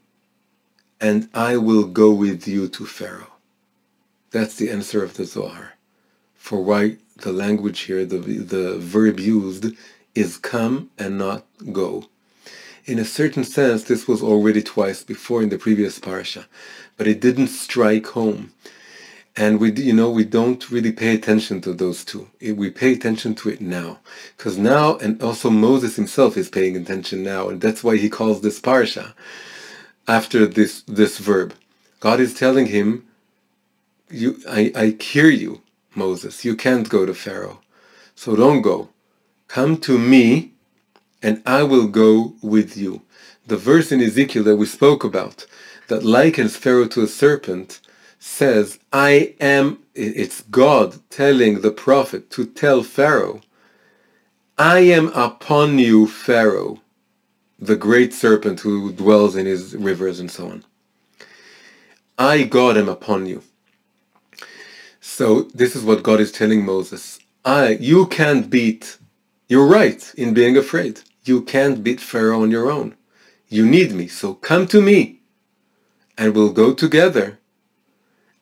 and 1.02 1.30
I 1.34 1.58
will 1.58 1.86
go 1.86 2.12
with 2.12 2.48
you 2.48 2.68
to 2.70 2.86
Pharaoh. 2.86 3.34
That's 4.32 4.56
the 4.56 4.70
answer 4.72 5.04
of 5.04 5.16
the 5.16 5.26
Zohar. 5.26 5.74
For 6.36 6.64
why 6.64 6.98
the 7.18 7.34
language 7.34 7.82
here, 7.82 8.06
the 8.06 8.20
the 8.20 8.78
verb 8.80 9.20
used 9.20 9.66
is 10.16 10.38
come 10.38 10.92
and 10.98 11.18
not 11.18 11.46
go. 11.72 12.08
In 12.86 13.00
a 13.00 13.06
certain 13.06 13.44
sense, 13.46 13.84
this 13.84 14.08
was 14.08 14.24
already 14.24 14.62
twice 14.64 15.04
before 15.04 15.44
in 15.44 15.50
the 15.50 15.58
previous 15.60 16.00
parsha, 16.00 16.46
but 16.98 17.08
it 17.08 17.22
didn't 17.22 17.48
strike 17.50 18.08
home. 18.08 18.54
And 19.38 19.60
we 19.60 19.72
you 19.74 19.94
know 19.94 20.12
we 20.12 20.26
don't 20.26 20.70
really 20.72 20.92
pay 20.92 21.16
attention 21.16 21.62
to 21.62 21.74
those 21.74 22.06
two. 22.06 22.30
We 22.42 22.70
pay 22.72 22.94
attention 22.94 23.36
to 23.36 23.50
it 23.50 23.62
now. 23.62 24.00
Because 24.38 24.58
now 24.58 24.98
and 24.98 25.22
also 25.24 25.50
moses 25.50 25.96
himself 25.96 26.38
is 26.38 26.50
paying 26.50 26.76
attention 26.78 27.24
now 27.24 27.50
and 27.50 27.62
that's 27.62 27.84
why 27.84 27.98
he 27.98 28.10
calls 28.10 28.42
this 28.42 28.60
parsha 28.62 29.14
after 30.08 30.48
this 30.48 30.82
this 30.84 31.18
verb. 31.20 31.54
God 32.02 32.20
is 32.20 32.34
telling 32.34 32.68
him 32.68 33.06
you 34.10 34.40
i 34.50 34.72
i 34.76 34.98
hear 35.02 35.30
you 35.30 35.62
moses. 35.96 36.46
You 36.46 36.56
can't 36.56 36.90
go 36.90 37.06
to 37.06 37.14
pharaoh. 37.14 37.62
So 38.16 38.36
don't 38.36 38.62
go. 38.62 38.90
Come 39.48 39.78
to 39.80 39.98
me 39.98 40.54
and 41.24 41.42
i 41.46 41.64
will 41.64 41.88
go 41.88 42.34
with 42.42 42.78
you 42.78 43.02
the 43.48 43.58
verse 43.58 43.92
in 43.92 44.02
ezekiel 44.02 44.44
that 44.44 44.58
we 44.58 44.66
spoke 44.66 45.04
about 45.04 45.46
that 45.88 46.04
likens 46.04 46.56
pharaoh 46.58 46.88
to 46.88 47.04
a 47.04 47.08
serpent 47.08 47.82
says, 48.22 48.78
I 48.94 49.34
am, 49.40 49.80
it's 49.96 50.42
God 50.44 51.00
telling 51.10 51.62
the 51.62 51.72
prophet 51.72 52.30
to 52.32 52.46
tell 52.46 52.84
Pharaoh, 52.84 53.42
I 54.58 54.80
am 54.80 55.08
upon 55.10 55.80
you, 55.80 56.06
Pharaoh, 56.08 56.82
the 57.60 57.76
great 57.76 58.14
serpent 58.14 58.60
who 58.60 58.92
dwells 58.92 59.36
in 59.36 59.48
his 59.48 59.76
rivers 59.76 60.20
and 60.20 60.30
so 60.30 60.50
on. 60.50 60.64
I, 62.20 62.44
God, 62.44 62.78
am 62.78 62.90
upon 62.90 63.26
you. 63.26 63.42
So 65.00 65.44
this 65.54 65.76
is 65.76 65.84
what 65.84 66.04
God 66.04 66.20
is 66.20 66.32
telling 66.32 66.64
Moses. 66.64 67.20
I, 67.44 67.70
you 67.80 68.06
can't 68.06 68.50
beat, 68.50 68.98
you're 69.50 69.68
right 69.68 70.14
in 70.16 70.34
being 70.36 70.58
afraid. 70.58 71.02
You 71.24 71.42
can't 71.42 71.84
beat 71.84 72.02
Pharaoh 72.02 72.42
on 72.42 72.52
your 72.52 72.72
own. 72.72 72.96
You 73.48 73.66
need 73.66 73.92
me, 73.92 74.08
so 74.08 74.34
come 74.34 74.68
to 74.68 74.82
me 74.82 75.20
and 76.18 76.36
we'll 76.36 76.54
go 76.54 76.74
together 76.74 77.40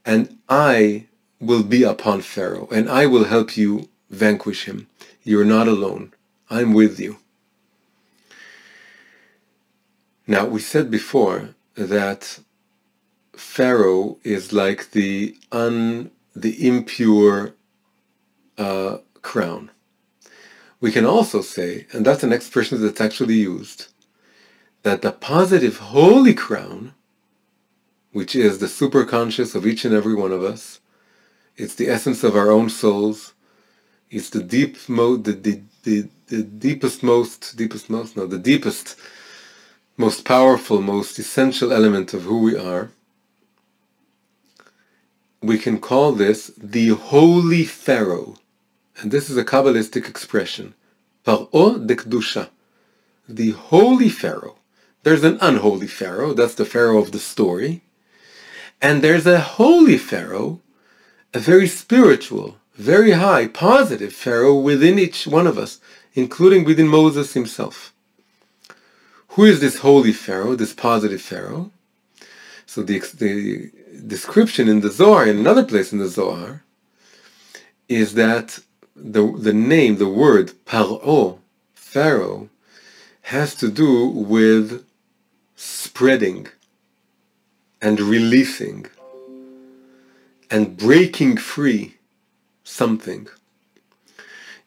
and 0.05 0.37
I 0.47 1.07
will 1.39 1.63
be 1.63 1.83
upon 1.83 2.21
Pharaoh, 2.21 2.67
and 2.71 2.89
I 2.89 3.05
will 3.05 3.25
help 3.25 3.55
you 3.55 3.89
vanquish 4.09 4.65
him. 4.65 4.87
You're 5.23 5.45
not 5.45 5.67
alone. 5.67 6.13
I'm 6.49 6.73
with 6.73 6.99
you. 6.99 7.17
Now, 10.27 10.45
we 10.45 10.59
said 10.59 10.91
before 10.91 11.49
that 11.75 12.39
Pharaoh 13.33 14.17
is 14.23 14.51
like 14.51 14.91
the 14.91 15.37
un, 15.51 16.11
the 16.35 16.67
impure 16.67 17.53
uh, 18.57 18.97
crown. 19.21 19.71
We 20.81 20.91
can 20.91 21.05
also 21.05 21.41
say, 21.41 21.87
and 21.91 22.05
that's 22.05 22.23
an 22.23 22.33
expression 22.33 22.81
that's 22.81 23.01
actually 23.01 23.35
used, 23.35 23.87
that 24.83 25.01
the 25.01 25.11
positive 25.11 25.77
holy 25.77 26.33
crown 26.33 26.93
which 28.11 28.35
is 28.35 28.59
the 28.59 28.65
superconscious 28.65 29.55
of 29.55 29.65
each 29.67 29.85
and 29.85 29.93
every 29.93 30.15
one 30.15 30.31
of 30.31 30.43
us. 30.43 30.79
It's 31.57 31.75
the 31.75 31.87
essence 31.87 32.23
of 32.23 32.35
our 32.35 32.51
own 32.51 32.69
souls. 32.69 33.33
It's 34.09 34.29
the 34.29 34.43
deep 34.43 34.77
mo 34.89 35.17
the, 35.17 35.33
the, 35.33 35.61
the, 35.83 36.09
the 36.27 36.43
deepest 36.43 37.03
most 37.03 37.55
deepest 37.55 37.89
most 37.89 38.17
no 38.17 38.25
the 38.25 38.39
deepest 38.39 38.95
most 39.97 40.25
powerful 40.25 40.81
most 40.81 41.19
essential 41.19 41.71
element 41.71 42.13
of 42.13 42.23
who 42.23 42.39
we 42.39 42.57
are. 42.57 42.91
We 45.41 45.57
can 45.57 45.79
call 45.79 46.11
this 46.13 46.51
the 46.57 46.89
holy 46.89 47.63
pharaoh. 47.63 48.35
And 48.99 49.11
this 49.11 49.29
is 49.29 49.37
a 49.37 49.45
Kabbalistic 49.45 50.07
expression. 50.07 50.73
Paro 51.25 51.85
de 51.85 51.95
Kedusha. 51.95 52.49
The 53.27 53.51
holy 53.51 54.09
pharaoh. 54.09 54.57
There's 55.03 55.23
an 55.23 55.37
unholy 55.41 55.87
pharaoh, 55.87 56.33
that's 56.33 56.55
the 56.55 56.65
pharaoh 56.65 56.97
of 56.97 57.11
the 57.11 57.19
story. 57.19 57.81
And 58.81 59.01
there's 59.01 59.25
a 59.25 59.39
holy 59.39 59.97
Pharaoh, 59.97 60.61
a 61.33 61.39
very 61.39 61.67
spiritual, 61.67 62.57
very 62.75 63.11
high, 63.11 63.47
positive 63.47 64.13
Pharaoh 64.13 64.57
within 64.57 64.97
each 64.97 65.27
one 65.27 65.47
of 65.47 65.57
us, 65.57 65.79
including 66.13 66.63
within 66.63 66.87
Moses 66.87 67.33
himself. 67.33 67.93
Who 69.29 69.43
is 69.43 69.59
this 69.59 69.79
holy 69.79 70.13
Pharaoh, 70.13 70.55
this 70.55 70.73
positive 70.73 71.21
Pharaoh? 71.21 71.71
So 72.65 72.81
the, 72.83 72.99
the 72.99 73.71
description 74.07 74.69
in 74.69 74.79
the 74.79 74.91
Zohar, 74.91 75.27
in 75.27 75.37
another 75.37 75.63
place 75.63 75.91
in 75.91 75.99
the 75.99 76.07
Zohar, 76.07 76.63
is 77.89 78.13
that 78.13 78.59
the, 79.01 79.31
the 79.37 79.53
name, 79.53 79.97
the 79.97 80.09
word 80.09 80.53
Paro, 80.65 81.39
Pharaoh, 81.73 82.49
has 83.23 83.55
to 83.55 83.69
do 83.69 84.07
with 84.07 84.85
spreading 85.55 86.47
and 87.81 87.99
releasing 87.99 88.85
and 90.51 90.77
breaking 90.77 91.37
free 91.37 91.95
something. 92.63 93.27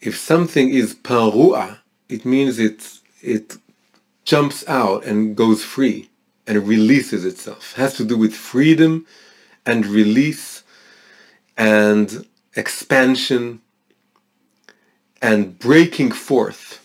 If 0.01 0.17
something 0.17 0.71
is 0.71 0.95
parua, 0.95 1.79
it 2.09 2.25
means 2.25 2.59
it, 2.59 2.99
it 3.21 3.57
jumps 4.25 4.67
out 4.69 5.05
and 5.05 5.37
goes 5.37 5.65
free 5.65 6.11
and 6.47 6.67
releases 6.67 7.25
itself. 7.25 7.75
It 7.77 7.81
has 7.81 7.95
to 7.97 8.05
do 8.05 8.17
with 8.17 8.35
freedom 8.35 9.07
and 9.65 9.87
release 9.87 10.63
and 11.57 12.27
expansion 12.57 13.61
and 15.23 15.59
breaking 15.59 16.11
forth. 16.11 16.81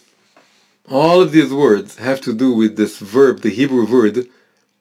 All 0.90 1.20
of 1.20 1.34
these 1.34 1.52
words 1.52 1.98
have 1.98 2.22
to 2.22 2.34
do 2.34 2.54
with 2.54 2.78
this 2.78 3.00
verb, 3.00 3.42
the 3.42 3.50
Hebrew 3.50 3.86
word 3.86 4.30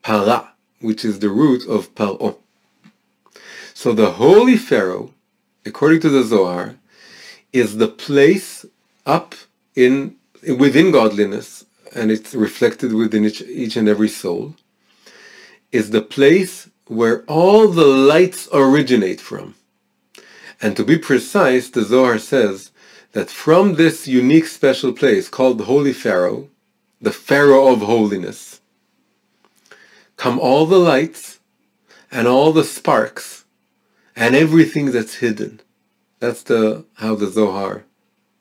para 0.03 0.53
which 0.81 1.05
is 1.05 1.19
the 1.19 1.31
root 1.31 1.67
of 1.67 1.95
Paro. 1.95 2.37
So 3.75 3.93
the 3.93 4.13
holy 4.13 4.57
Pharaoh, 4.57 5.13
according 5.65 6.01
to 6.01 6.11
the 6.11 6.23
Zohar, 6.23 6.77
is 7.53 7.79
the 7.79 7.89
place 7.89 8.67
up 9.05 9.35
in 9.75 10.17
within 10.59 10.93
godliness, 10.93 11.65
and 11.95 12.11
it's 12.11 12.35
reflected 12.35 12.93
within 12.93 13.25
each, 13.25 13.43
each 13.43 13.77
and 13.77 13.89
every 13.89 14.09
soul, 14.09 14.55
is 15.73 15.91
the 15.91 16.03
place 16.03 16.69
where 16.87 17.23
all 17.23 17.69
the 17.69 17.87
lights 17.87 18.49
originate 18.53 19.21
from. 19.21 19.55
And 20.61 20.77
to 20.77 20.85
be 20.85 20.99
precise, 20.99 21.69
the 21.71 21.83
Zohar 21.83 22.19
says 22.19 22.71
that 23.17 23.31
from 23.31 23.77
this 23.77 24.07
unique 24.07 24.45
special 24.45 24.93
place 24.93 25.27
called 25.27 25.57
the 25.57 25.65
Holy 25.65 25.95
Pharaoh, 25.95 26.51
the 27.01 27.11
Pharaoh 27.11 27.69
of 27.73 27.79
holiness, 27.79 28.61
come 30.19 30.39
all 30.39 30.67
the 30.67 30.79
lights 30.79 31.41
and 32.13 32.29
all 32.29 32.53
the 32.53 32.63
sparks 32.63 33.47
and 34.15 34.37
everything 34.37 34.91
that's 34.91 35.15
hidden. 35.15 35.61
That's 36.19 36.43
the 36.43 36.85
how 36.97 37.15
the 37.15 37.29
Zohar 37.29 37.85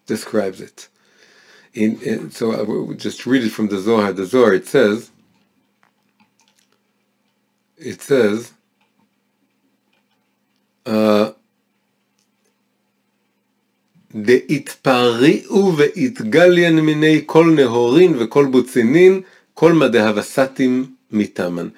describes 0.08 0.60
it. 0.60 0.90
In, 1.74 2.02
in, 2.02 2.32
so 2.32 2.52
I 2.52 2.64
will 2.64 2.94
just 2.96 3.26
read 3.26 3.46
it 3.46 3.52
from 3.52 3.70
the 3.70 3.80
Zohar. 3.80 4.12
The 4.12 4.26
Zohar 4.26 4.54
it 4.54 4.68
says, 4.68 5.10
it 7.78 8.02
says, 8.02 8.52
uh, 10.86 11.32
דהתפרעו 14.15 15.77
והתגליין 15.77 16.81
מיני 16.81 17.23
כל 17.27 17.53
נהורין 17.57 18.15
וכל 18.19 18.47
בוצינין, 18.47 19.21
כל 19.55 19.73
מדהבסתים 19.73 20.87
מטעמן. 21.11 21.69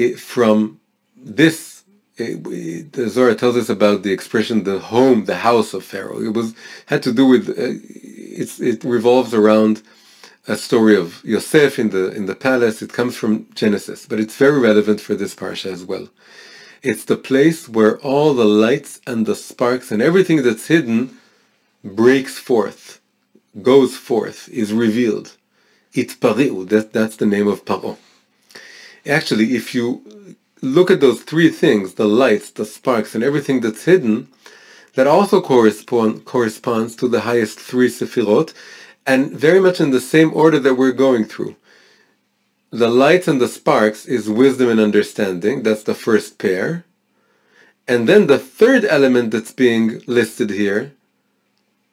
From 0.00 0.78
this, 1.16 1.82
the 2.16 3.08
Zohar 3.08 3.34
tells 3.34 3.56
us 3.56 3.68
about 3.68 4.02
the 4.02 4.12
expression 4.12 4.64
the 4.64 4.78
home, 4.78 5.24
the 5.24 5.36
house 5.36 5.74
of 5.74 5.84
Pharaoh. 5.84 6.20
It 6.20 6.34
was 6.34 6.54
had 6.86 7.02
to 7.02 7.12
do 7.12 7.26
with, 7.26 7.48
uh, 7.48 7.78
it 8.70 8.84
revolves 8.84 9.34
around 9.34 9.82
a 10.46 10.56
story 10.56 10.96
of 10.96 11.20
Yosef 11.24 11.78
in 11.78 11.90
the 11.90 12.04
in 12.18 12.26
the 12.26 12.34
palace. 12.34 12.80
It 12.80 12.92
comes 12.92 13.16
from 13.16 13.46
Genesis, 13.54 14.06
but 14.06 14.20
it's 14.20 14.36
very 14.36 14.58
relevant 14.58 15.00
for 15.00 15.14
this 15.14 15.34
parsha 15.34 15.70
as 15.76 15.84
well. 15.84 16.08
It's 16.82 17.04
the 17.04 17.16
place 17.16 17.68
where 17.68 17.98
all 17.98 18.34
the 18.34 18.52
lights 18.66 19.00
and 19.06 19.26
the 19.26 19.34
sparks 19.34 19.90
and 19.92 20.00
everything 20.00 20.42
that's 20.42 20.68
hidden 20.68 21.18
breaks 21.83 22.39
forth, 22.39 23.01
goes 23.61 23.95
forth, 23.95 24.49
is 24.49 24.73
revealed. 24.73 25.35
Itpari'u, 25.93 26.67
that, 26.69 26.93
that's 26.93 27.17
the 27.17 27.25
name 27.25 27.47
of 27.47 27.65
Paro. 27.65 27.97
Actually, 29.05 29.55
if 29.55 29.75
you 29.75 30.35
look 30.61 30.89
at 30.89 31.01
those 31.01 31.21
three 31.21 31.49
things, 31.49 31.95
the 31.95 32.07
lights, 32.07 32.49
the 32.51 32.65
sparks, 32.65 33.13
and 33.13 33.23
everything 33.23 33.59
that's 33.59 33.85
hidden, 33.85 34.27
that 34.95 35.07
also 35.07 35.41
correspond, 35.41 36.25
corresponds 36.25 36.95
to 36.95 37.07
the 37.07 37.21
highest 37.21 37.59
three 37.59 37.89
Sefirot, 37.89 38.53
and 39.05 39.31
very 39.31 39.59
much 39.59 39.81
in 39.81 39.91
the 39.91 39.99
same 39.99 40.31
order 40.33 40.59
that 40.59 40.75
we're 40.75 40.91
going 40.91 41.25
through. 41.25 41.55
The 42.71 42.89
lights 42.89 43.27
and 43.27 43.39
the 43.41 43.47
sparks 43.47 44.05
is 44.05 44.29
wisdom 44.29 44.69
and 44.69 44.79
understanding. 44.79 45.63
That's 45.63 45.83
the 45.83 45.93
first 45.93 46.39
pair. 46.39 46.85
And 47.87 48.07
then 48.07 48.27
the 48.27 48.39
third 48.39 48.85
element 48.85 49.31
that's 49.31 49.51
being 49.51 50.01
listed 50.07 50.49
here, 50.49 50.93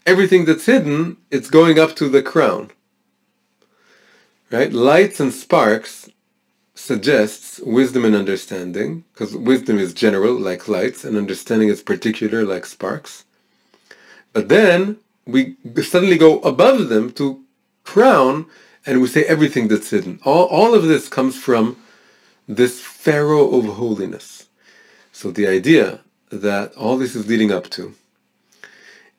everything 0.07 0.45
that's 0.45 0.67
hidden, 0.67 1.17
it's 1.31 1.51
going 1.51 1.79
up 1.79 1.95
to 1.97 2.09
the 2.09 2.23
crown. 2.23 2.71
Right? 4.51 4.73
Lights 4.73 5.21
and 5.21 5.33
sparks 5.33 6.09
suggests 6.75 7.61
wisdom 7.61 8.05
and 8.05 8.17
understanding, 8.17 9.05
because 9.13 9.37
wisdom 9.37 9.79
is 9.79 9.93
general, 9.95 10.35
like 10.35 10.67
lights, 10.67 11.05
and 11.05 11.17
understanding 11.17 11.69
is 11.69 11.83
particular, 11.83 12.45
like 12.45 12.67
sparks. 12.67 13.25
But 14.33 14.49
then 14.49 14.97
we 15.27 15.57
suddenly 15.83 16.17
go 16.17 16.41
above 16.41 16.89
them 16.89 17.13
to 17.13 17.45
crown, 17.85 18.47
and 18.87 19.01
we 19.01 19.09
say 19.09 19.25
everything 19.25 19.69
that's 19.69 19.91
hidden. 19.91 20.21
All, 20.25 20.47
all 20.47 20.75
of 20.75 20.85
this 20.85 21.09
comes 21.09 21.37
from 21.37 21.77
this 22.49 22.81
Pharaoh 22.81 23.51
of 23.57 23.67
holiness. 23.67 24.47
So 25.13 25.31
the 25.31 25.47
idea 25.47 26.01
that 26.31 26.75
all 26.75 26.97
this 26.97 27.15
is 27.15 27.29
leading 27.29 27.53
up 27.53 27.69
to 27.71 27.95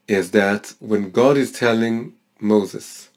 is 0.08 0.32
that 0.32 0.74
when 0.80 1.12
God 1.12 1.38
is 1.38 1.52
telling 1.52 2.14
Moses, 2.40 3.10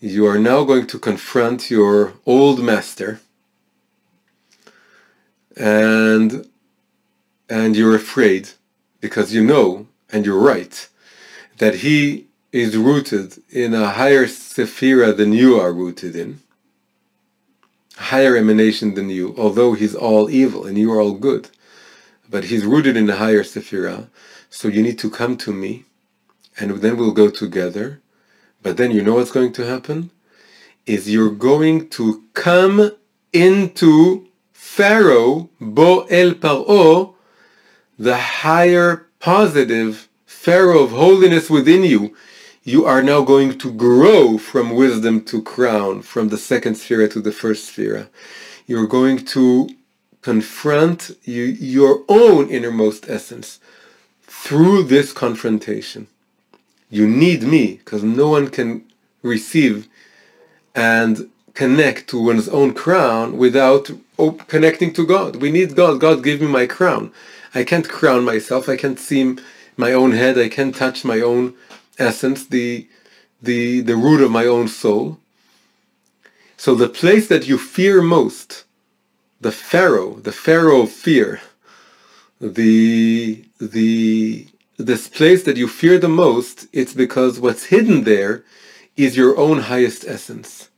you 0.00 0.26
are 0.26 0.38
now 0.38 0.64
going 0.64 0.86
to 0.88 0.98
confront 0.98 1.70
your 1.70 2.14
old 2.24 2.62
master 2.62 3.20
and 5.56 6.46
and 7.48 7.76
you're 7.76 7.96
afraid 7.96 8.50
because 9.00 9.34
you 9.34 9.44
know 9.44 9.86
and 10.12 10.24
you're 10.24 10.38
right 10.38 10.88
that 11.58 11.76
he 11.76 12.26
is 12.52 12.76
rooted 12.76 13.38
in 13.50 13.74
a 13.74 13.90
higher 13.90 14.26
sephira 14.26 15.16
than 15.16 15.32
you 15.32 15.60
are 15.60 15.72
rooted 15.72 16.16
in, 16.16 16.40
higher 17.96 18.34
emanation 18.36 18.94
than 18.94 19.08
you, 19.10 19.34
although 19.36 19.74
he's 19.74 19.94
all 19.94 20.30
evil 20.30 20.64
and 20.66 20.76
you 20.78 20.90
are 20.90 21.00
all 21.00 21.12
good. 21.12 21.48
But 22.30 22.44
he's 22.44 22.64
rooted 22.64 22.96
in 22.96 23.06
the 23.06 23.16
higher 23.16 23.42
sephira, 23.42 24.08
so 24.48 24.68
you 24.68 24.82
need 24.82 24.98
to 25.00 25.10
come 25.10 25.36
to 25.38 25.52
me, 25.52 25.84
and 26.58 26.70
then 26.78 26.96
we'll 26.96 27.12
go 27.12 27.28
together. 27.28 28.00
But 28.62 28.76
then 28.76 28.92
you 28.92 29.02
know 29.02 29.14
what's 29.14 29.32
going 29.32 29.52
to 29.54 29.66
happen? 29.66 30.10
Is 30.86 31.10
you're 31.10 31.30
going 31.30 31.88
to 31.90 32.22
come 32.34 32.92
into 33.32 34.26
Pharaoh, 34.52 35.50
Bo 35.60 36.02
El 36.04 36.34
Paro, 36.34 37.14
the 37.98 38.16
higher 38.16 39.06
positive 39.18 40.08
Pharaoh 40.24 40.84
of 40.84 40.90
holiness 40.90 41.50
within 41.50 41.82
you, 41.82 42.14
you 42.62 42.86
are 42.86 43.02
now 43.02 43.22
going 43.22 43.58
to 43.58 43.72
grow 43.72 44.38
from 44.38 44.70
wisdom 44.74 45.24
to 45.24 45.42
crown, 45.42 46.02
from 46.02 46.28
the 46.28 46.38
second 46.38 46.76
sphere 46.76 47.08
to 47.08 47.20
the 47.20 47.32
first 47.32 47.66
sphere. 47.66 48.08
You're 48.66 48.86
going 48.86 49.24
to 49.26 49.68
confront 50.22 51.16
you, 51.24 51.44
your 51.44 52.04
own 52.08 52.48
innermost 52.48 53.08
essence 53.08 53.58
through 54.22 54.84
this 54.84 55.12
confrontation. 55.12 56.06
You 56.90 57.06
need 57.06 57.42
me 57.42 57.76
because 57.76 58.02
no 58.02 58.28
one 58.28 58.48
can 58.48 58.84
receive 59.22 59.88
and 60.74 61.30
connect 61.54 62.08
to 62.08 62.22
one's 62.22 62.48
own 62.48 62.74
crown 62.74 63.36
without 63.36 63.90
connecting 64.48 64.92
to 64.94 65.06
God. 65.06 65.36
We 65.36 65.50
need 65.50 65.76
God. 65.76 66.00
God 66.00 66.22
give 66.22 66.40
me 66.40 66.46
my 66.46 66.66
crown. 66.66 67.12
I 67.54 67.64
can't 67.64 67.88
crown 67.88 68.24
myself. 68.24 68.68
I 68.68 68.76
can't 68.76 68.98
see 68.98 69.36
my 69.76 69.92
own 69.92 70.12
head. 70.12 70.38
I 70.38 70.48
can't 70.48 70.74
touch 70.74 71.04
my 71.04 71.20
own 71.20 71.54
essence, 71.98 72.46
the 72.46 72.88
the 73.42 73.80
the 73.80 73.96
root 73.96 74.20
of 74.20 74.30
my 74.30 74.46
own 74.46 74.68
soul. 74.68 75.18
So 76.56 76.74
the 76.74 76.88
place 76.88 77.28
that 77.28 77.48
you 77.48 77.56
fear 77.56 78.02
most, 78.02 78.64
the 79.40 79.52
Pharaoh, 79.52 80.14
the 80.16 80.32
Pharaoh 80.32 80.82
of 80.82 80.90
fear, 80.90 81.40
the 82.40 83.44
the 83.58 84.46
this 84.76 85.08
place 85.08 85.42
that 85.44 85.56
you 85.56 85.68
fear 85.68 85.98
the 85.98 86.08
most, 86.08 86.66
it's 86.72 86.94
because 86.94 87.38
what's 87.38 87.66
hidden 87.66 88.04
there 88.04 88.44
is 88.96 89.16
your 89.16 89.36
own 89.38 89.58
highest 89.60 90.04
essence, 90.06 90.70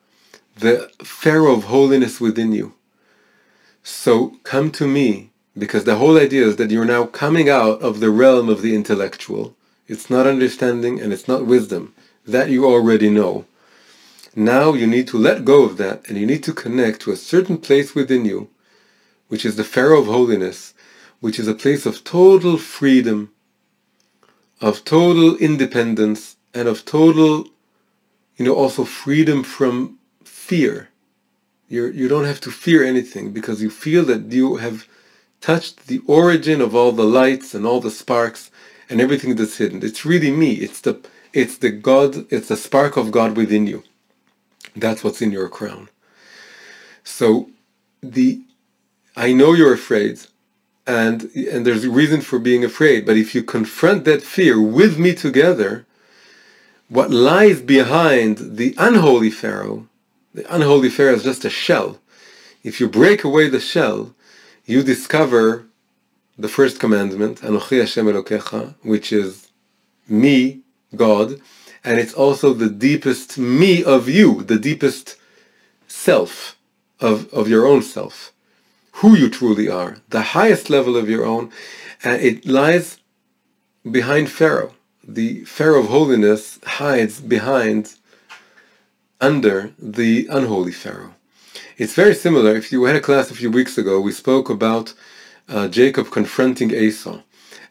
the 0.56 0.90
Pharaoh 1.02 1.54
of 1.56 1.64
holiness 1.64 2.20
within 2.20 2.52
you. 2.52 2.74
So 3.82 4.36
come 4.42 4.70
to 4.72 4.86
me 4.86 5.30
because 5.56 5.84
the 5.84 5.96
whole 5.96 6.18
idea 6.18 6.46
is 6.46 6.56
that 6.56 6.70
you're 6.70 6.84
now 6.84 7.06
coming 7.06 7.48
out 7.48 7.80
of 7.82 8.00
the 8.00 8.10
realm 8.10 8.48
of 8.48 8.62
the 8.62 8.74
intellectual. 8.74 9.54
It's 9.86 10.08
not 10.08 10.26
understanding 10.26 11.00
and 11.00 11.12
it's 11.12 11.28
not 11.28 11.46
wisdom. 11.46 11.94
That 12.26 12.50
you 12.50 12.64
already 12.64 13.10
know. 13.10 13.44
Now 14.34 14.72
you 14.72 14.86
need 14.86 15.08
to 15.08 15.18
let 15.18 15.44
go 15.44 15.64
of 15.64 15.76
that 15.76 16.08
and 16.08 16.16
you 16.16 16.26
need 16.26 16.42
to 16.44 16.52
connect 16.52 17.02
to 17.02 17.12
a 17.12 17.16
certain 17.16 17.58
place 17.58 17.94
within 17.94 18.24
you, 18.24 18.48
which 19.32 19.46
is 19.46 19.56
the 19.56 19.64
Pharaoh 19.64 20.00
of 20.02 20.08
holiness, 20.08 20.74
which 21.20 21.38
is 21.38 21.48
a 21.48 21.54
place 21.54 21.86
of 21.86 22.04
total 22.04 22.58
freedom, 22.58 23.32
of 24.60 24.84
total 24.84 25.36
independence, 25.36 26.36
and 26.52 26.68
of 26.68 26.84
total, 26.84 27.48
you 28.36 28.44
know, 28.44 28.54
also 28.54 28.84
freedom 28.84 29.42
from 29.42 29.98
fear. 30.22 30.90
You're, 31.66 31.90
you 31.90 32.08
don't 32.08 32.26
have 32.26 32.42
to 32.42 32.50
fear 32.50 32.84
anything 32.84 33.32
because 33.32 33.62
you 33.62 33.70
feel 33.70 34.04
that 34.04 34.30
you 34.30 34.56
have 34.56 34.86
touched 35.40 35.86
the 35.86 36.02
origin 36.06 36.60
of 36.60 36.74
all 36.74 36.92
the 36.92 37.10
lights 37.20 37.54
and 37.54 37.64
all 37.64 37.80
the 37.80 37.90
sparks 37.90 38.50
and 38.90 39.00
everything 39.00 39.36
that's 39.36 39.56
hidden. 39.56 39.82
It's 39.82 40.04
really 40.04 40.30
me. 40.30 40.56
It's 40.56 40.82
the 40.82 41.00
it's 41.32 41.56
the 41.56 41.70
God, 41.70 42.26
it's 42.30 42.48
the 42.48 42.58
spark 42.58 42.98
of 42.98 43.10
God 43.10 43.34
within 43.34 43.66
you. 43.66 43.82
That's 44.76 45.02
what's 45.02 45.22
in 45.22 45.32
your 45.32 45.48
crown. 45.48 45.88
So 47.02 47.48
the 48.02 48.42
I 49.16 49.32
know 49.32 49.52
you're 49.52 49.74
afraid 49.74 50.20
and 50.86 51.30
and 51.34 51.66
there's 51.66 51.84
a 51.84 51.90
reason 51.90 52.20
for 52.20 52.38
being 52.38 52.64
afraid, 52.64 53.06
but 53.06 53.16
if 53.16 53.34
you 53.34 53.42
confront 53.42 54.04
that 54.04 54.22
fear 54.22 54.60
with 54.60 54.98
me 54.98 55.14
together, 55.14 55.86
what 56.88 57.10
lies 57.10 57.60
behind 57.60 58.56
the 58.56 58.74
unholy 58.78 59.30
Pharaoh, 59.30 59.88
the 60.34 60.54
unholy 60.54 60.90
Pharaoh 60.90 61.14
is 61.14 61.22
just 61.22 61.44
a 61.44 61.50
shell. 61.50 61.98
If 62.64 62.80
you 62.80 62.88
break 62.88 63.24
away 63.24 63.48
the 63.48 63.60
shell, 63.60 64.14
you 64.66 64.82
discover 64.82 65.66
the 66.38 66.48
first 66.48 66.80
commandment, 66.80 67.40
Anochi 67.40 67.78
Hashem 67.80 68.06
Elokecha, 68.06 68.74
which 68.82 69.12
is 69.12 69.48
me, 70.08 70.60
God, 70.94 71.40
and 71.84 71.98
it's 71.98 72.14
also 72.14 72.52
the 72.52 72.68
deepest 72.70 73.38
me 73.38 73.84
of 73.84 74.08
you, 74.08 74.42
the 74.42 74.58
deepest 74.58 75.16
self 75.88 76.56
of, 77.00 77.32
of 77.32 77.48
your 77.48 77.66
own 77.66 77.82
self, 77.82 78.31
who 78.92 79.16
you 79.16 79.28
truly 79.28 79.68
are, 79.68 79.96
the 80.08 80.22
highest 80.22 80.70
level 80.70 80.96
of 80.96 81.08
your 81.08 81.24
own, 81.24 81.50
and 82.04 82.20
it 82.22 82.46
lies 82.46 82.98
behind 83.90 84.30
Pharaoh. 84.30 84.74
The 85.06 85.44
Pharaoh 85.44 85.80
of 85.80 85.88
holiness 85.88 86.58
hides 86.64 87.20
behind, 87.20 87.94
under 89.22 89.72
the 89.78 90.26
unholy 90.30 90.72
Pharaoh. 90.72 91.14
It's 91.78 91.94
very 91.94 92.14
similar. 92.14 92.56
If 92.56 92.72
you 92.72 92.84
had 92.84 92.96
a 92.96 93.00
class 93.00 93.30
a 93.30 93.34
few 93.34 93.50
weeks 93.50 93.78
ago, 93.78 94.00
we 94.00 94.12
spoke 94.12 94.50
about 94.50 94.94
uh, 95.48 95.68
Jacob 95.68 96.10
confronting 96.10 96.72
Esau. 96.72 97.20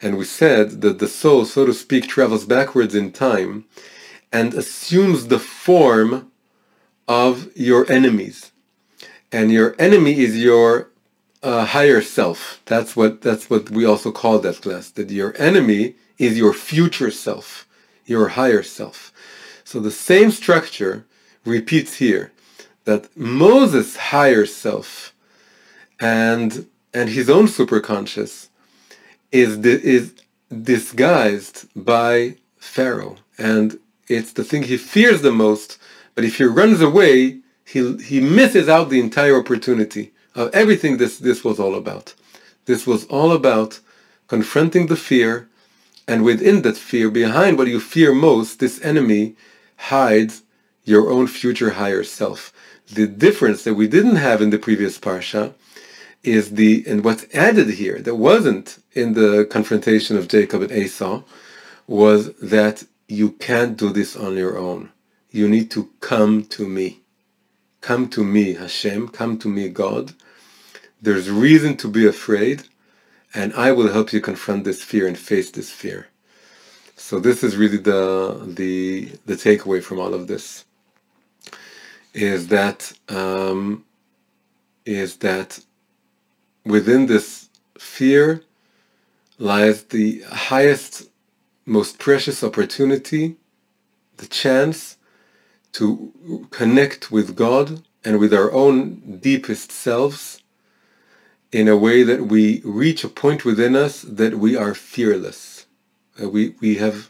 And 0.01 0.17
we 0.17 0.25
said 0.25 0.81
that 0.81 0.97
the 0.97 1.07
soul, 1.07 1.45
so 1.45 1.65
to 1.65 1.73
speak, 1.73 2.07
travels 2.07 2.45
backwards 2.45 2.95
in 2.95 3.11
time 3.11 3.65
and 4.31 4.53
assumes 4.53 5.27
the 5.27 5.37
form 5.39 6.31
of 7.07 7.55
your 7.55 7.89
enemies. 7.91 8.51
And 9.31 9.51
your 9.51 9.75
enemy 9.77 10.19
is 10.19 10.41
your 10.41 10.90
uh, 11.43 11.65
higher 11.65 12.01
self. 12.01 12.61
That's 12.65 12.95
what 12.95 13.21
that's 13.21 13.49
what 13.49 13.69
we 13.69 13.85
also 13.85 14.11
call 14.11 14.39
that 14.39 14.61
class. 14.61 14.89
That 14.91 15.09
your 15.09 15.33
enemy 15.37 15.95
is 16.17 16.37
your 16.37 16.53
future 16.53 17.11
self, 17.11 17.67
your 18.05 18.29
higher 18.29 18.63
self. 18.63 19.11
So 19.63 19.79
the 19.79 19.91
same 19.91 20.31
structure 20.31 21.05
repeats 21.45 21.95
here 21.95 22.31
that 22.85 23.15
Moses' 23.17 23.95
higher 23.95 24.45
self 24.45 25.13
and 25.99 26.67
and 26.93 27.09
his 27.09 27.29
own 27.29 27.47
superconscious 27.47 28.49
is 29.31 29.57
is 29.65 30.13
disguised 30.61 31.67
by 31.75 32.35
Pharaoh, 32.57 33.15
and 33.37 33.79
it's 34.07 34.33
the 34.33 34.43
thing 34.43 34.63
he 34.63 34.77
fears 34.77 35.21
the 35.21 35.31
most. 35.31 35.77
But 36.13 36.25
if 36.25 36.37
he 36.37 36.43
runs 36.43 36.81
away, 36.81 37.39
he 37.65 37.97
he 37.97 38.19
misses 38.19 38.67
out 38.69 38.89
the 38.89 38.99
entire 38.99 39.39
opportunity 39.39 40.11
of 40.35 40.49
everything 40.53 40.97
this 40.97 41.17
this 41.19 41.43
was 41.43 41.59
all 41.59 41.75
about. 41.75 42.13
This 42.65 42.87
was 42.87 43.05
all 43.05 43.31
about 43.31 43.79
confronting 44.27 44.87
the 44.87 44.95
fear, 44.95 45.49
and 46.07 46.23
within 46.23 46.61
that 46.61 46.77
fear, 46.77 47.09
behind 47.09 47.57
what 47.57 47.67
you 47.67 47.79
fear 47.79 48.13
most, 48.13 48.59
this 48.59 48.81
enemy 48.83 49.35
hides 49.77 50.43
your 50.83 51.09
own 51.09 51.27
future 51.27 51.71
higher 51.71 52.03
self. 52.03 52.53
The 52.87 53.07
difference 53.07 53.63
that 53.63 53.75
we 53.75 53.87
didn't 53.87 54.17
have 54.17 54.41
in 54.41 54.49
the 54.49 54.59
previous 54.59 54.97
parsha 54.97 55.53
is 56.23 56.51
the 56.51 56.83
and 56.87 57.03
what's 57.03 57.25
added 57.33 57.69
here 57.71 57.99
that 57.99 58.15
wasn't 58.15 58.79
in 58.93 59.13
the 59.13 59.45
confrontation 59.45 60.17
of 60.17 60.27
Jacob 60.27 60.61
and 60.61 60.71
Esau 60.71 61.23
was 61.87 62.33
that 62.35 62.83
you 63.07 63.31
can't 63.31 63.77
do 63.77 63.89
this 63.89 64.15
on 64.15 64.37
your 64.37 64.57
own. 64.57 64.89
You 65.31 65.47
need 65.47 65.71
to 65.71 65.89
come 65.99 66.43
to 66.45 66.67
me. 66.67 67.01
Come 67.81 68.09
to 68.09 68.23
me, 68.23 68.53
Hashem. 68.53 69.09
Come 69.09 69.37
to 69.39 69.47
me, 69.47 69.69
God. 69.69 70.13
There's 71.01 71.31
reason 71.31 71.77
to 71.77 71.87
be 71.87 72.05
afraid, 72.05 72.63
and 73.33 73.53
I 73.55 73.71
will 73.71 73.91
help 73.91 74.13
you 74.13 74.21
confront 74.21 74.65
this 74.65 74.83
fear 74.83 75.07
and 75.07 75.17
face 75.17 75.49
this 75.49 75.71
fear. 75.71 76.07
So 76.95 77.19
this 77.19 77.43
is 77.43 77.57
really 77.57 77.77
the 77.77 78.39
the 78.45 79.11
the 79.25 79.33
takeaway 79.33 79.81
from 79.81 79.99
all 79.99 80.13
of 80.13 80.27
this. 80.27 80.65
Is 82.13 82.49
that 82.49 82.93
um, 83.09 83.83
is 84.85 85.17
that 85.17 85.59
within 86.65 87.07
this 87.07 87.49
fear 87.79 88.43
lies 89.39 89.85
the 89.85 90.21
highest, 90.29 91.09
most 91.65 91.97
precious 91.97 92.43
opportunity, 92.43 93.37
the 94.17 94.27
chance 94.27 94.97
to 95.73 96.47
connect 96.51 97.11
with 97.11 97.35
God 97.35 97.81
and 98.05 98.19
with 98.19 98.33
our 98.33 98.51
own 98.51 99.17
deepest 99.19 99.71
selves 99.71 100.40
in 101.51 101.67
a 101.67 101.77
way 101.77 102.03
that 102.03 102.27
we 102.27 102.61
reach 102.63 103.03
a 103.03 103.09
point 103.09 103.43
within 103.43 103.75
us 103.75 104.01
that 104.03 104.37
we 104.39 104.55
are 104.55 104.73
fearless. 104.73 105.65
Uh, 106.21 106.29
we, 106.29 106.55
we 106.61 106.75
have, 106.75 107.09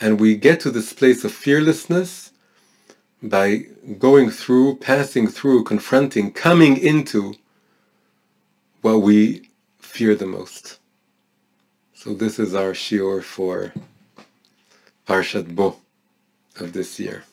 and 0.00 0.20
we 0.20 0.36
get 0.36 0.60
to 0.60 0.70
this 0.70 0.92
place 0.92 1.24
of 1.24 1.32
fearlessness 1.32 2.32
by 3.22 3.66
going 3.98 4.30
through, 4.30 4.76
passing 4.76 5.28
through, 5.28 5.64
confronting, 5.64 6.32
coming 6.32 6.76
into 6.76 7.34
what 8.82 8.98
we 9.02 9.48
fear 9.78 10.14
the 10.14 10.26
most. 10.26 10.78
So 11.94 12.14
this 12.14 12.38
is 12.38 12.54
our 12.54 12.72
shiur 12.72 13.22
for 13.22 13.72
Parshat 15.06 15.54
Bo 15.54 15.76
of 16.60 16.72
this 16.72 17.00
year. 17.00 17.24